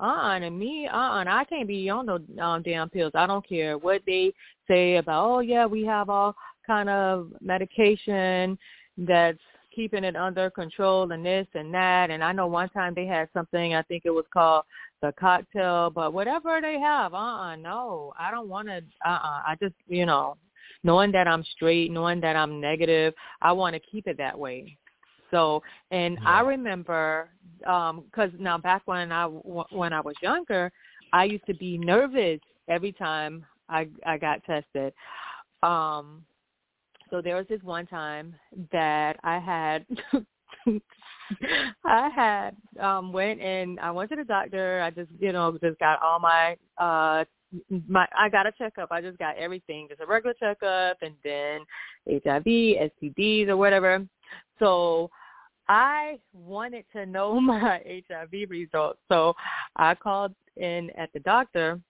uh 0.00 0.38
and 0.40 0.58
me 0.58 0.86
uh 0.86 1.18
and 1.18 1.28
I 1.28 1.44
can't 1.44 1.66
be 1.66 1.90
on 1.90 2.06
no 2.06 2.18
um, 2.42 2.62
damn 2.62 2.88
pills. 2.88 3.12
I 3.14 3.26
don't 3.26 3.46
care 3.46 3.76
what 3.76 4.02
they 4.06 4.32
say 4.66 4.96
about 4.96 5.28
oh 5.28 5.40
yeah, 5.40 5.66
we 5.66 5.84
have 5.84 6.08
all 6.08 6.34
kind 6.66 6.88
of 6.88 7.32
medication 7.40 8.58
that's 8.96 9.38
keeping 9.78 10.02
it 10.02 10.16
under 10.16 10.50
control 10.50 11.12
and 11.12 11.24
this 11.24 11.46
and 11.54 11.72
that. 11.72 12.10
And 12.10 12.24
I 12.24 12.32
know 12.32 12.48
one 12.48 12.68
time 12.70 12.94
they 12.96 13.06
had 13.06 13.28
something, 13.32 13.74
I 13.74 13.82
think 13.82 14.02
it 14.04 14.10
was 14.10 14.24
called 14.32 14.64
the 15.02 15.12
cocktail, 15.12 15.90
but 15.90 16.12
whatever 16.12 16.60
they 16.60 16.80
have, 16.80 17.14
uh-uh, 17.14 17.54
no, 17.54 18.12
I 18.18 18.32
don't 18.32 18.48
want 18.48 18.66
to, 18.66 18.78
uh-uh. 19.06 19.42
I 19.46 19.54
just, 19.62 19.76
you 19.86 20.04
know, 20.04 20.36
knowing 20.82 21.12
that 21.12 21.28
I'm 21.28 21.44
straight, 21.54 21.92
knowing 21.92 22.20
that 22.22 22.34
I'm 22.34 22.60
negative, 22.60 23.14
I 23.40 23.52
want 23.52 23.74
to 23.74 23.80
keep 23.80 24.08
it 24.08 24.18
that 24.18 24.36
way. 24.36 24.76
So, 25.30 25.62
and 25.92 26.18
yeah. 26.20 26.28
I 26.28 26.40
remember, 26.40 27.28
um, 27.64 28.02
cause 28.12 28.30
now 28.36 28.58
back 28.58 28.82
when 28.86 29.12
I, 29.12 29.26
when 29.26 29.92
I 29.92 30.00
was 30.00 30.16
younger, 30.22 30.72
I 31.12 31.24
used 31.24 31.46
to 31.46 31.54
be 31.54 31.78
nervous 31.78 32.40
every 32.68 32.92
time 32.92 33.46
I 33.68 33.88
I 34.04 34.18
got 34.18 34.42
tested. 34.44 34.92
Um 35.62 36.24
so 37.10 37.20
there 37.20 37.36
was 37.36 37.46
this 37.48 37.62
one 37.62 37.86
time 37.86 38.34
that 38.72 39.16
I 39.22 39.38
had 39.38 39.86
I 41.84 42.08
had 42.08 42.56
um 42.80 43.12
went 43.12 43.40
and 43.40 43.78
I 43.80 43.90
went 43.90 44.10
to 44.10 44.16
the 44.16 44.24
doctor. 44.24 44.80
I 44.82 44.90
just 44.90 45.10
you 45.18 45.32
know 45.32 45.56
just 45.62 45.78
got 45.78 46.02
all 46.02 46.18
my 46.18 46.56
uh 46.78 47.24
my 47.88 48.06
I 48.16 48.28
got 48.28 48.46
a 48.46 48.52
checkup. 48.52 48.90
I 48.90 49.00
just 49.00 49.18
got 49.18 49.36
everything, 49.36 49.86
just 49.88 50.00
a 50.00 50.06
regular 50.06 50.34
checkup, 50.38 50.98
and 51.02 51.14
then 51.24 51.60
HIV, 52.08 52.44
STDs, 52.44 53.48
or 53.48 53.56
whatever. 53.56 54.06
So 54.58 55.10
I 55.68 56.18
wanted 56.32 56.84
to 56.92 57.06
know 57.06 57.40
my 57.40 57.80
HIV 58.08 58.50
results, 58.50 58.98
so 59.08 59.34
I 59.76 59.94
called 59.94 60.34
in 60.56 60.90
at 60.96 61.10
the 61.12 61.20
doctor 61.20 61.80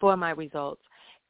for 0.00 0.16
my 0.16 0.30
results, 0.30 0.82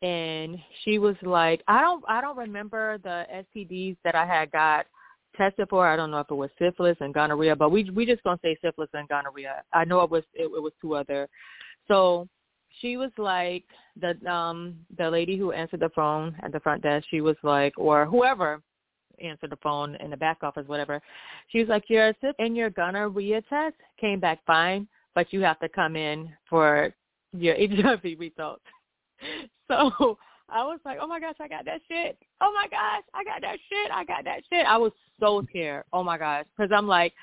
and 0.03 0.59
she 0.85 0.99
was 0.99 1.17
like, 1.23 1.63
"I 1.69 1.81
don't, 1.81 2.05
I 2.09 2.21
don't 2.21 2.37
remember 2.37 2.99
the 2.99 3.27
STDs 3.55 3.97
that 4.05 4.15
I 4.15 4.27
had 4.27 4.51
got." 4.51 4.87
tested 5.35 5.67
for. 5.71 5.87
I 5.89 5.97
don't 5.97 6.11
know 6.11 6.19
if 6.19 6.31
it 6.31 6.35
was 6.35 6.51
syphilis 6.59 6.99
and 7.01 7.15
gonorrhea, 7.15 7.57
but 7.57 7.71
we 7.71 7.89
we 7.91 8.05
just 8.05 8.23
gonna 8.23 8.39
say 8.43 8.55
syphilis 8.63 8.91
and 8.93 9.09
gonorrhea. 9.09 9.63
I 9.73 9.85
know 9.87 10.03
it 10.03 10.11
was 10.11 10.25
it, 10.35 10.45
it 10.45 10.63
was 10.63 10.73
two 10.79 10.95
other. 10.95 11.27
So 11.89 12.29
she 12.81 12.97
was 12.97 13.11
like 13.19 13.65
the 14.01 14.15
um 14.31 14.77
the 14.99 15.11
lady 15.11 15.37
who 15.37 15.53
answered 15.53 15.81
the 15.81 15.91
phone 15.91 16.37
at 16.43 16.53
the 16.53 16.61
front 16.61 16.83
desk. 16.83 17.07
She 17.11 17.21
was 17.21 17.37
like, 17.43 17.75
or 17.77 18.07
whoever 18.07 18.63
answered 19.23 19.51
the 19.51 19.59
phone 19.63 19.95
in 19.97 20.11
the 20.11 20.17
back 20.17 20.39
office, 20.43 20.67
whatever. 20.67 21.01
She 21.49 21.59
was 21.59 21.69
like, 21.69 21.89
your 21.89 22.13
SIP 22.21 22.35
and 22.39 22.57
your 22.57 22.71
gonorrhea 22.71 23.43
test 23.43 23.77
came 24.01 24.21
back 24.21 24.41
fine, 24.47 24.89
but 25.15 25.33
you 25.33 25.43
have 25.43 25.61
to 25.61 25.69
come 25.69 25.97
in 25.97 26.31
for 26.49 26.93
your 27.33 27.55
HIV 27.59 28.19
results. 28.19 28.65
So 29.69 30.19
I 30.51 30.65
was 30.65 30.81
like, 30.85 30.99
oh 31.01 31.07
my 31.07 31.19
gosh, 31.19 31.37
I 31.41 31.49
got 31.49 31.65
that 31.65 31.81
shit. 31.89 32.19
Oh 32.43 32.53
my 32.55 32.69
gosh, 32.69 33.05
I 33.15 33.25
got 33.25 33.41
that 33.41 33.57
shit. 33.71 33.91
I 33.91 34.05
got 34.05 34.25
that 34.25 34.43
shit. 34.51 34.67
I 34.67 34.77
was 34.77 34.93
so 35.19 35.43
scared. 35.49 35.85
Oh 35.95 36.05
my 36.05 36.19
gosh, 36.19 36.45
because 36.55 36.71
I'm 36.77 36.87
like, 36.87 37.15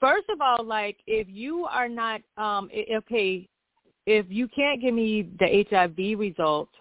first 0.00 0.26
of 0.30 0.40
all, 0.40 0.64
like 0.64 0.96
if 1.06 1.26
you 1.28 1.66
are 1.66 1.88
not, 1.88 2.22
um, 2.38 2.70
okay, 2.96 3.46
if 4.06 4.26
you 4.30 4.48
can't 4.48 4.80
give 4.80 4.94
me 4.94 5.28
the 5.38 5.66
HIV 5.70 6.18
results 6.18 6.72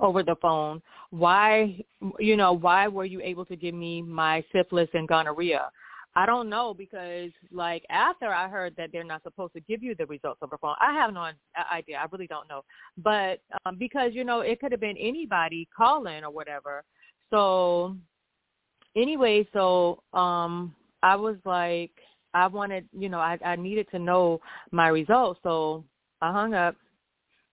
over 0.00 0.22
the 0.22 0.36
phone, 0.40 0.80
why, 1.10 1.84
you 2.18 2.36
know, 2.36 2.52
why 2.52 2.88
were 2.88 3.04
you 3.04 3.20
able 3.20 3.44
to 3.46 3.56
give 3.56 3.74
me 3.74 4.00
my 4.00 4.44
syphilis 4.52 4.88
and 4.94 5.06
gonorrhea? 5.06 5.70
I 6.16 6.26
don't 6.26 6.48
know 6.48 6.74
because 6.74 7.30
like 7.52 7.84
after 7.88 8.26
I 8.26 8.48
heard 8.48 8.74
that 8.76 8.90
they're 8.92 9.04
not 9.04 9.22
supposed 9.22 9.52
to 9.54 9.60
give 9.60 9.82
you 9.82 9.94
the 9.94 10.06
results 10.06 10.40
over 10.42 10.58
phone, 10.58 10.74
I 10.80 10.92
have 10.94 11.14
no 11.14 11.30
idea. 11.72 11.98
I 11.98 12.06
really 12.10 12.26
don't 12.26 12.48
know. 12.48 12.62
But 12.98 13.40
um, 13.64 13.76
because 13.78 14.10
you 14.12 14.24
know 14.24 14.40
it 14.40 14.60
could 14.60 14.72
have 14.72 14.80
been 14.80 14.96
anybody 14.96 15.68
calling 15.76 16.24
or 16.24 16.30
whatever. 16.30 16.84
So 17.30 17.96
anyway, 18.96 19.46
so 19.52 20.02
um 20.12 20.74
I 21.02 21.16
was 21.16 21.36
like 21.44 21.92
I 22.34 22.46
wanted, 22.48 22.88
you 22.96 23.08
know, 23.08 23.20
I 23.20 23.38
I 23.44 23.56
needed 23.56 23.86
to 23.92 23.98
know 23.98 24.40
my 24.72 24.88
results. 24.88 25.40
So 25.42 25.84
I 26.20 26.32
hung 26.32 26.54
up 26.54 26.74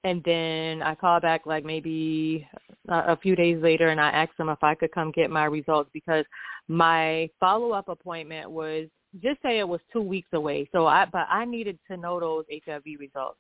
and 0.08 0.24
then 0.24 0.82
I 0.82 0.96
called 0.96 1.24
back 1.24 1.46
like 1.46 1.66
maybe 1.66 2.48
a 2.88 3.18
few 3.18 3.36
days 3.36 3.62
later 3.62 3.90
and 3.90 4.00
I 4.00 4.10
asked 4.10 4.38
them 4.38 4.48
if 4.48 4.64
I 4.64 4.74
could 4.74 4.94
come 4.94 5.12
get 5.12 5.30
my 5.30 5.44
results 5.46 5.90
because 5.94 6.24
my 6.70 7.30
follow-up 7.42 7.90
appointment 7.90 8.50
was 8.50 8.88
just 9.22 9.42
say 9.42 9.60
it 9.60 9.68
was 9.68 9.82
two 9.92 10.02
weeks 10.02 10.30
away. 10.32 10.70
So 10.72 10.86
I, 10.86 11.06
but 11.12 11.28
I 11.30 11.44
needed 11.44 11.78
to 11.90 11.98
know 11.98 12.20
those 12.22 12.46
HIV 12.66 12.84
results. 13.00 13.38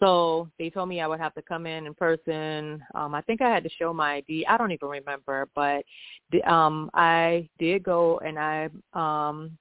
So 0.00 0.48
they 0.58 0.70
told 0.70 0.88
me 0.88 1.00
I 1.00 1.06
would 1.06 1.20
have 1.20 1.34
to 1.34 1.42
come 1.42 1.66
in 1.66 1.86
in 1.86 1.94
person. 1.94 2.82
Um, 2.96 3.14
I 3.14 3.20
think 3.22 3.40
I 3.40 3.50
had 3.50 3.62
to 3.62 3.70
show 3.78 3.92
my 3.92 4.14
ID. 4.14 4.44
I 4.48 4.56
don't 4.56 4.72
even 4.72 4.88
remember, 4.88 5.48
but 5.54 5.84
the, 6.32 6.42
um, 6.52 6.90
I 6.94 7.48
did 7.60 7.84
go 7.84 8.18
and 8.18 8.38
I, 8.38 8.64
um, 8.92 9.56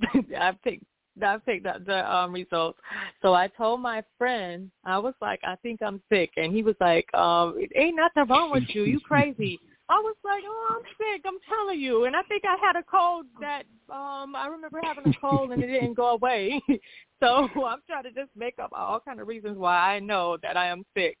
I 0.38 0.52
picked 0.62 0.84
I 1.22 1.38
picked 1.38 1.66
up 1.66 1.84
the 1.84 2.14
um 2.14 2.32
results. 2.32 2.78
So 3.22 3.34
I 3.34 3.48
told 3.48 3.80
my 3.80 4.02
friend, 4.18 4.70
I 4.84 4.98
was 4.98 5.14
like, 5.20 5.40
I 5.44 5.56
think 5.56 5.80
I'm 5.82 6.00
sick 6.10 6.30
and 6.36 6.54
he 6.54 6.62
was 6.62 6.76
like, 6.80 7.12
um, 7.14 7.58
ain't 7.74 7.96
nothing 7.96 8.28
wrong 8.28 8.50
with 8.50 8.64
you. 8.68 8.84
You 8.84 9.00
crazy. 9.00 9.60
I 9.88 9.94
was 9.98 10.16
like, 10.24 10.42
Oh, 10.44 10.76
I'm 10.76 10.82
sick, 10.98 11.22
I'm 11.24 11.38
telling 11.48 11.80
you 11.80 12.04
and 12.04 12.16
I 12.16 12.22
think 12.22 12.44
I 12.44 12.56
had 12.60 12.76
a 12.76 12.82
cold 12.82 13.26
that 13.40 13.62
um 13.88 14.34
I 14.34 14.48
remember 14.50 14.80
having 14.82 15.06
a 15.06 15.14
cold 15.20 15.52
and 15.52 15.62
it 15.62 15.68
didn't 15.68 15.94
go 15.94 16.10
away. 16.10 16.60
so 17.20 17.48
I'm 17.64 17.82
trying 17.86 18.04
to 18.04 18.12
just 18.12 18.30
make 18.36 18.58
up 18.58 18.70
all 18.72 19.00
kind 19.00 19.20
of 19.20 19.28
reasons 19.28 19.58
why 19.58 19.94
I 19.94 20.00
know 20.00 20.36
that 20.42 20.56
I 20.56 20.66
am 20.66 20.84
sick. 20.94 21.16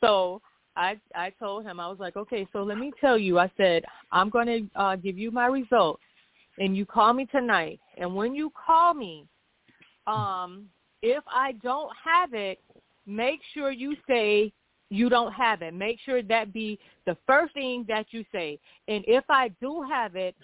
So 0.00 0.42
I 0.76 0.98
I 1.14 1.30
told 1.38 1.64
him 1.64 1.80
I 1.80 1.88
was 1.88 1.98
like, 1.98 2.16
okay, 2.16 2.46
so 2.52 2.62
let 2.62 2.78
me 2.78 2.92
tell 3.00 3.18
you. 3.18 3.38
I 3.38 3.50
said 3.56 3.84
I'm 4.12 4.30
going 4.30 4.46
to 4.46 4.80
uh, 4.80 4.96
give 4.96 5.18
you 5.18 5.30
my 5.30 5.46
results, 5.46 6.02
and 6.58 6.76
you 6.76 6.86
call 6.86 7.12
me 7.12 7.26
tonight. 7.26 7.80
And 7.98 8.14
when 8.14 8.34
you 8.34 8.52
call 8.66 8.94
me, 8.94 9.26
um, 10.10 10.66
if 11.02 11.24
I 11.28 11.52
don't 11.62 11.90
have 12.04 12.34
it, 12.34 12.60
make 13.06 13.40
sure 13.54 13.70
you 13.70 13.96
say 14.08 14.52
you 14.90 15.08
don't 15.08 15.32
have 15.32 15.62
it. 15.62 15.72
Make 15.72 15.98
sure 16.04 16.22
that 16.22 16.52
be 16.52 16.78
the 17.06 17.16
first 17.26 17.54
thing 17.54 17.84
that 17.88 18.06
you 18.10 18.24
say. 18.32 18.58
And 18.88 19.04
if 19.06 19.24
I 19.28 19.48
do 19.60 19.82
have 19.88 20.16
it, 20.16 20.34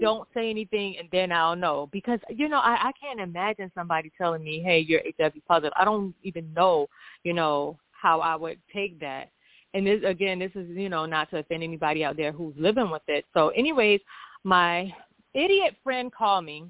don't 0.00 0.26
say 0.34 0.50
anything 0.50 0.96
and 0.98 1.08
then 1.12 1.30
I'll 1.30 1.54
know. 1.54 1.88
Because, 1.92 2.18
you 2.30 2.48
know, 2.48 2.58
I, 2.58 2.88
I 2.88 2.92
can't 3.00 3.20
imagine 3.20 3.70
somebody 3.74 4.10
telling 4.18 4.42
me, 4.42 4.60
hey, 4.60 4.80
you're 4.80 5.02
HIV 5.18 5.34
positive. 5.46 5.72
I 5.76 5.84
don't 5.84 6.14
even 6.22 6.52
know, 6.54 6.88
you 7.24 7.34
know, 7.34 7.78
how 7.92 8.20
I 8.20 8.34
would 8.36 8.58
take 8.72 8.98
that. 9.00 9.30
And 9.74 9.86
this, 9.86 10.00
again, 10.04 10.38
this 10.38 10.50
is, 10.54 10.66
you 10.70 10.88
know, 10.88 11.04
not 11.04 11.30
to 11.30 11.38
offend 11.38 11.62
anybody 11.62 12.04
out 12.04 12.16
there 12.16 12.32
who's 12.32 12.54
living 12.56 12.90
with 12.90 13.02
it. 13.06 13.26
So 13.34 13.50
anyways, 13.50 14.00
my 14.44 14.92
idiot 15.34 15.76
friend 15.84 16.10
called 16.12 16.46
me 16.46 16.64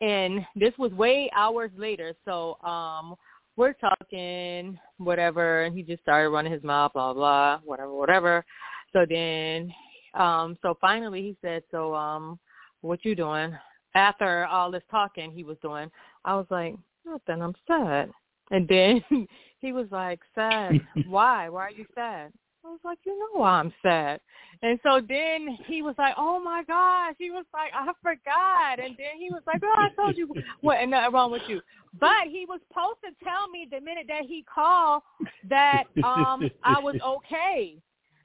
and 0.00 0.46
this 0.56 0.72
was 0.78 0.92
way 0.92 1.30
hours 1.34 1.70
later. 1.76 2.14
So 2.24 2.56
um 2.62 3.16
we're 3.56 3.74
talking, 3.74 4.78
whatever, 4.98 5.64
and 5.64 5.76
he 5.76 5.82
just 5.82 6.02
started 6.02 6.30
running 6.30 6.52
his 6.52 6.62
mouth, 6.62 6.92
blah 6.94 7.12
blah, 7.12 7.60
whatever, 7.64 7.92
whatever. 7.92 8.44
So 8.92 9.04
then, 9.08 9.72
um, 10.14 10.56
so 10.62 10.76
finally 10.80 11.22
he 11.22 11.36
said, 11.42 11.62
"So, 11.70 11.94
um, 11.94 12.38
what 12.80 13.04
you 13.04 13.14
doing?" 13.14 13.56
After 13.94 14.46
all 14.46 14.70
this 14.70 14.82
talking 14.90 15.32
he 15.32 15.44
was 15.44 15.58
doing, 15.62 15.90
I 16.24 16.36
was 16.36 16.46
like, 16.50 16.74
"Nothing. 17.04 17.42
I'm 17.42 17.54
sad." 17.66 18.10
And 18.50 18.66
then 18.68 19.04
he 19.60 19.72
was 19.72 19.86
like, 19.90 20.20
"Sad? 20.34 20.80
Why? 21.06 21.48
Why 21.48 21.66
are 21.66 21.70
you 21.70 21.86
sad?" 21.94 22.32
I 22.64 22.68
was 22.68 22.80
like, 22.84 22.98
you 23.04 23.18
know 23.18 23.40
why 23.40 23.52
I'm 23.52 23.72
sad. 23.82 24.20
And 24.62 24.78
so 24.82 25.00
then 25.06 25.56
he 25.66 25.80
was 25.80 25.94
like, 25.96 26.14
oh 26.18 26.40
my 26.40 26.62
gosh. 26.66 27.14
He 27.18 27.30
was 27.30 27.46
like, 27.54 27.72
I 27.74 27.90
forgot. 28.02 28.84
And 28.84 28.96
then 28.98 29.18
he 29.18 29.30
was 29.30 29.42
like, 29.46 29.62
oh, 29.64 29.74
I 29.76 29.88
told 29.94 30.16
you 30.16 30.28
what 30.60 30.78
and 30.78 30.90
nothing 30.90 31.14
wrong 31.14 31.32
with 31.32 31.42
you. 31.48 31.60
But 31.98 32.28
he 32.28 32.44
was 32.46 32.60
supposed 32.68 32.98
to 33.04 33.24
tell 33.24 33.48
me 33.48 33.66
the 33.70 33.80
minute 33.80 34.06
that 34.08 34.24
he 34.26 34.44
called 34.52 35.02
that 35.48 35.84
um 36.04 36.50
I 36.62 36.78
was 36.78 36.96
okay 37.06 37.76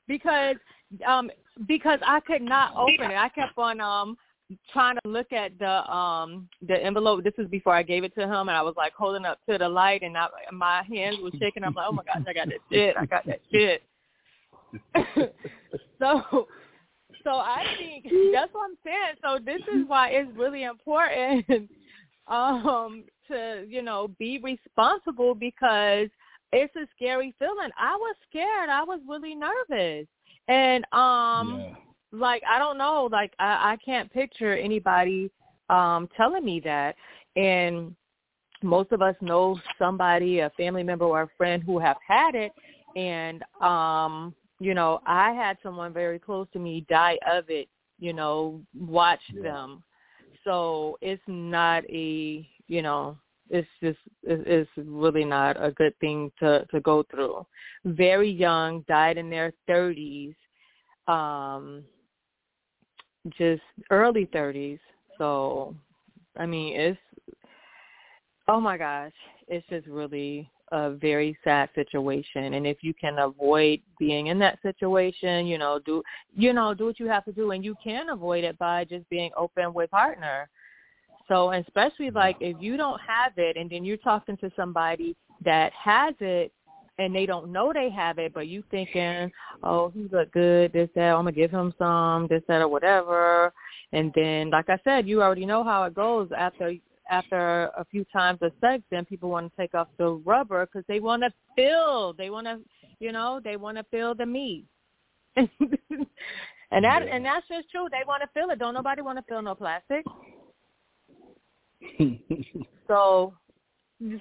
because 0.08 0.58
um 1.08 1.32
because 1.68 2.00
I 2.06 2.20
could 2.20 2.42
not 2.42 2.76
open 2.76 3.12
it. 3.12 3.16
I 3.16 3.30
kept 3.30 3.58
on 3.58 3.80
um 3.80 4.18
trying 4.72 4.98
to 5.04 5.10
look 5.10 5.32
at 5.32 5.58
the 5.58 5.90
um 5.92 6.50
the 6.68 6.76
envelope. 6.76 7.24
This 7.24 7.34
is 7.38 7.48
before 7.48 7.74
I 7.74 7.84
gave 7.84 8.04
it 8.04 8.14
to 8.16 8.24
him, 8.24 8.50
and 8.50 8.52
I 8.52 8.62
was 8.62 8.76
like 8.76 8.94
holding 8.94 9.26
up 9.26 9.40
to 9.50 9.58
the 9.58 9.68
light, 9.68 10.04
and 10.04 10.18
I, 10.18 10.28
my 10.52 10.84
hands 10.84 11.18
was 11.22 11.34
shaking. 11.40 11.64
I'm 11.64 11.74
like, 11.74 11.88
oh 11.88 11.94
my 11.94 12.04
gosh, 12.04 12.24
I 12.28 12.34
got 12.34 12.50
that 12.50 12.60
shit. 12.72 12.96
I 12.98 13.06
got 13.06 13.26
that 13.26 13.40
shit. 13.52 13.82
so 16.00 16.48
so 17.24 17.32
I 17.32 17.64
think 17.78 18.06
that's 18.34 18.54
what 18.54 18.70
I'm 18.70 18.78
saying. 18.84 19.16
So 19.22 19.40
this 19.44 19.62
is 19.76 19.88
why 19.88 20.10
it's 20.10 20.30
really 20.38 20.64
important 20.64 21.46
um 22.28 23.04
to, 23.28 23.66
you 23.68 23.82
know, 23.82 24.10
be 24.20 24.40
responsible 24.40 25.34
because 25.34 26.08
it's 26.54 26.76
a 26.76 26.88
scary 26.96 27.34
feeling. 27.40 27.70
I 27.78 27.96
was 27.96 28.16
scared. 28.30 28.70
I 28.70 28.84
was 28.84 29.00
really 29.08 29.36
nervous. 29.36 30.08
And 30.48 30.86
um 30.92 31.60
yeah. 31.60 31.76
like 32.12 32.44
I 32.48 32.60
don't 32.60 32.78
know, 32.78 33.10
like 33.12 33.34
I, 33.40 33.74
I 33.74 33.78
can't 33.84 34.12
picture 34.12 34.56
anybody 34.56 35.32
um 35.70 36.08
telling 36.16 36.46
me 36.46 36.62
that. 36.62 36.96
And 37.36 37.96
most 38.64 38.92
of 38.92 39.02
us 39.02 39.16
know 39.22 39.60
somebody, 39.78 40.40
a 40.40 40.52
family 40.52 40.84
member 40.84 41.06
or 41.06 41.24
a 41.24 41.30
friend 41.38 41.64
who 41.64 41.80
have 41.80 41.98
had 42.08 42.36
it 42.36 42.52
and 42.96 43.44
um 43.62 44.34
you 44.60 44.74
know, 44.74 45.02
I 45.06 45.32
had 45.32 45.58
someone 45.62 45.94
very 45.94 46.20
close 46.20 46.48
to 46.54 46.60
me 46.60 46.86
die 46.90 47.18
of 47.30 47.50
it, 47.50 47.68
you 48.00 48.14
know, 48.14 48.62
watch 48.78 49.22
yeah. 49.34 49.44
them. 49.44 49.84
So 50.44 50.98
it's 51.02 51.22
not 51.28 51.84
a, 51.90 52.48
you 52.68 52.82
know, 52.82 53.18
it's 53.50 53.68
just 53.82 54.00
it's 54.24 54.70
really 54.78 55.26
not 55.26 55.62
a 55.64 55.72
good 55.72 55.98
thing 56.00 56.32
to 56.40 56.66
to 56.72 56.80
go 56.82 57.04
through. 57.12 57.46
Very 57.84 58.30
young, 58.30 58.84
died 58.88 59.18
in 59.18 59.30
their 59.30 59.54
30s. 59.70 60.36
Um 61.08 61.84
just 63.38 63.62
early 63.92 64.26
30s. 64.28 64.80
So 65.18 65.76
I 66.38 66.46
mean, 66.46 66.80
it's 66.80 67.00
oh 68.48 68.60
my 68.60 68.78
gosh, 68.78 69.14
it's 69.48 69.68
just 69.70 69.88
really 69.88 70.50
a 70.72 70.92
very 70.92 71.38
sad 71.44 71.70
situation. 71.76 72.56
And 72.56 72.66
if 72.66 72.78
you 72.82 72.94
can 72.94 73.20
avoid 73.20 73.82
being 74.00 74.28
in 74.28 74.40
that 74.40 74.60
situation 74.62 75.46
you 75.46 75.58
know 75.58 75.80
do 75.86 76.02
you 76.36 76.54
know 76.54 76.74
do 76.74 76.86
what 76.86 77.00
you 77.00 77.08
have 77.08 77.26
to 77.26 77.32
do. 77.32 77.52
And 77.52 77.64
you 77.64 77.76
can 77.84 78.10
avoid 78.10 78.44
it 78.44 78.58
by 78.58 78.86
just 78.86 79.08
being 79.10 79.32
open 79.38 79.74
with 79.74 79.92
partner. 79.92 80.50
So 81.28 81.52
especially 81.52 82.12
like 82.12 82.38
if 82.40 82.58
you 82.60 82.78
don't 82.78 83.00
have 83.02 83.34
it 83.38 83.58
and 83.58 83.70
then 83.70 83.84
you're 83.84 83.98
talking 83.98 84.38
to 84.38 84.52
somebody 84.56 85.16
that 85.44 85.72
has 85.74 86.14
it 86.20 86.52
and 86.98 87.14
they 87.14 87.26
don't 87.26 87.52
know 87.52 87.74
they 87.74 87.90
have 87.90 88.20
it, 88.20 88.34
but 88.34 88.48
you 88.48 88.64
thinking, 88.72 89.32
oh, 89.64 89.90
he 89.90 90.08
look 90.12 90.32
good, 90.32 90.72
this, 90.72 90.90
that, 90.96 91.14
I'm 91.14 91.26
gonna 91.26 91.34
give 91.34 91.52
him 91.52 91.74
some, 91.78 92.28
this, 92.30 92.42
that, 92.48 92.62
or 92.62 92.68
whatever. 92.68 93.54
And 93.92 94.12
then, 94.16 94.50
like 94.50 94.70
I 94.70 94.80
said, 94.84 95.08
you 95.08 95.22
already 95.22 95.46
know 95.46 95.64
how 95.64 95.84
it 95.84 95.94
goes 95.94 96.30
after 96.36 96.74
after 97.10 97.66
a 97.78 97.86
few 97.86 98.06
times 98.12 98.40
of 98.42 98.52
sex. 98.62 98.84
Then 98.92 99.06
people 99.06 99.30
want 99.30 99.52
to 99.52 99.62
take 99.62 99.74
off 99.74 99.88
the 99.98 100.10
rubber 100.26 100.66
because 100.66 100.86
they 100.88 101.00
want 101.00 101.24
to 101.24 101.32
feel, 101.56 102.14
they 102.14 102.30
want 102.30 102.48
to, 102.48 102.60
you 103.00 103.12
know, 103.12 103.40
they 103.44 103.58
want 103.58 103.78
to 103.78 103.84
feel 103.92 104.16
the 104.16 104.26
meat. 104.26 104.66
and 105.38 105.50
that 106.84 107.06
yeah. 107.06 107.16
and 107.16 107.26
that's 107.26 107.48
just 107.48 107.70
true. 107.70 107.88
They 107.92 108.04
want 108.08 108.24
to 108.24 108.30
feel 108.34 108.50
it. 108.52 108.60
Don't 108.60 108.74
nobody 108.74 109.02
want 109.02 109.18
to 109.18 109.24
feel 109.24 109.42
no 109.42 109.54
plastic. 109.54 110.06
so, 112.88 113.34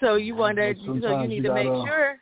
so 0.01 0.17
you 0.17 0.35
want 0.35 0.57
to, 0.57 0.75
so 0.85 0.95
you 0.95 1.29
need 1.29 1.37
you 1.37 1.43
to 1.45 1.55
make 1.55 1.67
sure 1.67 2.19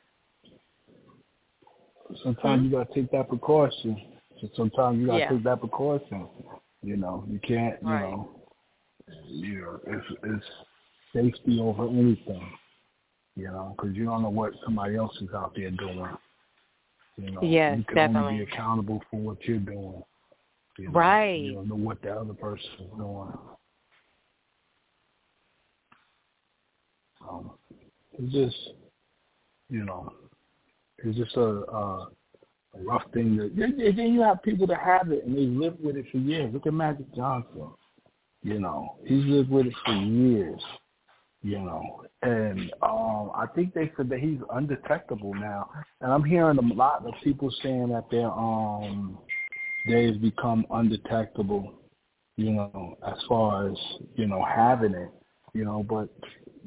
sometimes 2.23 2.63
mm-hmm. 2.63 2.65
you 2.65 2.71
gotta 2.71 2.95
take 2.95 3.11
that 3.13 3.29
precaution. 3.29 4.01
So 4.41 4.49
sometimes 4.57 5.01
you 5.01 5.07
gotta 5.07 5.19
yeah. 5.21 5.31
take 5.31 5.45
that 5.45 5.61
precaution. 5.61 6.27
You 6.83 6.97
know, 6.97 7.25
you 7.31 7.39
can't. 7.41 7.81
You 7.83 7.89
right. 7.89 8.11
know, 8.11 8.42
you 9.27 9.61
know, 9.61 9.81
it's 9.87 10.07
it's 10.25 10.45
safety 11.15 11.61
over 11.61 11.89
anything. 11.89 12.47
You 13.35 13.45
know, 13.45 13.75
because 13.77 13.97
you 13.97 14.05
don't 14.05 14.23
know 14.23 14.31
what 14.31 14.53
somebody 14.65 14.97
else 14.97 15.17
is 15.21 15.31
out 15.35 15.55
there 15.57 15.71
doing. 15.71 16.07
You 17.17 17.31
know, 17.31 17.43
yes, 17.43 17.79
you 17.79 17.85
can 17.85 17.95
definitely. 17.95 18.33
only 18.33 18.45
be 18.45 18.53
accountable 18.53 19.03
for 19.11 19.21
what 19.21 19.43
you're 19.45 19.59
doing. 19.59 20.03
You 20.79 20.87
know, 20.87 20.93
right. 20.93 21.41
You 21.41 21.55
don't 21.55 21.69
know 21.69 21.77
what 21.77 22.03
the 22.03 22.13
other 22.13 22.35
person 22.35 22.65
is 22.81 22.91
doing. 22.97 23.33
Um, 27.29 27.51
it's 28.19 28.33
just, 28.33 28.75
you 29.69 29.85
know, 29.85 30.13
it's 31.05 31.17
just 31.17 31.37
a, 31.37 31.41
a, 31.41 32.09
a 32.75 32.83
rough 32.83 33.03
thing. 33.13 33.37
That, 33.37 33.95
then 33.97 34.13
you 34.13 34.23
have 34.23 34.43
people 34.43 34.67
that 34.69 34.81
have 34.81 35.11
it 35.13 35.25
and 35.25 35.37
they 35.37 35.43
live 35.43 35.77
with 35.83 35.97
it 35.97 36.07
for 36.11 36.19
years. 36.19 36.53
Look 36.53 36.67
at 36.67 36.75
Magic 36.75 37.15
Johnson. 37.15 37.69
You 38.43 38.59
know, 38.59 38.97
he's 39.05 39.25
lived 39.25 39.51
with 39.51 39.67
it 39.67 39.75
for 39.85 39.95
years. 39.95 40.61
You 41.45 41.59
know, 41.59 42.05
and 42.23 42.73
um, 42.83 43.33
I 43.35 43.47
think 43.53 43.75
they 43.75 43.91
said 43.97 44.09
that 44.11 44.21
he's 44.21 44.39
undetectable 44.53 45.35
now. 45.35 45.69
And 46.01 46.13
I'm 46.13 46.23
hearing 46.23 46.57
a 46.57 46.75
lot 46.75 47.05
of 47.05 47.15
people 47.25 47.53
saying 47.63 47.89
that 47.89 48.05
they're 48.13 48.31
um 48.31 49.19
they've 49.87 50.21
become 50.21 50.65
undetectable. 50.71 51.75
You 52.37 52.53
know, 52.53 52.97
as 53.07 53.19
far 53.29 53.69
as 53.69 53.77
you 54.15 54.27
know 54.27 54.45
having 54.45 54.95
it. 54.95 55.11
You 55.53 55.65
know, 55.65 55.83
but 55.83 56.09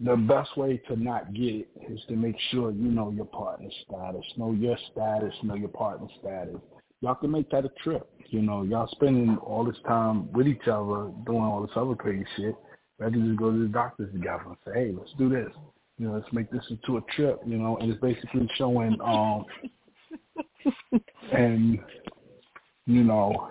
the 0.04 0.16
best 0.16 0.56
way 0.58 0.78
to 0.88 0.96
not 0.96 1.34
get 1.34 1.56
it 1.56 1.70
is 1.90 2.00
to 2.10 2.16
make 2.16 2.36
sure 2.52 2.72
you 2.72 2.92
know 2.92 3.12
your 3.12 3.26
partner's 3.26 3.74
status, 3.88 4.26
know 4.38 4.52
your 4.52 4.78
status, 4.92 5.34
know 5.42 5.56
your 5.56 5.70
partner's 5.70 6.12
status. 6.20 6.58
Y'all 7.02 7.16
can 7.16 7.32
make 7.32 7.50
that 7.52 7.66
a 7.66 7.72
trip. 7.84 8.10
You 8.30 8.42
know, 8.42 8.64
y'all 8.64 8.88
spending 8.92 9.38
all 9.38 9.64
this 9.64 9.78
time 9.88 10.32
with 10.34 10.48
each 10.48 10.68
other 10.68 11.12
doing 11.26 11.44
all 11.44 11.62
this 11.62 11.76
other 11.76 11.96
crazy 11.96 12.26
shit. 12.36 12.56
Rather 12.98 13.16
just 13.16 13.38
go 13.38 13.52
to 13.52 13.64
the 13.64 13.68
doctors 13.68 14.12
together 14.14 14.44
and 14.48 14.58
say, 14.66 14.72
hey, 14.74 14.94
let's 14.98 15.12
do 15.18 15.30
this. 15.30 15.52
You 15.98 16.08
know, 16.08 16.14
let's 16.16 16.32
make 16.34 16.50
this 16.52 16.64
into 16.70 16.98
a 16.98 17.02
trip. 17.16 17.40
You 17.46 17.58
know, 17.58 17.78
and 17.78 17.92
it's 17.92 18.02
basically 18.02 18.50
showing, 18.58 18.98
um, 19.02 19.46
and 21.34 21.80
you 22.86 23.04
know, 23.04 23.50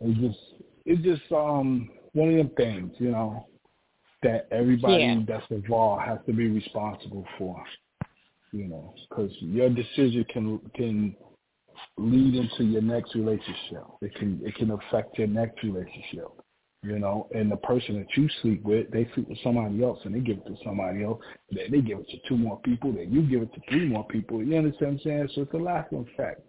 it 0.00 0.14
just 0.20 0.38
it's 0.84 1.02
just 1.02 1.32
um 1.32 1.90
one 2.12 2.30
of 2.30 2.36
them 2.36 2.50
things. 2.56 2.92
You 2.98 3.12
know, 3.12 3.46
that 4.22 4.48
everybody 4.50 5.02
yeah. 5.02 5.20
that's 5.26 5.46
involved 5.50 6.02
has 6.02 6.18
to 6.26 6.32
be 6.32 6.48
responsible 6.48 7.24
for. 7.38 7.62
You 8.52 8.68
know, 8.68 8.94
because 9.08 9.30
your 9.40 9.68
decision 9.68 10.24
can 10.32 10.60
can 10.74 11.16
lead 11.98 12.34
into 12.34 12.64
your 12.64 12.82
next 12.82 13.14
relationship. 13.14 13.84
It 14.02 14.14
can 14.14 14.40
it 14.44 14.54
can 14.56 14.70
affect 14.70 15.18
your 15.18 15.28
next 15.28 15.62
relationship. 15.62 16.28
You 16.82 16.98
know, 17.00 17.28
and 17.34 17.50
the 17.50 17.56
person 17.56 17.98
that 17.98 18.06
you 18.16 18.28
sleep 18.42 18.62
with, 18.62 18.90
they 18.92 19.08
sleep 19.14 19.28
with 19.28 19.38
somebody 19.42 19.82
else, 19.82 19.98
and 20.04 20.14
they 20.14 20.20
give 20.20 20.38
it 20.38 20.46
to 20.46 20.56
somebody 20.64 21.02
else. 21.02 21.20
Then 21.50 21.70
they 21.70 21.80
give 21.80 21.98
it 21.98 22.08
to 22.10 22.28
two 22.28 22.36
more 22.36 22.60
people. 22.60 22.92
Then 22.92 23.12
you 23.12 23.22
give 23.22 23.42
it 23.42 23.52
to 23.54 23.60
three 23.68 23.88
more 23.88 24.06
people. 24.06 24.44
You 24.44 24.56
understand 24.56 25.00
what 25.04 25.12
I'm 25.12 25.26
saying? 25.26 25.28
So 25.34 25.42
it's 25.42 25.54
a 25.54 25.56
lasting 25.56 26.06
effect. 26.12 26.42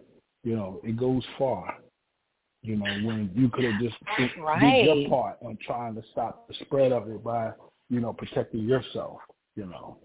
You 0.44 0.54
know, 0.54 0.80
it 0.84 0.96
goes 0.96 1.24
far. 1.38 1.74
You 2.62 2.76
know, 2.76 2.84
when 2.84 3.30
you 3.34 3.48
could 3.48 3.64
have 3.64 3.80
just 3.80 3.96
right. 4.38 4.60
did 4.60 4.84
your 4.84 5.08
part 5.08 5.38
on 5.42 5.58
trying 5.64 5.94
to 5.96 6.02
stop 6.12 6.46
the 6.46 6.54
spread 6.60 6.92
of 6.92 7.08
it 7.08 7.24
by 7.24 7.52
you 7.90 8.00
know, 8.00 8.12
protecting 8.12 8.64
yourself, 8.64 9.18
you 9.56 9.66
know. 9.66 9.98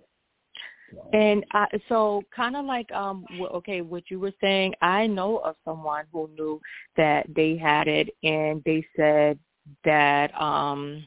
And 1.13 1.45
uh, 1.53 1.65
so, 1.89 2.23
kind 2.35 2.55
of 2.55 2.65
like, 2.65 2.91
um, 2.91 3.25
okay, 3.39 3.81
what 3.81 4.03
you 4.09 4.19
were 4.19 4.33
saying, 4.41 4.73
I 4.81 5.07
know 5.07 5.37
of 5.37 5.55
someone 5.65 6.05
who 6.11 6.29
knew 6.35 6.59
that 6.97 7.25
they 7.35 7.57
had 7.57 7.87
it, 7.87 8.09
and 8.23 8.61
they 8.65 8.85
said 8.95 9.37
that, 9.85 10.33
um, 10.39 11.05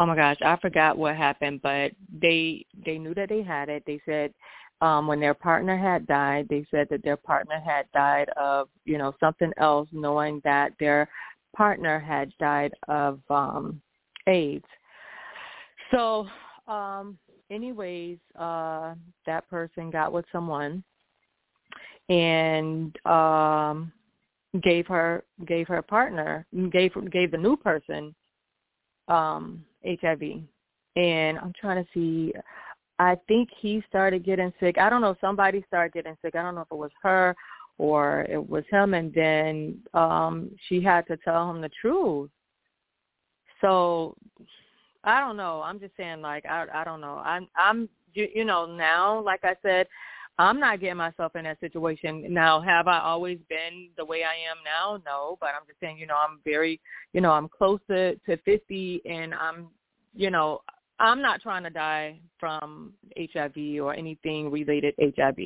oh 0.00 0.06
my 0.06 0.16
gosh, 0.16 0.38
I 0.42 0.56
forgot 0.56 0.98
what 0.98 1.16
happened, 1.16 1.60
but 1.62 1.92
they 2.20 2.64
they 2.84 2.98
knew 2.98 3.14
that 3.14 3.28
they 3.28 3.42
had 3.42 3.68
it. 3.68 3.82
They 3.86 4.00
said 4.06 4.32
um, 4.80 5.06
when 5.06 5.20
their 5.20 5.34
partner 5.34 5.76
had 5.76 6.06
died, 6.06 6.46
they 6.48 6.66
said 6.70 6.88
that 6.90 7.02
their 7.02 7.16
partner 7.16 7.60
had 7.64 7.86
died 7.92 8.28
of, 8.36 8.68
you 8.84 8.98
know, 8.98 9.14
something 9.20 9.52
else, 9.56 9.88
knowing 9.92 10.40
that 10.44 10.72
their 10.78 11.08
partner 11.56 11.98
had 11.98 12.30
died 12.38 12.72
of 12.88 13.20
um, 13.30 13.80
AIDS. 14.26 14.66
So, 15.90 16.26
um, 16.68 17.16
anyways, 17.50 18.18
uh, 18.38 18.94
that 19.26 19.48
person 19.48 19.90
got 19.90 20.12
with 20.12 20.24
someone 20.32 20.82
and 22.08 22.96
um, 23.06 23.92
gave 24.62 24.86
her 24.86 25.24
gave 25.46 25.66
her 25.68 25.82
partner 25.82 26.46
gave 26.72 26.92
gave 27.10 27.30
the 27.30 27.38
new 27.38 27.56
person 27.56 28.14
um, 29.08 29.64
HIV. 29.84 30.22
And 30.96 31.38
I'm 31.38 31.52
trying 31.60 31.84
to 31.84 31.90
see. 31.92 32.32
I 32.98 33.16
think 33.28 33.50
he 33.60 33.82
started 33.88 34.24
getting 34.24 34.52
sick. 34.58 34.78
I 34.78 34.88
don't 34.88 35.02
know. 35.02 35.14
Somebody 35.20 35.62
started 35.68 35.92
getting 35.92 36.16
sick. 36.22 36.34
I 36.34 36.42
don't 36.42 36.54
know 36.54 36.62
if 36.62 36.72
it 36.72 36.76
was 36.76 36.90
her 37.02 37.36
or 37.76 38.22
it 38.30 38.48
was 38.48 38.64
him. 38.70 38.94
And 38.94 39.12
then 39.12 39.78
um, 39.92 40.50
she 40.66 40.82
had 40.82 41.06
to 41.08 41.18
tell 41.18 41.50
him 41.50 41.60
the 41.60 41.68
truth. 41.78 42.30
So 43.60 44.16
I 45.06 45.20
don't 45.20 45.36
know. 45.36 45.62
I'm 45.64 45.80
just 45.80 45.96
saying, 45.96 46.20
like, 46.20 46.44
I 46.44 46.66
I 46.74 46.84
don't 46.84 47.00
know. 47.00 47.22
I'm 47.24 47.48
I'm 47.56 47.88
you, 48.12 48.28
you 48.34 48.44
know 48.44 48.66
now, 48.66 49.20
like 49.20 49.44
I 49.44 49.54
said, 49.62 49.86
I'm 50.38 50.60
not 50.60 50.80
getting 50.80 50.96
myself 50.96 51.34
in 51.36 51.44
that 51.44 51.60
situation. 51.60 52.26
Now, 52.28 52.60
have 52.60 52.88
I 52.88 52.98
always 52.98 53.38
been 53.48 53.88
the 53.96 54.04
way 54.04 54.22
I 54.24 54.50
am 54.50 54.58
now? 54.64 55.00
No, 55.06 55.38
but 55.40 55.50
I'm 55.54 55.66
just 55.66 55.80
saying, 55.80 55.98
you 55.98 56.06
know, 56.06 56.16
I'm 56.16 56.40
very, 56.44 56.80
you 57.12 57.20
know, 57.20 57.30
I'm 57.30 57.48
close 57.48 57.80
to 57.88 58.16
to 58.16 58.36
50, 58.38 59.02
and 59.06 59.32
I'm, 59.32 59.68
you 60.14 60.30
know, 60.30 60.60
I'm 60.98 61.22
not 61.22 61.40
trying 61.40 61.62
to 61.62 61.70
die 61.70 62.20
from 62.40 62.92
HIV 63.16 63.80
or 63.80 63.94
anything 63.94 64.50
related 64.50 64.94
HIV 64.98 65.38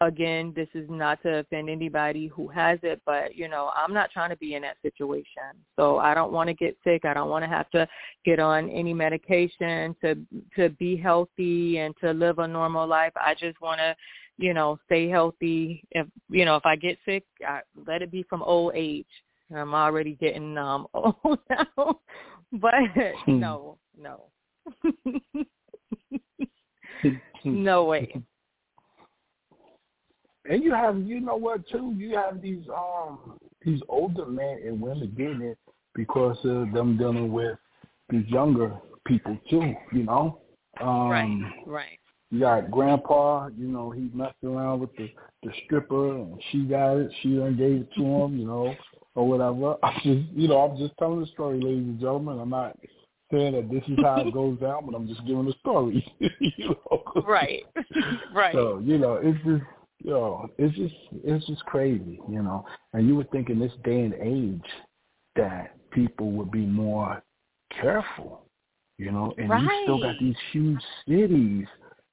again, 0.00 0.52
this 0.56 0.68
is 0.74 0.88
not 0.88 1.22
to 1.22 1.38
offend 1.38 1.68
anybody 1.68 2.26
who 2.26 2.48
has 2.48 2.78
it, 2.82 3.00
but 3.04 3.36
you 3.36 3.48
know, 3.48 3.70
I'm 3.74 3.92
not 3.92 4.10
trying 4.10 4.30
to 4.30 4.36
be 4.36 4.54
in 4.54 4.62
that 4.62 4.76
situation. 4.82 5.42
So 5.76 5.98
I 5.98 6.14
don't 6.14 6.32
want 6.32 6.48
to 6.48 6.54
get 6.54 6.76
sick. 6.84 7.04
I 7.04 7.14
don't 7.14 7.28
want 7.28 7.44
to 7.44 7.48
have 7.48 7.70
to 7.70 7.86
get 8.24 8.38
on 8.38 8.70
any 8.70 8.94
medication 8.94 9.94
to 10.02 10.16
to 10.56 10.70
be 10.70 10.96
healthy 10.96 11.78
and 11.78 11.94
to 12.00 12.12
live 12.12 12.38
a 12.38 12.48
normal 12.48 12.86
life. 12.86 13.12
I 13.16 13.34
just 13.34 13.60
want 13.60 13.80
to, 13.80 13.94
you 14.38 14.54
know, 14.54 14.78
stay 14.86 15.08
healthy. 15.08 15.84
If 15.90 16.06
you 16.30 16.44
know, 16.44 16.56
if 16.56 16.64
I 16.64 16.76
get 16.76 16.98
sick, 17.04 17.24
I, 17.46 17.60
let 17.86 18.02
it 18.02 18.10
be 18.10 18.22
from 18.24 18.42
old 18.42 18.72
age. 18.74 19.06
I'm 19.54 19.74
already 19.74 20.14
getting 20.14 20.56
um 20.56 20.86
old 20.94 21.38
now, 21.50 22.00
but 22.52 22.74
hmm. 23.26 23.40
no, 23.40 23.76
no. 23.98 24.24
no 27.44 27.84
way 27.84 28.22
and 30.50 30.64
you 30.64 30.74
have 30.74 30.98
you 30.98 31.20
know 31.20 31.36
what 31.36 31.66
too 31.68 31.94
you 31.96 32.14
have 32.16 32.42
these 32.42 32.64
um 32.76 33.38
these 33.64 33.80
older 33.88 34.26
men 34.26 34.58
and 34.66 34.80
women 34.80 35.14
getting 35.16 35.42
it 35.42 35.58
because 35.94 36.36
of 36.44 36.72
them 36.72 36.98
dealing 36.98 37.32
with 37.32 37.56
these 38.10 38.26
younger 38.26 38.72
people 39.06 39.38
too 39.48 39.72
you 39.92 40.02
know 40.02 40.40
um 40.80 41.08
right 41.08 41.52
right 41.66 41.98
you 42.30 42.40
got 42.40 42.70
grandpa 42.70 43.48
you 43.56 43.68
know 43.68 43.90
he 43.90 44.10
messed 44.12 44.34
around 44.44 44.80
with 44.80 44.94
the 44.96 45.08
the 45.44 45.52
stripper 45.64 46.16
and 46.16 46.42
she 46.50 46.64
got 46.64 46.94
it 46.96 47.10
she 47.22 47.36
done 47.36 47.56
gave 47.56 47.82
it 47.82 47.88
to 47.94 48.02
him 48.02 48.36
you 48.36 48.46
know 48.46 48.74
or 49.14 49.28
whatever 49.28 49.76
I'm 49.82 49.94
just 50.02 50.28
you 50.34 50.48
know 50.48 50.58
i'm 50.58 50.76
just 50.76 50.98
telling 50.98 51.20
the 51.20 51.26
story 51.28 51.60
ladies 51.60 51.86
and 51.86 52.00
gentlemen 52.00 52.40
i'm 52.40 52.50
not 52.50 52.76
saying 53.32 53.52
that 53.52 53.70
this 53.70 53.84
is 53.88 53.96
how 54.02 54.26
it 54.26 54.34
goes 54.34 54.58
down, 54.58 54.84
but 54.84 54.96
I'm 54.96 55.06
just 55.06 55.24
giving 55.24 55.46
the 55.46 55.54
story. 55.60 56.04
you 56.18 56.68
know? 56.68 57.22
Right. 57.24 57.62
right. 58.34 58.52
So 58.52 58.82
you 58.84 58.98
know, 58.98 59.20
it's 59.22 59.38
just 59.44 59.62
know, 60.04 60.48
it's 60.58 60.74
just 60.76 60.94
it's 61.24 61.46
just 61.46 61.64
crazy, 61.66 62.20
you 62.28 62.42
know. 62.42 62.64
And 62.92 63.06
you 63.06 63.16
would 63.16 63.30
think 63.30 63.50
in 63.50 63.58
this 63.58 63.72
day 63.84 64.00
and 64.00 64.14
age 64.14 64.70
that 65.36 65.76
people 65.90 66.32
would 66.32 66.50
be 66.50 66.64
more 66.64 67.22
careful, 67.80 68.46
you 68.98 69.12
know. 69.12 69.34
And 69.36 69.50
right. 69.50 69.62
you 69.62 69.70
still 69.84 70.00
got 70.00 70.14
these 70.20 70.36
huge 70.52 70.80
cities 71.06 71.66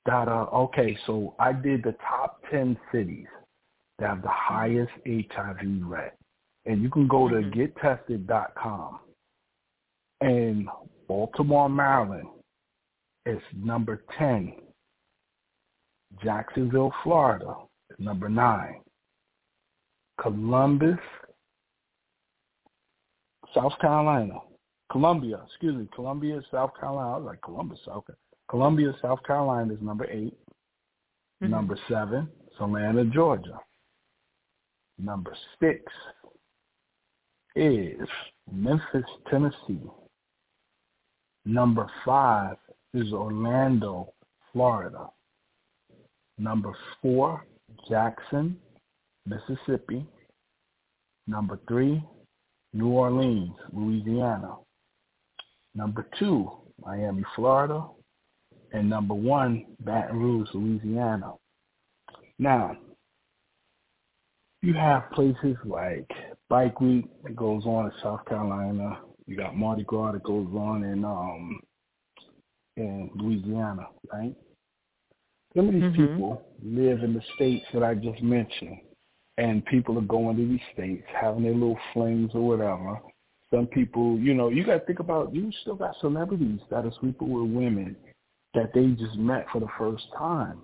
that 0.06 0.28
are 0.28 0.50
okay. 0.50 0.98
So 1.06 1.36
I 1.40 1.54
did 1.54 1.84
the 1.84 1.96
top 2.08 2.42
ten 2.52 2.78
cities 2.92 3.28
that 4.00 4.10
have 4.10 4.22
the 4.22 4.30
highest 4.30 4.92
HIV 5.06 5.82
rate, 5.82 6.12
and 6.66 6.82
you 6.82 6.90
can 6.90 7.08
go 7.08 7.30
to 7.30 7.36
mm-hmm. 7.36 7.60
gettested.com. 7.60 9.00
And 10.20 10.68
Baltimore, 11.08 11.70
Maryland 11.70 12.28
is 13.26 13.42
number 13.56 14.04
ten. 14.18 14.54
Jacksonville, 16.24 16.92
Florida 17.04 17.54
number 18.00 18.30
nine. 18.30 18.82
Columbus, 20.20 20.98
South 23.54 23.74
Carolina. 23.80 24.40
Columbia, 24.92 25.42
excuse 25.46 25.76
me, 25.76 25.88
Columbia, 25.94 26.42
South 26.52 26.72
Carolina. 26.80 27.12
I 27.12 27.18
was 27.18 27.26
like 27.26 27.42
Columbus, 27.42 27.80
South 27.86 28.06
Carolina. 28.06 28.18
Columbia, 28.50 28.96
South 29.02 29.20
Carolina 29.26 29.74
is 29.74 29.82
number 29.82 30.06
8 30.06 30.14
mm-hmm. 30.14 31.50
Number 31.52 31.78
seven, 31.90 32.30
Atlanta, 32.60 33.06
Georgia. 33.06 33.60
Number 34.98 35.36
six 35.60 35.84
is 37.56 38.08
Memphis, 38.52 39.06
Tennessee. 39.30 39.82
Number 41.46 41.88
five 42.06 42.58
is 42.94 43.14
Orlando, 43.14 44.14
Florida. 44.52 45.08
Number 46.40 46.74
four, 47.02 47.46
Jackson, 47.90 48.58
Mississippi. 49.26 50.06
Number 51.28 51.60
three, 51.68 52.02
New 52.74 52.90
Orleans, 52.90 53.54
Louisiana. 53.74 54.56
Number 55.76 56.08
two, 56.18 56.50
Miami, 56.84 57.24
Florida. 57.36 57.86
And 58.74 58.90
number 58.90 59.14
one, 59.14 59.66
Baton 59.80 60.20
Rouge, 60.20 60.50
Louisiana. 60.54 61.34
Now, 62.40 62.78
you 64.62 64.74
have 64.74 65.10
places 65.12 65.56
like 65.66 66.10
Bike 66.50 66.80
Week 66.82 67.06
that 67.24 67.36
goes 67.36 67.64
on 67.66 67.86
in 67.86 67.92
South 68.04 68.26
Carolina. 68.26 69.00
You 69.26 69.38
got 69.38 69.56
Mardi 69.56 69.84
Gras 69.84 70.14
that 70.14 70.24
goes 70.24 70.48
on 70.54 70.84
in 70.84 71.04
um 71.04 71.60
in 72.76 73.10
Louisiana, 73.16 73.88
right? 74.12 74.36
Some 75.58 75.70
of 75.70 75.74
these 75.74 75.84
mm-hmm. 75.86 76.06
people 76.06 76.44
live 76.64 77.02
in 77.02 77.16
the 77.16 77.22
states 77.34 77.66
that 77.74 77.82
I 77.82 77.96
just 77.96 78.22
mentioned, 78.22 78.78
and 79.40 79.66
people 79.66 79.98
are 79.98 80.02
going 80.02 80.38
to 80.38 80.48
these 80.48 80.62
states, 80.72 81.04
having 81.20 81.42
their 81.42 81.54
little 81.54 81.80
flings 81.94 82.30
or 82.36 82.42
whatever. 82.42 83.00
Some 83.52 83.66
people, 83.66 84.20
you 84.20 84.36
know, 84.36 84.50
you 84.50 84.64
got 84.64 84.74
to 84.78 84.86
think 84.86 85.00
about, 85.00 85.34
you 85.34 85.52
still 85.62 85.76
got 85.76 85.96
celebrities 86.00 86.60
that 86.70 86.86
are 86.86 86.92
sleeping 87.00 87.32
with 87.32 87.52
women 87.52 87.96
that 88.54 88.72
they 88.76 88.86
just 88.90 89.18
met 89.18 89.48
for 89.52 89.60
the 89.60 89.68
first 89.80 90.04
time, 90.16 90.62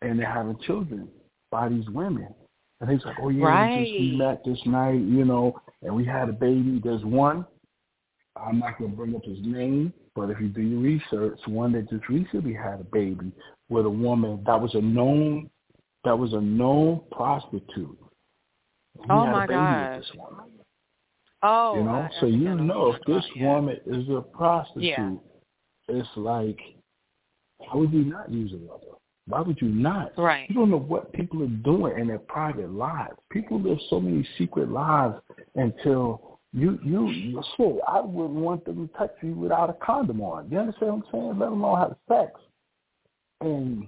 and 0.00 0.18
they're 0.18 0.32
having 0.32 0.58
children 0.66 1.06
by 1.50 1.68
these 1.68 1.88
women. 1.90 2.28
And 2.80 2.88
he's 2.88 3.04
like, 3.04 3.16
oh, 3.20 3.28
yeah, 3.28 3.44
right. 3.44 3.78
we 3.78 3.84
just 3.84 3.92
we 3.92 4.16
met 4.16 4.42
this 4.46 4.60
night, 4.64 4.94
you 4.94 5.26
know, 5.26 5.60
and 5.82 5.94
we 5.94 6.06
had 6.06 6.30
a 6.30 6.32
baby. 6.32 6.80
There's 6.82 7.04
one, 7.04 7.44
I'm 8.36 8.58
not 8.58 8.78
going 8.78 8.90
to 8.90 8.96
bring 8.96 9.14
up 9.14 9.24
his 9.24 9.38
name, 9.42 9.92
but 10.14 10.30
if 10.30 10.40
you 10.40 10.48
do 10.48 10.62
your 10.62 10.80
research, 10.80 11.38
one 11.46 11.72
that 11.72 11.90
just 11.90 12.08
recently 12.08 12.54
had 12.54 12.80
a 12.80 12.84
baby 12.84 13.30
with 13.68 13.86
a 13.86 13.90
woman 13.90 14.42
that 14.46 14.60
was 14.60 14.74
a 14.74 14.80
known 14.80 15.50
that 16.04 16.18
was 16.18 16.32
a 16.32 16.40
known 16.40 17.00
prostitute. 17.10 17.98
Oh 19.08 19.26
my 19.26 19.44
a 19.44 19.48
baby 19.48 19.58
gosh. 19.58 19.96
with 19.96 20.02
this 20.02 20.16
woman. 20.16 20.44
Oh, 21.42 21.76
you 21.76 21.84
know, 21.84 21.90
I, 21.90 22.10
so 22.20 22.26
you 22.26 22.54
know 22.54 22.92
if 22.92 23.02
this 23.06 23.24
yeah. 23.36 23.46
woman 23.46 23.76
is 23.86 24.08
a 24.08 24.22
prostitute, 24.22 24.82
yeah. 24.82 25.10
it's 25.88 26.08
like, 26.16 26.58
how 27.70 27.78
would 27.78 27.92
you 27.92 28.04
not 28.04 28.32
use 28.32 28.52
a 28.52 28.56
lover? 28.56 28.96
Why 29.26 29.40
would 29.40 29.60
you 29.60 29.68
not? 29.68 30.12
Right. 30.18 30.48
You 30.48 30.54
don't 30.54 30.70
know 30.70 30.78
what 30.78 31.12
people 31.12 31.42
are 31.42 31.46
doing 31.46 31.98
in 31.98 32.08
their 32.08 32.18
private 32.18 32.70
lives. 32.70 33.16
People 33.30 33.60
live 33.60 33.78
so 33.88 34.00
many 34.00 34.26
secret 34.38 34.70
lives 34.70 35.16
until 35.54 36.38
you 36.52 36.78
you 36.84 37.08
you 37.08 37.42
shit. 37.56 37.76
I 37.88 38.00
wouldn't 38.00 38.38
want 38.38 38.64
them 38.64 38.88
to 38.88 38.98
touch 38.98 39.14
you 39.22 39.32
without 39.32 39.70
a 39.70 39.74
condom 39.84 40.20
on. 40.20 40.50
You 40.50 40.58
understand 40.58 40.92
what 40.92 40.96
I'm 40.96 41.12
saying? 41.12 41.38
Let 41.38 41.50
them 41.50 41.60
know 41.60 41.74
how 41.74 41.86
to 41.86 41.96
sex. 42.08 42.40
And 43.44 43.86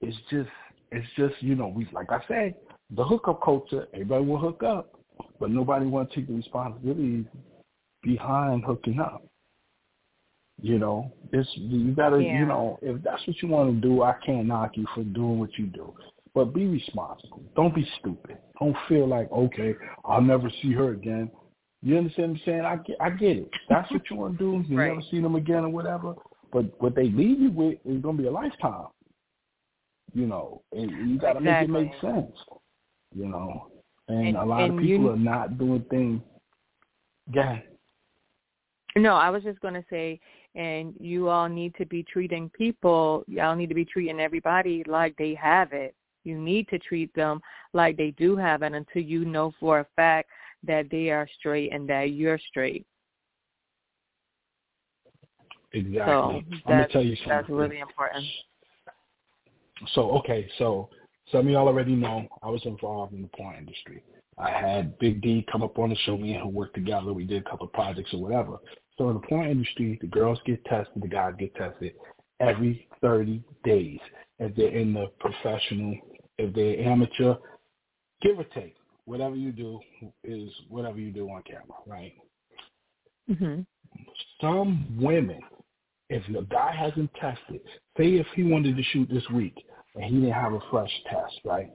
it's 0.00 0.16
just 0.30 0.48
it's 0.92 1.06
just 1.16 1.34
you 1.40 1.54
know 1.54 1.68
we 1.68 1.88
like 1.92 2.10
I 2.10 2.20
say 2.28 2.54
the 2.94 3.04
hookup 3.04 3.42
culture. 3.42 3.86
Everybody 3.92 4.24
will 4.24 4.38
hook 4.38 4.62
up, 4.62 5.00
but 5.38 5.50
nobody 5.50 5.86
want 5.86 6.10
to 6.10 6.16
take 6.16 6.28
the 6.28 6.34
responsibility 6.34 7.26
behind 8.02 8.64
hooking 8.64 9.00
up. 9.00 9.24
You 10.62 10.78
know, 10.78 11.12
it's 11.32 11.48
you 11.54 11.92
gotta 11.92 12.22
yeah. 12.22 12.38
you 12.38 12.46
know 12.46 12.78
if 12.82 13.02
that's 13.02 13.26
what 13.26 13.40
you 13.42 13.48
want 13.48 13.74
to 13.74 13.88
do, 13.88 14.02
I 14.02 14.14
can't 14.24 14.46
knock 14.46 14.76
you 14.76 14.86
for 14.94 15.02
doing 15.02 15.38
what 15.38 15.50
you 15.58 15.66
do. 15.66 15.94
But 16.34 16.54
be 16.54 16.66
responsible. 16.66 17.42
Don't 17.56 17.74
be 17.74 17.88
stupid. 17.98 18.38
Don't 18.60 18.76
feel 18.88 19.08
like, 19.08 19.32
okay, 19.32 19.74
I'll 20.04 20.20
never 20.20 20.48
see 20.62 20.72
her 20.72 20.92
again. 20.92 21.28
You 21.82 21.96
understand 21.96 22.32
what 22.32 22.38
I'm 22.38 22.44
saying? 22.44 22.60
I 22.60 22.76
get, 22.76 22.96
I 23.00 23.10
get 23.10 23.36
it. 23.38 23.50
That's 23.68 23.90
what 23.90 24.02
you 24.10 24.16
want 24.16 24.38
to 24.38 24.44
do. 24.44 24.64
You 24.68 24.78
right. 24.78 24.88
never 24.88 25.00
see 25.10 25.20
them 25.20 25.34
again 25.34 25.64
or 25.64 25.70
whatever. 25.70 26.14
But 26.52 26.80
what 26.80 26.94
they 26.94 27.10
leave 27.10 27.40
you 27.40 27.50
with 27.50 27.78
is 27.84 28.02
going 28.02 28.16
to 28.16 28.22
be 28.22 28.28
a 28.28 28.32
lifetime. 28.32 28.86
You 30.12 30.26
know, 30.26 30.62
and 30.72 30.90
you 31.08 31.18
got 31.18 31.34
to 31.34 31.38
exactly. 31.38 31.72
make 31.72 31.92
it 31.92 31.92
make 31.92 32.00
sense. 32.00 32.36
You 33.14 33.26
know, 33.26 33.68
and, 34.08 34.28
and 34.28 34.36
a 34.36 34.44
lot 34.44 34.62
and 34.62 34.74
of 34.74 34.80
people 34.80 35.04
you, 35.04 35.10
are 35.10 35.16
not 35.16 35.58
doing 35.58 35.84
things. 35.90 36.20
Yeah. 37.32 37.58
No, 38.96 39.14
I 39.14 39.30
was 39.30 39.44
just 39.44 39.60
going 39.60 39.74
to 39.74 39.84
say, 39.88 40.18
and 40.56 40.94
you 40.98 41.28
all 41.28 41.48
need 41.48 41.74
to 41.76 41.86
be 41.86 42.02
treating 42.02 42.50
people. 42.50 43.24
Y'all 43.28 43.54
need 43.54 43.68
to 43.68 43.74
be 43.74 43.84
treating 43.84 44.18
everybody 44.18 44.82
like 44.88 45.14
they 45.16 45.34
have 45.34 45.72
it. 45.72 45.94
You 46.24 46.38
need 46.38 46.68
to 46.68 46.78
treat 46.78 47.14
them 47.14 47.40
like 47.72 47.96
they 47.96 48.10
do 48.12 48.36
have 48.36 48.62
it 48.62 48.74
until 48.74 49.02
you 49.02 49.24
know 49.24 49.52
for 49.60 49.80
a 49.80 49.86
fact 49.96 50.28
that 50.66 50.90
they 50.90 51.10
are 51.10 51.28
straight 51.38 51.72
and 51.72 51.88
that 51.88 52.10
you're 52.10 52.38
straight. 52.48 52.84
Exactly. 55.72 56.04
So 56.04 56.42
I'm 56.46 56.62
gonna 56.66 56.88
tell 56.88 57.02
you 57.02 57.16
something. 57.16 57.30
That's 57.30 57.48
really 57.48 57.80
important. 57.80 58.24
So 59.94 60.10
okay, 60.18 60.48
so 60.58 60.88
some 61.30 61.46
of 61.46 61.52
y'all 61.52 61.68
already 61.68 61.94
know 61.94 62.26
I 62.42 62.48
was 62.48 62.62
involved 62.64 63.14
in 63.14 63.22
the 63.22 63.28
porn 63.28 63.56
industry. 63.56 64.02
I 64.36 64.50
had 64.50 64.98
Big 64.98 65.20
D 65.20 65.46
come 65.50 65.62
up 65.62 65.78
on 65.78 65.90
the 65.90 65.96
show, 65.96 66.16
me 66.16 66.34
and 66.34 66.42
him 66.42 66.54
worked 66.54 66.74
together. 66.74 67.12
We 67.12 67.24
did 67.24 67.42
a 67.46 67.50
couple 67.50 67.66
of 67.66 67.72
projects 67.72 68.12
or 68.14 68.20
whatever. 68.20 68.58
So 68.96 69.08
in 69.08 69.14
the 69.14 69.20
porn 69.20 69.50
industry, 69.50 69.98
the 70.00 70.06
girls 70.06 70.38
get 70.46 70.64
tested, 70.64 71.02
the 71.02 71.08
guys 71.08 71.34
get 71.38 71.54
tested 71.54 71.92
every 72.40 72.88
30 73.00 73.42
days. 73.64 73.98
If 74.38 74.56
they're 74.56 74.68
in 74.68 74.94
the 74.94 75.10
professional, 75.20 75.96
if 76.38 76.54
they're 76.54 76.80
amateur, 76.80 77.34
give 78.22 78.38
or 78.38 78.44
take 78.54 78.76
whatever 79.04 79.36
you 79.36 79.52
do 79.52 79.80
is 80.24 80.50
whatever 80.68 80.98
you 80.98 81.10
do 81.10 81.28
on 81.28 81.42
camera, 81.42 81.64
right? 81.86 82.14
Mm-hmm. 83.30 83.62
Some 84.40 84.86
women, 84.98 85.40
if 86.10 86.24
the 86.32 86.42
guy 86.42 86.74
hasn't 86.76 87.12
tested, 87.14 87.60
say 87.96 88.16
if 88.16 88.26
he 88.34 88.42
wanted 88.42 88.76
to 88.76 88.82
shoot 88.82 89.08
this 89.08 89.28
week 89.30 89.54
and 89.94 90.04
he 90.04 90.10
didn't 90.16 90.32
have 90.32 90.52
a 90.52 90.60
fresh 90.70 90.90
test, 91.08 91.40
right? 91.44 91.70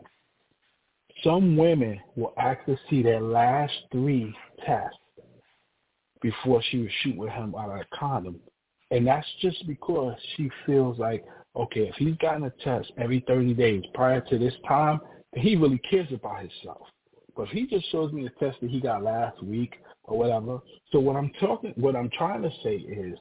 Some 1.24 1.56
women 1.56 2.00
will 2.18 2.34
actually 2.38 2.78
see 2.90 3.02
their 3.02 3.22
last 3.22 3.74
three 3.92 4.36
tests 4.66 4.98
before 6.22 6.62
she 6.70 6.80
would 6.80 6.92
shoot 7.02 7.16
with 7.16 7.30
him 7.30 7.56
out 7.58 7.70
of 7.70 7.80
a 7.80 7.86
condom. 7.98 8.40
And 8.92 9.08
that's 9.08 9.28
just 9.42 9.66
because 9.68 10.16
she 10.36 10.52
feels 10.66 11.00
like, 11.00 11.24
okay, 11.56 11.88
if 11.88 11.96
he's 11.96 12.16
gotten 12.18 12.44
a 12.44 12.52
test 12.62 12.92
every 12.98 13.24
30 13.28 13.54
days 13.54 13.84
prior 13.94 14.20
to 14.20 14.38
this 14.38 14.54
time, 14.68 15.00
he 15.34 15.56
really 15.56 15.80
cares 15.90 16.12
about 16.12 16.42
himself. 16.42 16.88
But 17.38 17.44
if 17.44 17.50
he 17.50 17.68
just 17.68 17.90
shows 17.90 18.12
me 18.12 18.26
a 18.26 18.30
test 18.44 18.60
that 18.62 18.70
he 18.70 18.82
got 18.82 19.02
last 19.02 19.42
week 19.42 19.76
or 20.04 20.18
whatever. 20.18 20.60
So 20.92 21.00
what 21.00 21.16
I'm 21.16 21.32
talking, 21.40 21.74
what 21.78 21.96
I'm 21.96 22.10
trying 22.18 22.42
to 22.42 22.52
say 22.64 22.76
is, 22.76 23.18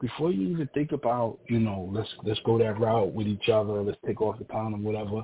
before 0.00 0.30
you 0.30 0.48
even 0.48 0.68
think 0.74 0.92
about, 0.92 1.38
you 1.48 1.58
know, 1.58 1.88
let's 1.92 2.08
let's 2.24 2.40
go 2.44 2.58
that 2.58 2.78
route 2.78 3.12
with 3.12 3.26
each 3.26 3.48
other, 3.48 3.82
let's 3.82 3.98
take 4.06 4.20
off 4.20 4.38
the 4.38 4.44
condom, 4.44 4.82
whatever. 4.82 5.22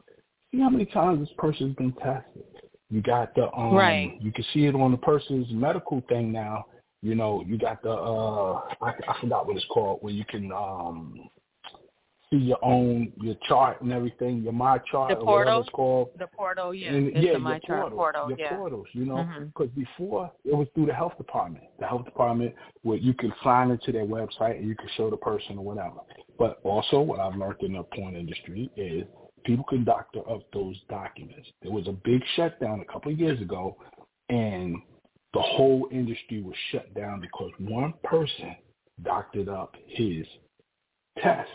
See 0.50 0.60
how 0.60 0.70
many 0.70 0.86
times 0.86 1.20
this 1.20 1.34
person's 1.38 1.74
been 1.76 1.92
tested. 1.92 2.44
You 2.90 3.00
got 3.00 3.34
the 3.34 3.50
um, 3.52 3.74
right. 3.74 4.20
you 4.20 4.32
can 4.32 4.44
see 4.52 4.66
it 4.66 4.74
on 4.74 4.90
the 4.90 4.98
person's 4.98 5.46
medical 5.50 6.02
thing 6.08 6.30
now. 6.30 6.66
You 7.00 7.14
know, 7.14 7.42
you 7.46 7.58
got 7.58 7.82
the 7.82 7.90
uh, 7.90 8.60
I, 8.82 8.92
I 9.08 9.20
forgot 9.20 9.46
what 9.46 9.56
it's 9.56 9.66
called, 9.66 9.98
where 10.02 10.12
you 10.12 10.24
can 10.26 10.52
um 10.52 11.28
see 12.32 12.38
your 12.38 12.58
own 12.62 13.12
your 13.20 13.36
chart 13.46 13.80
and 13.82 13.92
everything, 13.92 14.42
your 14.42 14.52
my 14.52 14.78
chart 14.90 15.10
the 15.10 15.16
or 15.16 15.24
portal, 15.24 15.36
whatever 15.36 15.60
it's 15.60 15.70
called. 15.70 16.08
The 16.18 16.26
portal, 16.26 16.74
yeah, 16.74 16.92
and, 16.92 17.08
it's 17.08 17.18
yeah, 17.18 17.32
the 17.34 17.38
MyChart 17.38 17.60
portals, 17.68 17.92
portal, 17.92 18.28
your 18.30 18.38
yeah. 18.38 18.56
portals, 18.56 18.86
you 18.92 19.04
know, 19.04 19.16
mm-hmm. 19.16 19.44
because 19.46 19.68
before 19.76 20.32
it 20.44 20.54
was 20.54 20.66
through 20.74 20.86
the 20.86 20.94
health 20.94 21.16
department. 21.18 21.64
The 21.78 21.86
health 21.86 22.04
department 22.04 22.54
where 22.82 22.96
you 22.96 23.14
can 23.14 23.32
sign 23.44 23.70
into 23.70 23.92
their 23.92 24.06
website 24.06 24.58
and 24.58 24.68
you 24.68 24.74
can 24.74 24.88
show 24.96 25.10
the 25.10 25.16
person 25.16 25.58
or 25.58 25.64
whatever. 25.64 26.00
But 26.38 26.60
also, 26.64 27.00
what 27.00 27.20
I've 27.20 27.36
learned 27.36 27.60
in 27.60 27.74
the 27.74 27.82
porn 27.82 28.16
industry 28.16 28.70
is 28.76 29.04
people 29.44 29.64
can 29.68 29.84
doctor 29.84 30.20
up 30.30 30.42
those 30.52 30.76
documents. 30.88 31.48
There 31.62 31.72
was 31.72 31.86
a 31.86 31.92
big 31.92 32.22
shutdown 32.36 32.80
a 32.80 32.92
couple 32.92 33.12
of 33.12 33.18
years 33.18 33.40
ago, 33.40 33.76
and 34.28 34.76
the 35.34 35.42
whole 35.42 35.88
industry 35.90 36.42
was 36.42 36.54
shut 36.70 36.92
down 36.94 37.20
because 37.20 37.50
one 37.58 37.94
person 38.04 38.56
doctored 39.02 39.48
up 39.48 39.74
his 39.86 40.26
test. 41.18 41.50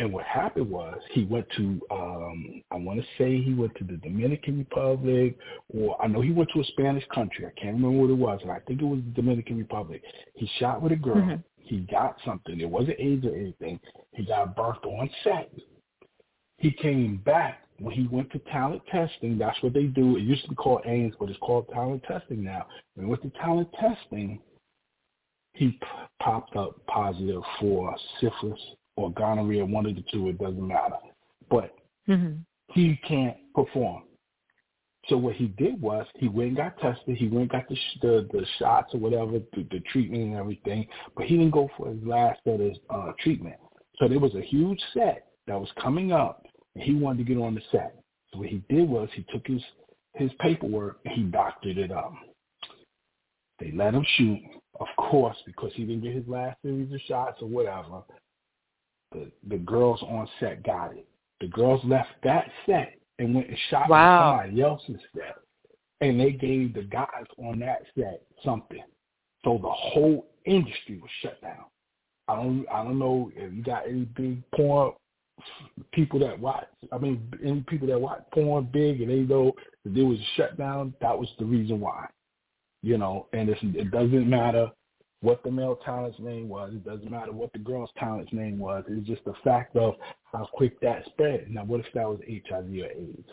And 0.00 0.14
what 0.14 0.24
happened 0.24 0.70
was 0.70 0.98
he 1.10 1.26
went 1.26 1.46
to, 1.58 1.78
um, 1.90 2.62
I 2.70 2.76
want 2.76 3.00
to 3.00 3.06
say 3.18 3.42
he 3.42 3.52
went 3.52 3.74
to 3.74 3.84
the 3.84 3.98
Dominican 3.98 4.56
Republic, 4.56 5.36
or 5.68 6.02
I 6.02 6.06
know 6.06 6.22
he 6.22 6.32
went 6.32 6.48
to 6.54 6.60
a 6.60 6.64
Spanish 6.64 7.04
country. 7.14 7.44
I 7.44 7.50
can't 7.60 7.74
remember 7.74 8.00
what 8.00 8.10
it 8.10 8.14
was, 8.14 8.40
and 8.40 8.50
I 8.50 8.60
think 8.60 8.80
it 8.80 8.86
was 8.86 9.00
the 9.00 9.10
Dominican 9.10 9.58
Republic. 9.58 10.02
He 10.36 10.46
shot 10.58 10.80
with 10.80 10.92
a 10.92 10.96
girl. 10.96 11.16
Mhm. 11.16 11.44
He 11.58 11.80
got 11.80 12.18
something. 12.22 12.58
It 12.58 12.70
wasn't 12.70 12.98
AIDS 12.98 13.26
or 13.26 13.36
anything. 13.36 13.78
He 14.14 14.24
got 14.24 14.56
birthed 14.56 14.86
on 14.86 15.10
set. 15.22 15.52
He 16.56 16.70
came 16.70 17.18
back 17.18 17.68
when 17.78 17.94
he 17.94 18.06
went 18.06 18.30
to 18.30 18.38
talent 18.38 18.86
testing. 18.86 19.36
That's 19.36 19.62
what 19.62 19.74
they 19.74 19.84
do. 19.84 20.16
It 20.16 20.22
used 20.22 20.44
to 20.44 20.48
be 20.48 20.54
called 20.54 20.80
AIM, 20.86 21.14
but 21.18 21.28
it's 21.28 21.38
called 21.40 21.68
talent 21.68 22.04
testing 22.04 22.42
now. 22.42 22.66
When 22.94 23.04
he 23.04 23.10
went 23.10 23.20
to 23.20 23.30
talent 23.30 23.70
testing, 23.74 24.40
he 25.52 25.72
p- 25.72 25.86
popped 26.20 26.56
up 26.56 26.86
positive 26.86 27.44
for 27.58 27.94
syphilis 28.18 28.76
or 29.00 29.12
gonorrhea, 29.12 29.64
one 29.64 29.86
of 29.86 29.94
the 29.94 30.04
two. 30.12 30.28
It 30.28 30.38
doesn't 30.38 30.66
matter. 30.66 30.96
But 31.48 31.74
Mhm. 32.08 32.44
he 32.72 32.96
can't 32.96 33.36
perform. 33.54 34.04
So 35.08 35.16
what 35.16 35.34
he 35.34 35.48
did 35.48 35.80
was 35.80 36.06
he 36.16 36.28
went 36.28 36.48
and 36.48 36.56
got 36.58 36.78
tested. 36.78 37.16
He 37.16 37.26
went 37.28 37.42
and 37.42 37.50
got 37.50 37.68
the 37.68 37.74
sh- 37.74 37.98
the, 38.00 38.28
the 38.32 38.44
shots 38.58 38.94
or 38.94 38.98
whatever, 38.98 39.38
the, 39.38 39.62
the 39.70 39.80
treatment 39.80 40.22
and 40.22 40.34
everything. 40.34 40.86
But 41.16 41.26
he 41.26 41.36
didn't 41.36 41.52
go 41.52 41.68
for 41.76 41.88
his 41.88 42.02
last 42.04 42.40
set 42.44 42.60
of 42.60 42.76
uh, 42.90 43.12
treatment. 43.18 43.56
So 43.96 44.08
there 44.08 44.20
was 44.20 44.34
a 44.34 44.42
huge 44.42 44.80
set 44.92 45.28
that 45.46 45.58
was 45.58 45.70
coming 45.80 46.12
up, 46.12 46.46
and 46.74 46.84
he 46.84 46.94
wanted 46.94 47.26
to 47.26 47.34
get 47.34 47.42
on 47.42 47.54
the 47.54 47.62
set. 47.72 48.00
So 48.30 48.38
what 48.38 48.48
he 48.48 48.62
did 48.68 48.88
was 48.88 49.08
he 49.14 49.24
took 49.32 49.46
his 49.46 49.62
his 50.14 50.30
paperwork 50.40 50.98
and 51.04 51.14
he 51.14 51.22
doctored 51.22 51.78
it 51.78 51.92
up. 51.92 52.12
They 53.58 53.72
let 53.72 53.94
him 53.94 54.04
shoot, 54.16 54.40
of 54.80 54.88
course, 54.96 55.36
because 55.46 55.72
he 55.74 55.84
didn't 55.84 56.02
get 56.02 56.14
his 56.14 56.26
last 56.26 56.60
series 56.62 56.92
of 56.92 57.00
shots 57.02 57.38
or 57.42 57.48
whatever. 57.48 58.02
The 59.12 59.30
the 59.48 59.58
girls 59.58 60.02
on 60.02 60.28
set 60.38 60.62
got 60.62 60.92
it. 60.96 61.06
The 61.40 61.48
girls 61.48 61.80
left 61.84 62.10
that 62.22 62.48
set 62.66 62.94
and 63.18 63.34
went 63.34 63.48
and 63.48 63.58
shot 63.70 63.88
Wow. 63.88 64.38
somebody 64.40 64.62
else's 64.62 65.00
set. 65.14 65.36
And 66.00 66.18
they 66.18 66.32
gave 66.32 66.74
the 66.74 66.82
guys 66.82 67.26
on 67.38 67.58
that 67.60 67.82
set 67.96 68.22
something. 68.44 68.84
So 69.44 69.58
the 69.60 69.70
whole 69.70 70.26
industry 70.44 70.98
was 71.00 71.10
shut 71.22 71.40
down. 71.42 71.64
I 72.28 72.36
don't 72.36 72.66
I 72.72 72.84
don't 72.84 72.98
know 72.98 73.30
if 73.34 73.52
you 73.52 73.62
got 73.62 73.86
any 73.88 74.04
big 74.16 74.42
porn 74.52 74.92
people 75.92 76.20
that 76.20 76.38
watch 76.38 76.66
I 76.92 76.98
mean 76.98 77.32
any 77.42 77.62
people 77.62 77.88
that 77.88 78.00
watch 78.00 78.22
porn 78.32 78.68
big 78.72 79.00
and 79.00 79.10
they 79.10 79.20
know 79.20 79.52
that 79.84 79.94
there 79.94 80.04
was 80.04 80.18
a 80.18 80.28
shutdown, 80.36 80.94
that 81.00 81.18
was 81.18 81.28
the 81.38 81.44
reason 81.44 81.80
why. 81.80 82.06
You 82.82 82.96
know, 82.96 83.26
and 83.32 83.48
it's, 83.50 83.60
it 83.62 83.90
doesn't 83.90 84.28
matter 84.28 84.70
what 85.22 85.42
the 85.42 85.50
male 85.50 85.76
talent's 85.84 86.18
name 86.18 86.48
was. 86.48 86.72
It 86.72 86.84
doesn't 86.84 87.10
matter 87.10 87.32
what 87.32 87.52
the 87.52 87.58
girl's 87.58 87.90
talent's 87.98 88.32
name 88.32 88.58
was. 88.58 88.84
It's 88.88 89.06
just 89.06 89.24
the 89.24 89.34
fact 89.44 89.76
of 89.76 89.94
how 90.32 90.48
quick 90.52 90.80
that 90.80 91.04
spread. 91.06 91.50
Now, 91.50 91.64
what 91.64 91.80
if 91.80 91.86
that 91.94 92.08
was 92.08 92.20
HIV 92.26 92.70
or 92.70 92.86
AIDS? 92.90 93.28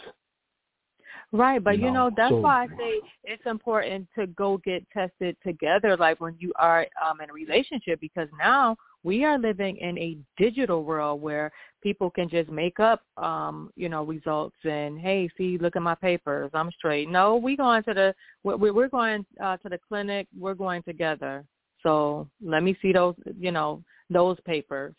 Right, 1.34 1.62
but 1.62 1.78
You 1.78 1.86
you 1.88 1.92
know, 1.92 2.08
know 2.10 2.16
that's 2.16 2.32
so- 2.32 2.40
why 2.40 2.64
I 2.64 2.68
say 2.78 3.02
it's 3.24 3.46
important 3.46 4.08
to 4.18 4.28
go 4.28 4.58
get 4.60 4.86
tested 4.92 5.36
together, 5.46 5.98
like 5.98 6.22
when 6.22 6.36
you 6.40 6.54
are 6.58 6.88
um, 7.06 7.20
in 7.22 7.30
a 7.30 7.34
relationship, 7.34 8.00
because 8.00 8.30
now 8.38 8.78
we 9.04 9.24
are 9.26 9.38
living 9.38 9.78
in 9.78 9.98
a 9.98 10.18
digital 10.38 10.84
world 10.84 11.22
where 11.22 11.52
people 11.82 12.10
can 12.10 12.30
just 12.30 12.50
make 12.50 12.80
up, 12.80 13.02
um, 13.18 13.72
you 13.76 13.90
know, 13.90 14.04
results 14.04 14.56
and 14.64 15.00
hey, 15.00 15.30
see, 15.38 15.58
look 15.58 15.76
at 15.76 15.82
my 15.82 15.96
papers, 15.96 16.50
I'm 16.54 16.72
straight. 16.72 17.10
No, 17.10 17.36
we 17.36 17.56
going 17.58 17.84
to 17.84 17.94
the 17.94 18.16
we- 18.44 18.72
we're 18.72 18.90
going 18.90 19.26
uh, 19.42 19.58
to 19.58 19.70
the 19.70 19.80
clinic, 19.88 20.28
we're 20.38 20.54
going 20.56 20.84
together. 20.84 21.46
So 21.84 22.28
let 22.42 22.64
me 22.64 22.78
see 22.82 22.92
those, 22.92 23.16
you 23.40 23.52
know, 23.52 23.84
those 24.10 24.38
papers. 24.46 24.96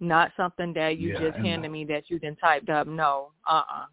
Not 0.00 0.30
something 0.36 0.72
that 0.74 0.98
you 0.98 1.12
Yeah, 1.12 1.20
just 1.20 1.36
and- 1.38 1.46
handed 1.46 1.70
me 1.70 1.84
that 1.86 2.08
you 2.08 2.18
then 2.20 2.36
typed 2.36 2.68
up. 2.68 2.86
No, 2.86 3.32
uh, 3.48 3.62
uh 3.70 3.86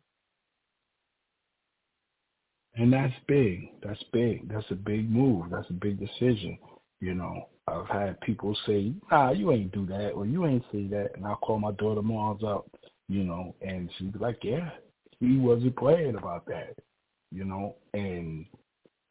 And 2.77 2.91
that's 2.91 3.13
big. 3.27 3.71
That's 3.81 4.03
big. 4.11 4.49
That's 4.49 4.69
a 4.69 4.75
big 4.75 5.09
move. 5.09 5.49
That's 5.49 5.69
a 5.69 5.73
big 5.73 5.97
decision. 5.97 6.57
You 6.99 7.13
know, 7.15 7.47
I've 7.67 7.87
had 7.87 8.19
people 8.21 8.53
say, 8.65 8.93
"Nah, 9.09 9.31
you 9.31 9.51
ain't 9.51 9.71
do 9.71 9.85
that," 9.87 10.11
or 10.11 10.25
"You 10.25 10.45
ain't 10.45 10.63
say 10.71 10.87
that," 10.87 11.15
and 11.15 11.25
I'll 11.25 11.37
call 11.37 11.57
my 11.57 11.71
daughter 11.73 12.01
Mars 12.01 12.43
up, 12.43 12.67
you 13.07 13.23
know, 13.23 13.55
and 13.61 13.89
she's 13.93 14.13
like, 14.15 14.43
"Yeah, 14.43 14.69
he 15.19 15.37
wasn't 15.37 15.75
playing 15.77 16.15
about 16.15 16.45
that," 16.47 16.77
you 17.31 17.45
know, 17.45 17.75
and 17.93 18.45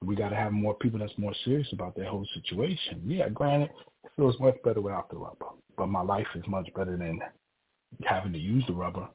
we 0.07 0.17
got 0.17 0.31
to 0.31 0.37
have 0.37 0.53
more 0.53 0.75
people 0.75 0.99
that's 0.99 1.17
more 1.19 1.35
serious 1.45 1.69
about 1.73 1.95
that 1.97 2.07
whole 2.07 2.27
situation. 2.35 3.03
Yeah, 3.07 3.29
granted, 3.29 3.71
it 4.05 4.11
feels 4.17 4.39
much 4.41 4.57
better 4.65 4.81
without 4.81 5.11
the 5.11 5.17
rubber, 5.17 5.47
but 5.77 5.87
my 5.87 6.03
life 6.03 6.27
is 6.35 6.45
much 6.47 6.69
better 6.75 6.97
than 6.97 7.21
having 8.05 8.33
to 8.33 8.39
use 8.39 8.65
the 8.67 8.75
rubber. 8.75 9.09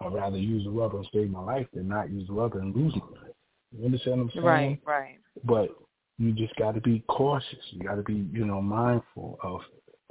I'd 0.00 0.12
rather 0.12 0.38
use 0.38 0.64
the 0.64 0.70
rubber 0.70 0.98
and 0.98 1.08
save 1.12 1.30
my 1.30 1.40
life 1.40 1.66
than 1.72 1.88
not 1.88 2.10
use 2.10 2.26
the 2.26 2.34
rubber 2.34 2.60
and 2.60 2.74
lose 2.74 2.94
my 2.94 3.20
life. 3.20 3.34
You 3.76 3.86
understand 3.86 4.18
what 4.18 4.24
I'm 4.24 4.30
saying? 4.30 4.44
right, 4.44 4.80
right. 4.84 5.18
But 5.44 5.70
you 6.18 6.32
just 6.32 6.54
got 6.56 6.74
to 6.74 6.80
be 6.80 7.02
cautious. 7.08 7.58
You 7.70 7.80
got 7.80 7.96
to 7.96 8.02
be, 8.02 8.26
you 8.32 8.44
know, 8.44 8.60
mindful 8.60 9.38
of, 9.42 9.60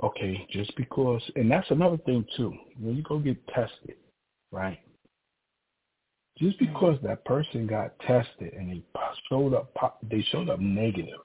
okay, 0.04 0.46
just 0.52 0.76
because, 0.76 1.22
and 1.36 1.50
that's 1.50 1.70
another 1.72 1.98
thing 1.98 2.26
too. 2.36 2.54
When 2.80 2.96
you 2.96 3.04
go 3.04 3.20
get 3.20 3.46
tested, 3.48 3.96
right? 4.52 4.80
Just 6.38 6.58
because 6.58 6.98
that 7.04 7.24
person 7.26 7.68
got 7.68 7.98
tested 8.00 8.54
and 8.54 8.70
they 8.70 8.84
showed 9.30 9.54
up, 9.54 9.74
po- 9.76 9.94
they 10.10 10.22
showed 10.32 10.50
up 10.50 10.60
negative, 10.60 11.20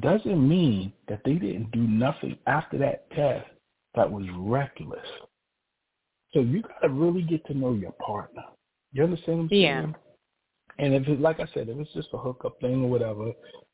doesn't 0.00 0.48
mean 0.48 0.92
that 1.08 1.20
they 1.24 1.34
didn't 1.34 1.70
do 1.72 1.80
nothing 1.80 2.38
after 2.46 2.78
that 2.78 3.10
test 3.10 3.46
that 3.94 4.10
was 4.10 4.26
reckless. 4.36 5.06
So 6.32 6.40
you 6.40 6.62
got 6.62 6.80
to 6.82 6.88
really 6.88 7.22
get 7.22 7.44
to 7.46 7.54
know 7.54 7.74
your 7.74 7.92
partner. 7.92 8.42
You 8.92 9.04
understand 9.04 9.38
what 9.38 9.42
I'm 9.44 9.48
saying? 9.50 9.60
Yeah. 9.60 9.86
And 10.78 10.94
if 10.94 11.06
it, 11.06 11.20
like 11.20 11.40
I 11.40 11.46
said, 11.54 11.68
if 11.68 11.78
it's 11.78 11.92
just 11.92 12.08
a 12.12 12.18
hookup 12.18 12.60
thing 12.60 12.82
or 12.82 12.90
whatever, 12.90 13.32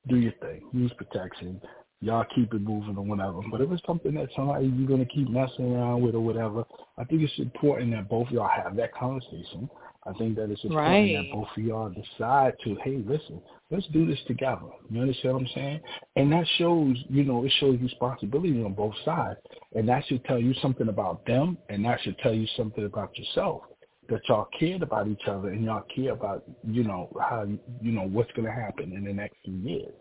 do 0.09 0.17
your 0.17 0.33
thing. 0.41 0.63
Use 0.73 0.93
protection. 0.99 1.61
Y'all 2.03 2.25
keep 2.35 2.53
it 2.53 2.61
moving 2.61 2.97
or 2.97 3.05
whatever. 3.05 3.41
But 3.51 3.61
if 3.61 3.71
it's 3.71 3.83
something 3.87 4.15
that 4.15 4.29
somebody 4.35 4.67
you're 4.67 4.89
gonna 4.89 5.05
keep 5.05 5.29
messing 5.29 5.75
around 5.75 6.03
with 6.03 6.15
or 6.15 6.21
whatever, 6.21 6.65
I 6.99 7.05
think 7.05 7.23
it's 7.23 7.39
important 7.39 7.93
that 7.93 8.09
both 8.09 8.29
of 8.29 8.33
y'all 8.33 8.49
have 8.49 8.77
that 8.77 8.95
conversation. 8.95 9.69
I 10.07 10.13
think 10.15 10.37
that 10.37 10.51
it's 10.51 10.65
important 10.65 10.89
Right. 10.89 11.17
that 11.17 11.33
both 11.33 11.49
of 11.57 11.63
y'all 11.63 11.91
decide 11.91 12.55
to, 12.65 12.75
hey, 12.77 13.03
listen, 13.07 13.41
let's 13.71 13.87
do 13.89 14.07
this 14.07 14.19
together. 14.27 14.67
You 14.89 15.03
understand 15.03 15.35
what 15.35 15.43
I'm 15.43 15.49
saying? 15.49 15.81
And 16.17 16.33
that 16.33 16.47
shows, 16.57 16.97
you 17.11 17.25
know, 17.25 17.45
it 17.45 17.53
shows 17.61 17.79
responsibility 17.81 18.65
on 18.65 18.73
both 18.73 18.95
sides. 19.05 19.39
And 19.75 19.89
that 19.89 20.07
should 20.07 20.25
tell 20.25 20.39
you 20.39 20.55
something 20.55 20.89
about 20.89 21.27
them, 21.27 21.59
and 21.69 21.85
that 21.85 22.01
should 22.01 22.19
tell 22.19 22.33
you 22.33 22.47
something 22.57 22.85
about 22.87 23.17
yourself 23.19 23.63
that 24.09 24.21
y'all 24.29 24.49
cared 24.59 24.83
about 24.83 25.07
each 25.07 25.27
other 25.29 25.51
and 25.51 25.65
y'all 25.65 25.85
care 25.95 26.13
about, 26.13 26.45
you 26.67 26.83
know, 26.83 27.09
how 27.21 27.47
you 27.81 27.93
know 27.93 28.09
what's 28.09 28.33
going 28.33 28.47
to 28.47 28.53
happen 28.53 28.93
in 28.93 29.05
the 29.05 29.13
next 29.13 29.37
few 29.45 29.55
years. 29.55 29.93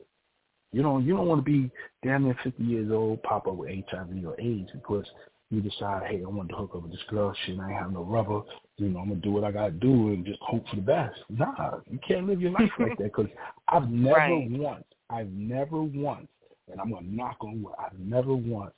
You 0.71 0.83
know, 0.83 0.99
you 0.99 1.15
don't 1.15 1.27
want 1.27 1.43
to 1.45 1.51
be 1.51 1.71
damn 2.03 2.23
near 2.23 2.37
50 2.43 2.63
years 2.63 2.91
old, 2.91 3.23
pop 3.23 3.47
up 3.47 3.55
with 3.55 3.69
HIV 3.69 4.25
or 4.25 4.39
AIDS 4.39 4.69
because 4.73 5.05
you 5.51 5.61
decide, 5.61 6.03
hey, 6.07 6.21
I 6.23 6.29
want 6.29 6.49
to 6.49 6.55
hook 6.55 6.71
up 6.75 6.83
with 6.83 6.91
this 6.91 7.01
girl. 7.09 7.33
I 7.47 7.51
ain't 7.51 7.71
have 7.71 7.91
no 7.91 8.03
rubber. 8.03 8.41
You 8.77 8.89
know, 8.89 8.99
I'm 8.99 9.09
gonna 9.09 9.21
do 9.21 9.31
what 9.31 9.43
I 9.43 9.51
gotta 9.51 9.71
do 9.71 10.09
and 10.09 10.25
just 10.25 10.39
hope 10.41 10.67
for 10.69 10.75
the 10.75 10.81
best. 10.81 11.17
Nah, 11.29 11.79
you 11.89 11.99
can't 12.07 12.27
live 12.27 12.41
your 12.41 12.51
life 12.51 12.69
like 12.79 12.97
that 12.97 13.05
because 13.15 13.27
I've 13.67 13.89
never 13.89 14.15
Right. 14.15 14.51
once, 14.51 14.85
I've 15.09 15.31
never 15.31 15.81
once, 15.81 16.27
and 16.71 16.79
I'm 16.79 16.91
gonna 16.91 17.07
knock 17.07 17.37
on 17.41 17.63
wood, 17.63 17.73
I've 17.79 17.97
never 17.99 18.35
once 18.35 18.75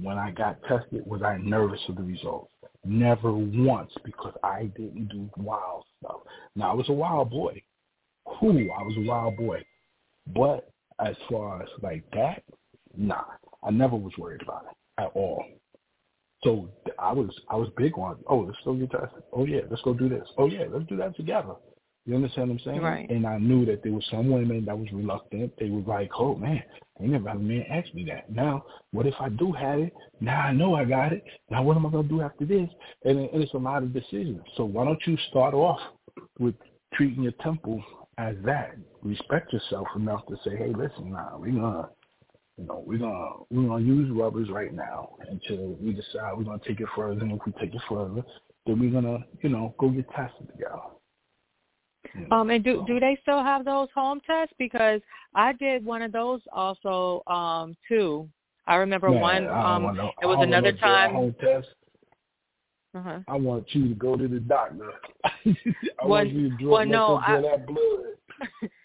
when 0.00 0.18
I 0.18 0.30
got 0.30 0.62
tested 0.64 1.06
was 1.06 1.22
I 1.22 1.36
nervous 1.38 1.80
of 1.88 1.96
the 1.96 2.02
results. 2.02 2.52
Never 2.84 3.32
once 3.32 3.92
because 4.04 4.34
I 4.42 4.64
didn't 4.76 5.08
do 5.08 5.30
wild 5.36 5.84
stuff. 5.98 6.20
Now 6.56 6.70
I 6.70 6.74
was 6.74 6.88
a 6.88 6.92
wild 6.92 7.30
boy. 7.30 7.62
Who 8.40 8.50
I 8.50 8.82
was 8.82 8.96
a 8.96 9.08
wild 9.08 9.36
boy. 9.36 9.62
But 10.34 10.70
as 11.04 11.16
far 11.30 11.62
as 11.62 11.68
like 11.82 12.04
that, 12.12 12.42
nah. 12.96 13.24
I 13.62 13.70
never 13.70 13.96
was 13.96 14.12
worried 14.18 14.42
about 14.42 14.66
it 14.70 15.02
at 15.02 15.10
all. 15.14 15.44
So 16.44 16.68
I 16.98 17.12
was 17.12 17.30
I 17.48 17.56
was 17.56 17.68
big 17.76 17.96
on, 17.98 18.16
oh, 18.28 18.40
let's 18.40 18.58
go 18.64 18.74
get 18.74 18.90
tested. 18.90 19.22
Oh 19.32 19.46
yeah, 19.46 19.60
let's 19.70 19.82
go 19.82 19.94
do 19.94 20.08
this. 20.08 20.26
Oh 20.38 20.46
yeah, 20.46 20.64
let's 20.70 20.86
do 20.86 20.96
that 20.98 21.16
together. 21.16 21.54
You 22.06 22.16
understand 22.16 22.50
what 22.50 22.54
I'm 22.56 22.64
saying? 22.64 22.82
Right. 22.82 23.08
And 23.08 23.26
I 23.26 23.38
knew 23.38 23.64
that 23.64 23.82
there 23.82 23.92
was 23.92 24.06
some 24.10 24.28
women 24.30 24.66
that 24.66 24.78
was 24.78 24.88
reluctant. 24.92 25.52
They 25.58 25.70
was 25.70 25.84
like, 25.86 26.10
oh, 26.18 26.34
man, 26.34 26.62
I 27.00 27.06
never 27.06 27.28
had 27.28 27.38
a 27.38 27.40
man 27.40 27.64
ask 27.70 27.94
me 27.94 28.04
that. 28.10 28.30
Now, 28.30 28.62
what 28.92 29.06
if 29.06 29.14
I 29.18 29.30
do 29.30 29.52
have 29.52 29.78
it? 29.78 29.92
Now 30.20 30.40
I 30.40 30.52
know 30.52 30.74
I 30.74 30.84
got 30.84 31.14
it. 31.14 31.24
Now 31.50 31.62
what 31.62 31.78
am 31.78 31.86
I 31.86 31.90
going 31.90 32.06
to 32.06 32.14
do 32.14 32.20
after 32.20 32.44
this? 32.44 32.68
And, 33.04 33.18
and 33.18 33.42
it's 33.42 33.54
a 33.54 33.58
lot 33.58 33.82
of 33.82 33.94
decisions. 33.94 34.42
So 34.58 34.66
why 34.66 34.84
don't 34.84 35.00
you 35.06 35.16
start 35.30 35.54
off 35.54 35.80
with 36.38 36.54
treating 36.92 37.22
your 37.22 37.32
temple 37.42 37.82
as 38.18 38.36
that? 38.44 38.76
Respect 39.02 39.54
yourself 39.54 39.88
enough 39.96 40.26
to 40.26 40.36
say, 40.44 40.58
hey, 40.58 40.74
listen, 40.76 41.10
nah, 41.10 41.38
we're 41.38 41.52
going 41.52 41.62
to 41.62 41.88
you 42.56 42.64
know, 42.66 42.82
we're 42.86 42.98
gonna 42.98 43.30
we're 43.50 43.68
gonna 43.68 43.84
use 43.84 44.10
rubbers 44.10 44.50
right 44.50 44.72
now 44.72 45.16
until 45.28 45.76
we 45.80 45.92
decide 45.92 46.32
we're 46.36 46.44
gonna 46.44 46.60
take 46.66 46.80
it 46.80 46.88
further. 46.94 47.20
And 47.20 47.32
if 47.32 47.40
we 47.46 47.52
take 47.52 47.74
it 47.74 47.82
further, 47.88 48.22
then 48.66 48.78
we're 48.80 48.90
gonna, 48.90 49.18
you 49.42 49.48
know, 49.48 49.74
go 49.78 49.88
get 49.88 50.08
tested 50.10 50.48
together. 50.48 50.80
Um, 52.30 52.50
and 52.50 52.62
do 52.62 52.84
do 52.86 53.00
they 53.00 53.18
still 53.22 53.42
have 53.42 53.64
those 53.64 53.88
home 53.94 54.20
tests? 54.26 54.54
Because 54.58 55.00
I 55.34 55.52
did 55.54 55.84
one 55.84 56.02
of 56.02 56.12
those 56.12 56.40
also 56.52 57.22
um 57.26 57.76
too. 57.88 58.28
I 58.66 58.76
remember 58.76 59.10
Man, 59.10 59.20
one. 59.20 59.46
I 59.48 59.74
Um, 59.76 59.96
no, 59.96 60.12
it 60.22 60.26
was 60.26 60.38
another 60.40 60.72
time. 60.72 61.12
Home 61.12 61.34
test. 61.40 61.68
Uh-huh. 62.94 63.18
I 63.26 63.34
want 63.36 63.66
you 63.74 63.88
to 63.88 63.94
go 63.96 64.16
to 64.16 64.28
the 64.28 64.38
doctor. 64.38 64.92
I 65.24 65.34
Well- 66.02 66.08
want 66.10 66.30
you 66.30 66.50
to 66.50 66.56
draw, 66.56 66.72
well, 66.72 66.86
no, 66.86 67.16
I- 67.16 67.40
that 67.40 67.66
blood. 67.66 68.70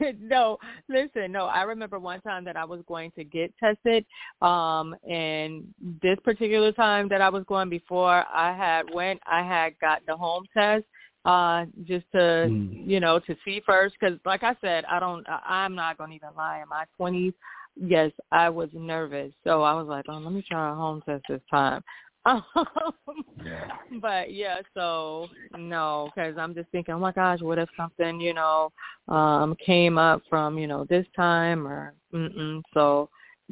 no, 0.20 0.58
listen, 0.88 1.32
no, 1.32 1.46
I 1.46 1.62
remember 1.62 1.98
one 1.98 2.20
time 2.22 2.44
that 2.44 2.56
I 2.56 2.64
was 2.64 2.80
going 2.86 3.10
to 3.12 3.24
get 3.24 3.52
tested. 3.58 4.04
Um 4.42 4.94
and 5.08 5.64
this 6.02 6.18
particular 6.24 6.72
time 6.72 7.08
that 7.08 7.20
I 7.20 7.28
was 7.28 7.44
going 7.44 7.68
before 7.68 8.24
I 8.32 8.56
had 8.56 8.92
went, 8.92 9.20
I 9.26 9.42
had 9.42 9.78
got 9.80 10.02
the 10.06 10.16
home 10.16 10.44
test 10.56 10.84
uh 11.26 11.66
just 11.84 12.06
to 12.12 12.18
Mm. 12.48 12.88
you 12.88 12.98
know 12.98 13.18
to 13.18 13.36
see 13.44 13.60
first 13.66 13.94
cuz 14.00 14.18
like 14.24 14.42
I 14.42 14.56
said, 14.60 14.84
I 14.86 14.98
don't 14.98 15.28
I, 15.28 15.40
I'm 15.64 15.74
not 15.74 15.98
going 15.98 16.10
to 16.10 16.16
even 16.16 16.30
lie 16.36 16.62
in 16.62 16.68
my 16.68 16.84
20s 16.98 17.34
yes, 17.76 18.10
I 18.32 18.48
was 18.48 18.68
nervous. 18.72 19.32
So 19.44 19.62
I 19.62 19.74
was 19.74 19.86
like, 19.86 20.04
"Oh, 20.08 20.18
let 20.18 20.32
me 20.32 20.42
try 20.42 20.70
a 20.70 20.74
home 20.74 21.02
test 21.02 21.24
this 21.28 21.40
time." 21.50 21.82
Um, 22.24 22.44
Yeah. 23.44 23.68
but 24.00 24.32
yeah, 24.32 24.60
so 24.74 25.28
no, 25.56 26.10
because 26.14 26.36
I'm 26.38 26.54
just 26.54 26.68
thinking, 26.70 26.94
oh 26.94 26.98
my 26.98 27.12
gosh, 27.12 27.40
what 27.40 27.58
if 27.58 27.68
something, 27.76 28.20
you 28.20 28.34
know, 28.34 28.72
um, 29.08 29.56
came 29.64 29.98
up 29.98 30.22
from, 30.28 30.58
you 30.58 30.66
know, 30.66 30.84
this 30.84 31.06
time 31.16 31.66
or, 31.66 31.94
mm-mm. 32.12 32.62
so 32.74 33.08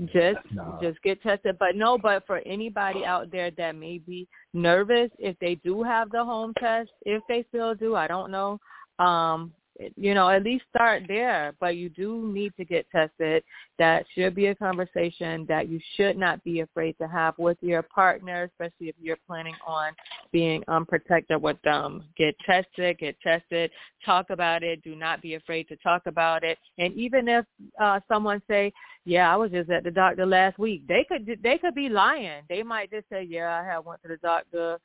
just 0.06 0.38
No. 0.52 0.78
just 0.80 1.02
get 1.02 1.22
tested. 1.22 1.56
But 1.58 1.74
no, 1.74 1.98
but 1.98 2.26
for 2.26 2.38
anybody 2.46 3.04
out 3.04 3.30
there 3.30 3.50
that 3.52 3.74
may 3.74 3.98
be 3.98 4.28
nervous, 4.52 5.10
if 5.18 5.38
they 5.40 5.56
do 5.56 5.82
have 5.82 6.10
the 6.10 6.24
home 6.24 6.52
test, 6.58 6.90
if 7.02 7.22
they 7.28 7.44
still 7.48 7.74
do, 7.74 7.96
I 7.96 8.06
don't 8.06 8.30
know. 8.30 8.60
Um, 8.98 9.52
you 9.96 10.14
know, 10.14 10.28
at 10.28 10.42
least 10.42 10.64
start 10.74 11.04
there. 11.08 11.54
But 11.60 11.76
you 11.76 11.88
do 11.88 12.30
need 12.32 12.52
to 12.56 12.64
get 12.64 12.86
tested. 12.90 13.42
That 13.78 14.04
should 14.14 14.34
be 14.34 14.46
a 14.46 14.54
conversation 14.54 15.46
that 15.48 15.68
you 15.68 15.80
should 15.96 16.16
not 16.16 16.42
be 16.44 16.60
afraid 16.60 16.96
to 17.00 17.08
have 17.08 17.34
with 17.38 17.58
your 17.60 17.82
partner, 17.82 18.44
especially 18.44 18.88
if 18.88 18.96
you're 19.00 19.18
planning 19.26 19.54
on 19.66 19.92
being 20.32 20.62
unprotected 20.68 21.40
with 21.40 21.60
them. 21.62 22.04
Get 22.16 22.34
tested, 22.44 22.98
get 22.98 23.20
tested, 23.20 23.70
talk 24.04 24.30
about 24.30 24.62
it. 24.62 24.82
Do 24.82 24.94
not 24.94 25.22
be 25.22 25.34
afraid 25.34 25.68
to 25.68 25.76
talk 25.76 26.02
about 26.06 26.44
it. 26.44 26.58
And 26.78 26.92
even 26.94 27.28
if 27.28 27.44
uh 27.80 28.00
someone 28.08 28.42
say, 28.48 28.72
"Yeah, 29.04 29.32
I 29.32 29.36
was 29.36 29.50
just 29.50 29.70
at 29.70 29.84
the 29.84 29.90
doctor 29.90 30.26
last 30.26 30.58
week," 30.58 30.86
they 30.86 31.04
could 31.08 31.38
they 31.42 31.58
could 31.58 31.74
be 31.74 31.88
lying. 31.88 32.42
They 32.48 32.62
might 32.62 32.90
just 32.90 33.08
say, 33.08 33.22
"Yeah, 33.22 33.60
I 33.60 33.64
have 33.64 33.84
went 33.84 34.02
to 34.02 34.08
the 34.08 34.16
doctor." 34.18 34.78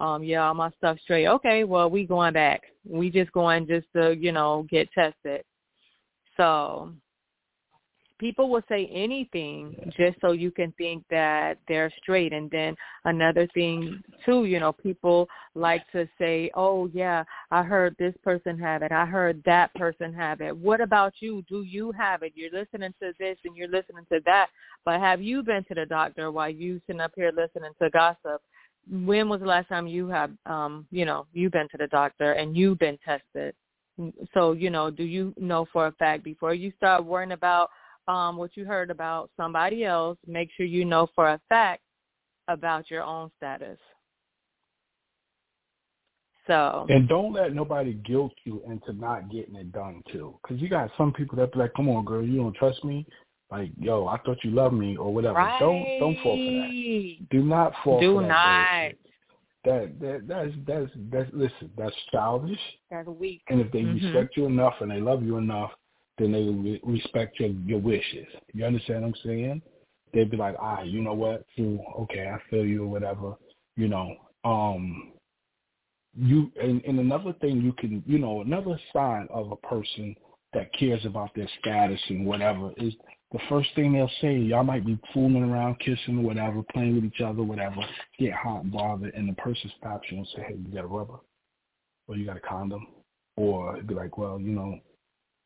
Um, 0.00 0.24
yeah, 0.24 0.46
all 0.46 0.54
my 0.54 0.70
stuff 0.78 0.98
straight. 1.02 1.26
Okay, 1.26 1.64
well, 1.64 1.90
we 1.90 2.06
going 2.06 2.32
back. 2.32 2.62
We 2.88 3.10
just 3.10 3.30
going 3.32 3.66
just 3.66 3.86
to, 3.94 4.16
you 4.16 4.32
know, 4.32 4.66
get 4.70 4.90
tested. 4.92 5.44
So 6.38 6.94
people 8.18 8.48
will 8.48 8.62
say 8.68 8.86
anything 8.92 9.74
just 9.98 10.20
so 10.20 10.32
you 10.32 10.50
can 10.50 10.72
think 10.72 11.04
that 11.10 11.58
they're 11.68 11.92
straight. 12.02 12.32
And 12.32 12.50
then 12.50 12.74
another 13.04 13.46
thing 13.52 14.02
too, 14.24 14.46
you 14.46 14.58
know, 14.58 14.72
people 14.72 15.28
like 15.54 15.82
to 15.92 16.06
say, 16.18 16.50
"Oh 16.54 16.86
yeah, 16.94 17.24
I 17.50 17.62
heard 17.62 17.94
this 17.98 18.14
person 18.22 18.58
have 18.58 18.82
it. 18.82 18.92
I 18.92 19.04
heard 19.04 19.42
that 19.44 19.74
person 19.74 20.12
have 20.14 20.40
it. 20.40 20.56
What 20.56 20.80
about 20.80 21.14
you? 21.20 21.42
Do 21.48 21.62
you 21.62 21.92
have 21.92 22.22
it? 22.22 22.32
You're 22.34 22.52
listening 22.52 22.94
to 23.02 23.12
this 23.18 23.38
and 23.44 23.56
you're 23.56 23.68
listening 23.68 24.06
to 24.12 24.20
that, 24.26 24.48
but 24.84 25.00
have 25.00 25.20
you 25.20 25.42
been 25.42 25.64
to 25.64 25.74
the 25.74 25.86
doctor 25.86 26.30
while 26.30 26.50
you 26.50 26.80
sitting 26.86 27.00
up 27.00 27.12
here 27.16 27.32
listening 27.34 27.72
to 27.82 27.90
gossip?" 27.90 28.42
When 28.90 29.28
was 29.28 29.40
the 29.40 29.46
last 29.46 29.68
time 29.68 29.86
you 29.86 30.08
have, 30.08 30.32
um, 30.46 30.86
you 30.90 31.04
know, 31.04 31.26
you've 31.32 31.52
been 31.52 31.68
to 31.70 31.78
the 31.78 31.86
doctor 31.86 32.32
and 32.32 32.56
you've 32.56 32.78
been 32.78 32.98
tested? 33.04 33.54
So, 34.34 34.52
you 34.52 34.70
know, 34.70 34.90
do 34.90 35.04
you 35.04 35.34
know 35.36 35.66
for 35.72 35.86
a 35.86 35.92
fact 35.92 36.24
before 36.24 36.54
you 36.54 36.72
start 36.76 37.04
worrying 37.04 37.32
about 37.32 37.70
um, 38.08 38.36
what 38.36 38.56
you 38.56 38.64
heard 38.64 38.90
about 38.90 39.30
somebody 39.36 39.84
else, 39.84 40.18
make 40.26 40.50
sure 40.56 40.66
you 40.66 40.84
know 40.84 41.06
for 41.14 41.28
a 41.28 41.40
fact 41.48 41.82
about 42.48 42.90
your 42.90 43.02
own 43.02 43.30
status. 43.36 43.78
So 46.46 46.86
And 46.88 47.08
don't 47.08 47.32
let 47.32 47.54
nobody 47.54 47.92
guilt 47.92 48.32
you 48.44 48.62
into 48.66 48.92
not 48.92 49.30
getting 49.30 49.54
it 49.54 49.70
done 49.70 50.02
too. 50.10 50.36
Because 50.42 50.60
you 50.60 50.68
got 50.68 50.90
some 50.98 51.12
people 51.12 51.36
that 51.36 51.52
be 51.52 51.60
like, 51.60 51.74
"Come 51.74 51.88
on, 51.88 52.04
girl, 52.04 52.24
you 52.24 52.38
don't 52.38 52.56
trust 52.56 52.82
me." 52.84 53.06
Like, 53.50 53.72
yo, 53.78 54.06
I 54.06 54.18
thought 54.18 54.38
you 54.44 54.50
loved 54.52 54.74
me 54.74 54.96
or 54.96 55.12
whatever. 55.12 55.38
right. 55.38 55.58
Don't 55.58 55.98
don't 55.98 56.18
fall 56.22 56.36
for 56.36 56.52
that. 56.52 57.26
Do 57.30 57.42
not 57.42 57.72
fall 57.82 58.00
Do 58.00 58.14
for 58.14 58.22
that. 58.22 58.28
not. 58.28 58.92
That 59.64 60.00
that 60.00 60.28
that's 60.28 60.52
that's 60.66 60.90
that's 61.10 61.30
listen. 61.32 61.70
That's 61.76 61.94
childish. 62.12 62.60
That's 62.90 63.08
weak. 63.08 63.42
And 63.48 63.60
if 63.60 63.70
they 63.72 63.82
Mhm. 63.82 63.94
respect 64.02 64.36
you 64.36 64.46
enough 64.46 64.80
and 64.80 64.90
they 64.90 65.00
love 65.00 65.22
you 65.22 65.36
enough, 65.36 65.72
then 66.16 66.32
they 66.32 66.44
re- 66.48 66.80
respect 66.84 67.40
your 67.40 67.50
your 67.66 67.80
wishes. 67.80 68.26
You 68.54 68.64
understand 68.64 69.02
what 69.02 69.08
I'm 69.08 69.14
saying? 69.24 69.62
They'd 70.12 70.30
be 70.30 70.36
like, 70.36 70.56
ah, 70.60 70.82
you 70.82 71.02
know 71.02 71.14
what? 71.14 71.44
Phew, 71.54 71.80
okay, 72.00 72.28
I 72.28 72.38
feel 72.48 72.64
you 72.64 72.84
or 72.84 72.88
whatever. 72.88 73.36
You 73.76 73.88
know, 73.88 74.16
um, 74.44 75.12
you 76.14 76.50
and, 76.60 76.82
and 76.84 76.98
another 77.00 77.32
thing 77.34 77.60
you 77.60 77.72
can, 77.72 78.02
you 78.06 78.18
know, 78.18 78.40
another 78.40 78.78
sign 78.92 79.26
of 79.30 79.50
a 79.52 79.56
person 79.56 80.14
that 80.52 80.72
cares 80.72 81.04
about 81.04 81.34
their 81.34 81.48
status 81.60 82.00
and 82.08 82.26
whatever 82.26 82.72
is 82.76 82.94
the 83.32 83.38
first 83.48 83.68
thing 83.74 83.92
they'll 83.92 84.10
say. 84.20 84.36
Y'all 84.36 84.64
might 84.64 84.84
be 84.84 84.98
fooling 85.14 85.44
around, 85.44 85.78
kissing 85.78 86.18
or 86.18 86.22
whatever, 86.22 86.62
playing 86.72 86.96
with 86.96 87.04
each 87.04 87.20
other, 87.20 87.42
whatever. 87.42 87.76
Get 88.18 88.32
hot 88.32 88.64
and 88.64 88.72
bothered, 88.72 89.14
and 89.14 89.28
the 89.28 89.34
person 89.34 89.70
stops 89.78 90.06
you 90.10 90.18
and 90.18 90.26
say, 90.34 90.42
"Hey, 90.48 90.54
you 90.54 90.74
got 90.74 90.84
a 90.84 90.88
rubber, 90.88 91.20
or 92.08 92.16
you 92.16 92.26
got 92.26 92.36
a 92.36 92.40
condom," 92.40 92.86
or 93.36 93.74
it'd 93.74 93.86
be 93.86 93.94
like, 93.94 94.18
"Well, 94.18 94.40
you 94.40 94.50
know, 94.50 94.80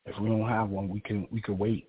if 0.07 0.19
we 0.19 0.29
don't 0.29 0.49
have 0.49 0.71
one, 0.71 0.89
we 0.89 1.01
can 1.01 1.29
we 1.31 1.43
can 1.43 1.59
wait." 1.59 1.87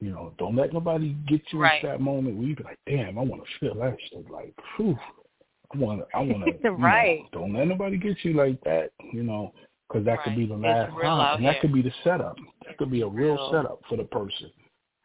You 0.00 0.10
know, 0.10 0.34
don't 0.38 0.56
let 0.56 0.72
nobody 0.74 1.16
get 1.26 1.40
you 1.50 1.60
Right. 1.60 1.82
at 1.82 1.92
that 1.92 2.00
moment 2.00 2.36
where 2.36 2.46
you 2.46 2.56
be 2.56 2.64
like, 2.64 2.78
"Damn, 2.86 3.18
I 3.18 3.22
want 3.22 3.42
to 3.42 3.58
feel 3.58 3.74
that 3.76 3.96
shit." 4.10 4.30
Like, 4.30 4.54
phew, 4.76 4.98
I 5.72 5.78
want 5.78 6.00
to, 6.00 6.16
I 6.16 6.20
want 6.20 6.44
to. 6.44 6.70
Right. 6.76 7.24
don't 7.32 7.54
let 7.54 7.68
nobody 7.68 7.96
get 7.96 8.22
you 8.22 8.34
like 8.34 8.60
that. 8.64 8.90
You 9.12 9.22
know, 9.22 9.54
because 9.88 10.04
that 10.04 10.22
could 10.24 10.36
be 10.36 10.44
the 10.44 10.56
last 10.56 10.92
time, 10.92 11.36
and 11.36 11.46
that 11.46 11.60
could 11.60 11.72
be 11.72 11.80
the 11.80 11.92
setup. 12.02 12.36
That 12.66 12.76
could 12.76 12.90
be 12.90 13.00
a 13.00 13.06
real 13.06 13.36
Real. 13.36 13.50
setup 13.50 13.80
for 13.88 13.96
the 13.96 14.04
person. 14.04 14.50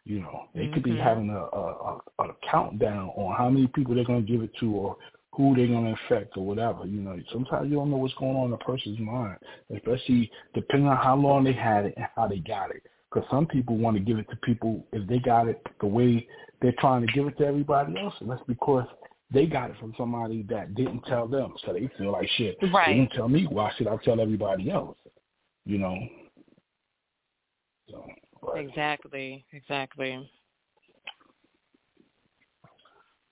You 0.10 0.22
know, 0.22 0.48
they 0.56 0.66
could 0.66 0.82
be 0.82 0.94
Mhm. 0.94 1.04
having 1.04 1.30
a, 1.30 1.38
a, 1.38 2.02
a, 2.18 2.24
a 2.24 2.34
countdown 2.42 3.10
on 3.10 3.36
how 3.36 3.48
many 3.48 3.68
people 3.68 3.94
they're 3.94 4.04
going 4.04 4.26
to 4.26 4.32
give 4.32 4.42
it 4.42 4.52
to 4.56 4.76
or 4.76 4.98
who 5.34 5.56
they're 5.56 5.68
going 5.68 5.84
to 5.84 5.92
infect 5.92 6.36
or 6.36 6.48
whatever. 6.48 6.88
You 6.88 7.02
know, 7.02 7.16
sometimes 7.32 7.70
you 7.70 7.76
don't 7.76 7.92
know 7.92 7.98
what's 7.98 8.16
going 8.16 8.36
on 8.36 8.48
in 8.48 8.54
a 8.54 8.58
person's 8.58 8.98
mind, 8.98 9.38
especially 9.70 10.32
depending 10.56 10.90
on 10.90 10.98
how 10.98 11.16
long 11.16 11.44
they 11.44 11.54
had 11.54 11.86
it 11.86 11.94
and 11.96 12.08
how 12.16 12.28
they 12.28 12.40
got 12.40 12.72
it. 12.72 12.82
Because 13.12 13.30
some 13.30 13.46
people 13.46 13.78
want 13.78 13.98
to 13.98 14.04
give 14.04 14.18
it 14.18 14.28
to 14.32 14.36
people 14.38 14.84
if 14.94 15.08
they 15.08 15.20
got 15.20 15.48
it 15.48 15.62
the 15.80 15.86
way 15.86 16.28
they're 16.60 16.74
trying 16.80 17.06
to 17.06 17.14
give 17.14 17.28
it 17.28 17.38
to 17.38 17.46
everybody 17.46 17.96
else, 18.00 18.16
and 18.20 18.32
that's 18.32 18.42
because 18.48 18.88
they 19.32 19.46
got 19.46 19.70
it 19.70 19.78
from 19.80 19.94
somebody 19.96 20.42
that 20.50 20.74
didn't 20.74 21.02
tell 21.02 21.28
them, 21.28 21.54
so 21.64 21.72
they 21.72 21.88
feel 22.00 22.14
like 22.14 22.28
shit. 22.30 22.58
Right. 22.74 22.88
They 22.88 22.94
didn't 22.96 23.12
tell 23.12 23.30
me. 23.30 23.46
Why 23.46 23.72
should 23.78 23.88
I 23.88 23.96
tell 23.98 24.20
everybody 24.20 24.72
else? 24.72 24.98
You 25.66 25.78
know. 25.78 26.00
So, 27.92 28.04
Exactly. 28.56 29.46
Exactly. 29.54 30.30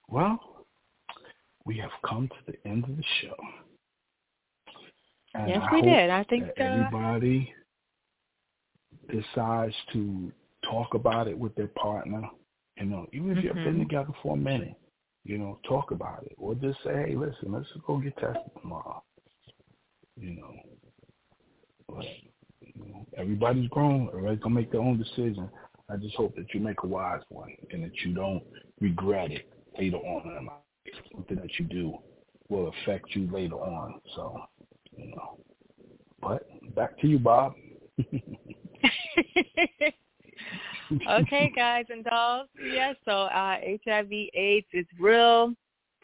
well, 0.10 0.66
we 1.66 1.78
have 1.78 1.92
come 2.08 2.30
to 2.30 2.52
the 2.52 2.70
end 2.70 2.84
of 2.86 2.96
the 2.96 3.04
show. 3.22 3.36
And 5.34 5.50
yes, 5.50 5.62
I 5.70 5.76
we 5.76 5.82
did. 5.82 6.10
I 6.10 6.24
think 6.24 6.46
that 6.46 6.62
uh, 6.62 6.66
everybody 6.66 7.54
decides 9.12 9.76
to 9.94 10.32
talk 10.70 10.94
about 10.94 11.28
it 11.28 11.38
with 11.38 11.54
their 11.56 11.68
partner. 11.68 12.22
You 12.78 12.86
know, 12.86 13.08
even 13.12 13.38
if 13.38 13.44
you've 13.44 13.56
been 13.56 13.80
together 13.80 14.14
for 14.22 14.36
a 14.36 14.40
minute, 14.40 14.76
you 15.24 15.38
know, 15.38 15.60
talk 15.68 15.92
about 15.92 16.24
it, 16.26 16.34
or 16.38 16.56
just 16.56 16.78
say, 16.84 17.06
"Hey, 17.08 17.16
listen, 17.16 17.52
let's 17.52 17.68
go 17.86 17.98
get 17.98 18.16
tested 18.18 18.52
tomorrow." 18.62 19.04
You 20.16 20.36
know, 20.36 20.54
but 21.90 22.04
you 22.04 22.30
know, 22.30 22.37
everybody's 23.18 23.70
grown. 23.70 24.08
Everybody's 24.10 24.40
gonna 24.40 24.56
make 24.56 24.72
their 24.72 24.82
own 24.82 24.98
decision. 24.98 25.50
I 25.90 25.96
just 25.98 26.16
hope 26.16 26.36
that 26.36 26.54
you 26.54 26.60
make 26.60 26.84
a 26.84 26.88
wise 26.88 27.22
one 27.30 27.56
and 27.72 27.84
that 27.84 27.96
you 28.04 28.14
don't 28.14 28.44
regret 28.82 29.32
it 29.32 29.50
later 29.78 29.98
on 29.98 30.38
in 30.38 30.46
life. 30.46 30.56
Something 31.14 31.38
that 31.38 31.60
you 31.60 31.66
do 31.66 31.98
will 32.50 32.74
affect 32.84 33.16
you 33.16 33.30
later 33.32 33.56
on. 33.56 34.02
So, 34.16 34.42
you 34.96 35.08
know. 35.16 35.38
But 36.22 36.48
back 36.76 37.00
to 37.00 37.08
you, 37.08 37.20
Bob. 37.20 37.54
okay, 41.10 41.52
guys 41.56 41.86
and 41.90 42.04
dolls. 42.04 42.48
Yes, 42.60 42.74
yeah, 42.74 42.94
so 43.06 43.12
uh, 43.12 43.58
HIV 43.86 44.12
AIDS 44.34 44.68
is 44.74 44.86
real. 45.00 45.54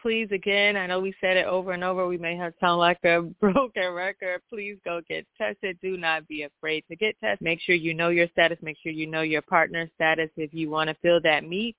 Please, 0.03 0.27
again, 0.33 0.75
I 0.75 0.85
know 0.85 0.99
we 0.99 1.15
said 1.21 1.37
it 1.37 1.45
over 1.45 1.71
and 1.71 1.81
over. 1.81 2.05
We 2.05 2.17
may 2.17 2.35
have 2.35 2.53
sound 2.59 2.79
like 2.79 2.99
a 3.05 3.21
broken 3.39 3.93
record. 3.93 4.41
Please 4.49 4.77
go 4.83 4.99
get 5.07 5.25
tested. 5.37 5.79
Do 5.81 5.95
not 5.95 6.27
be 6.27 6.43
afraid 6.43 6.83
to 6.89 6.97
get 6.97 7.17
tested. 7.21 7.41
Make 7.41 7.61
sure 7.61 7.73
you 7.73 7.93
know 7.93 8.09
your 8.09 8.27
status. 8.27 8.57
Make 8.61 8.75
sure 8.83 8.91
you 8.91 9.07
know 9.07 9.21
your 9.21 9.41
partner's 9.41 9.89
status 9.95 10.29
if 10.35 10.53
you 10.53 10.69
want 10.69 10.89
to 10.89 10.95
fill 11.01 11.21
that 11.21 11.45
meet. 11.47 11.77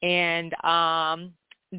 And 0.00 0.54
um, 0.64 1.32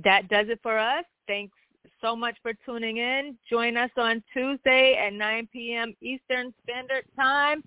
that 0.04 0.28
does 0.30 0.48
it 0.50 0.60
for 0.62 0.78
us. 0.78 1.06
Thanks 1.26 1.56
so 2.02 2.18
much 2.18 2.36
for 2.42 2.52
tuning 2.66 2.98
in. 2.98 3.38
Join 3.50 3.78
us 3.78 3.92
on 3.96 4.22
Tuesday 4.34 4.98
at 5.02 5.14
9 5.14 5.48
p.m. 5.54 5.96
Eastern 6.02 6.54
Standard 6.64 7.06
Time. 7.16 7.64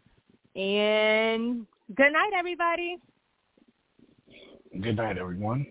And 0.54 1.66
good 1.96 2.12
night, 2.12 2.32
everybody. 2.36 2.98
Good 4.78 4.96
night, 4.96 5.16
everyone. 5.16 5.64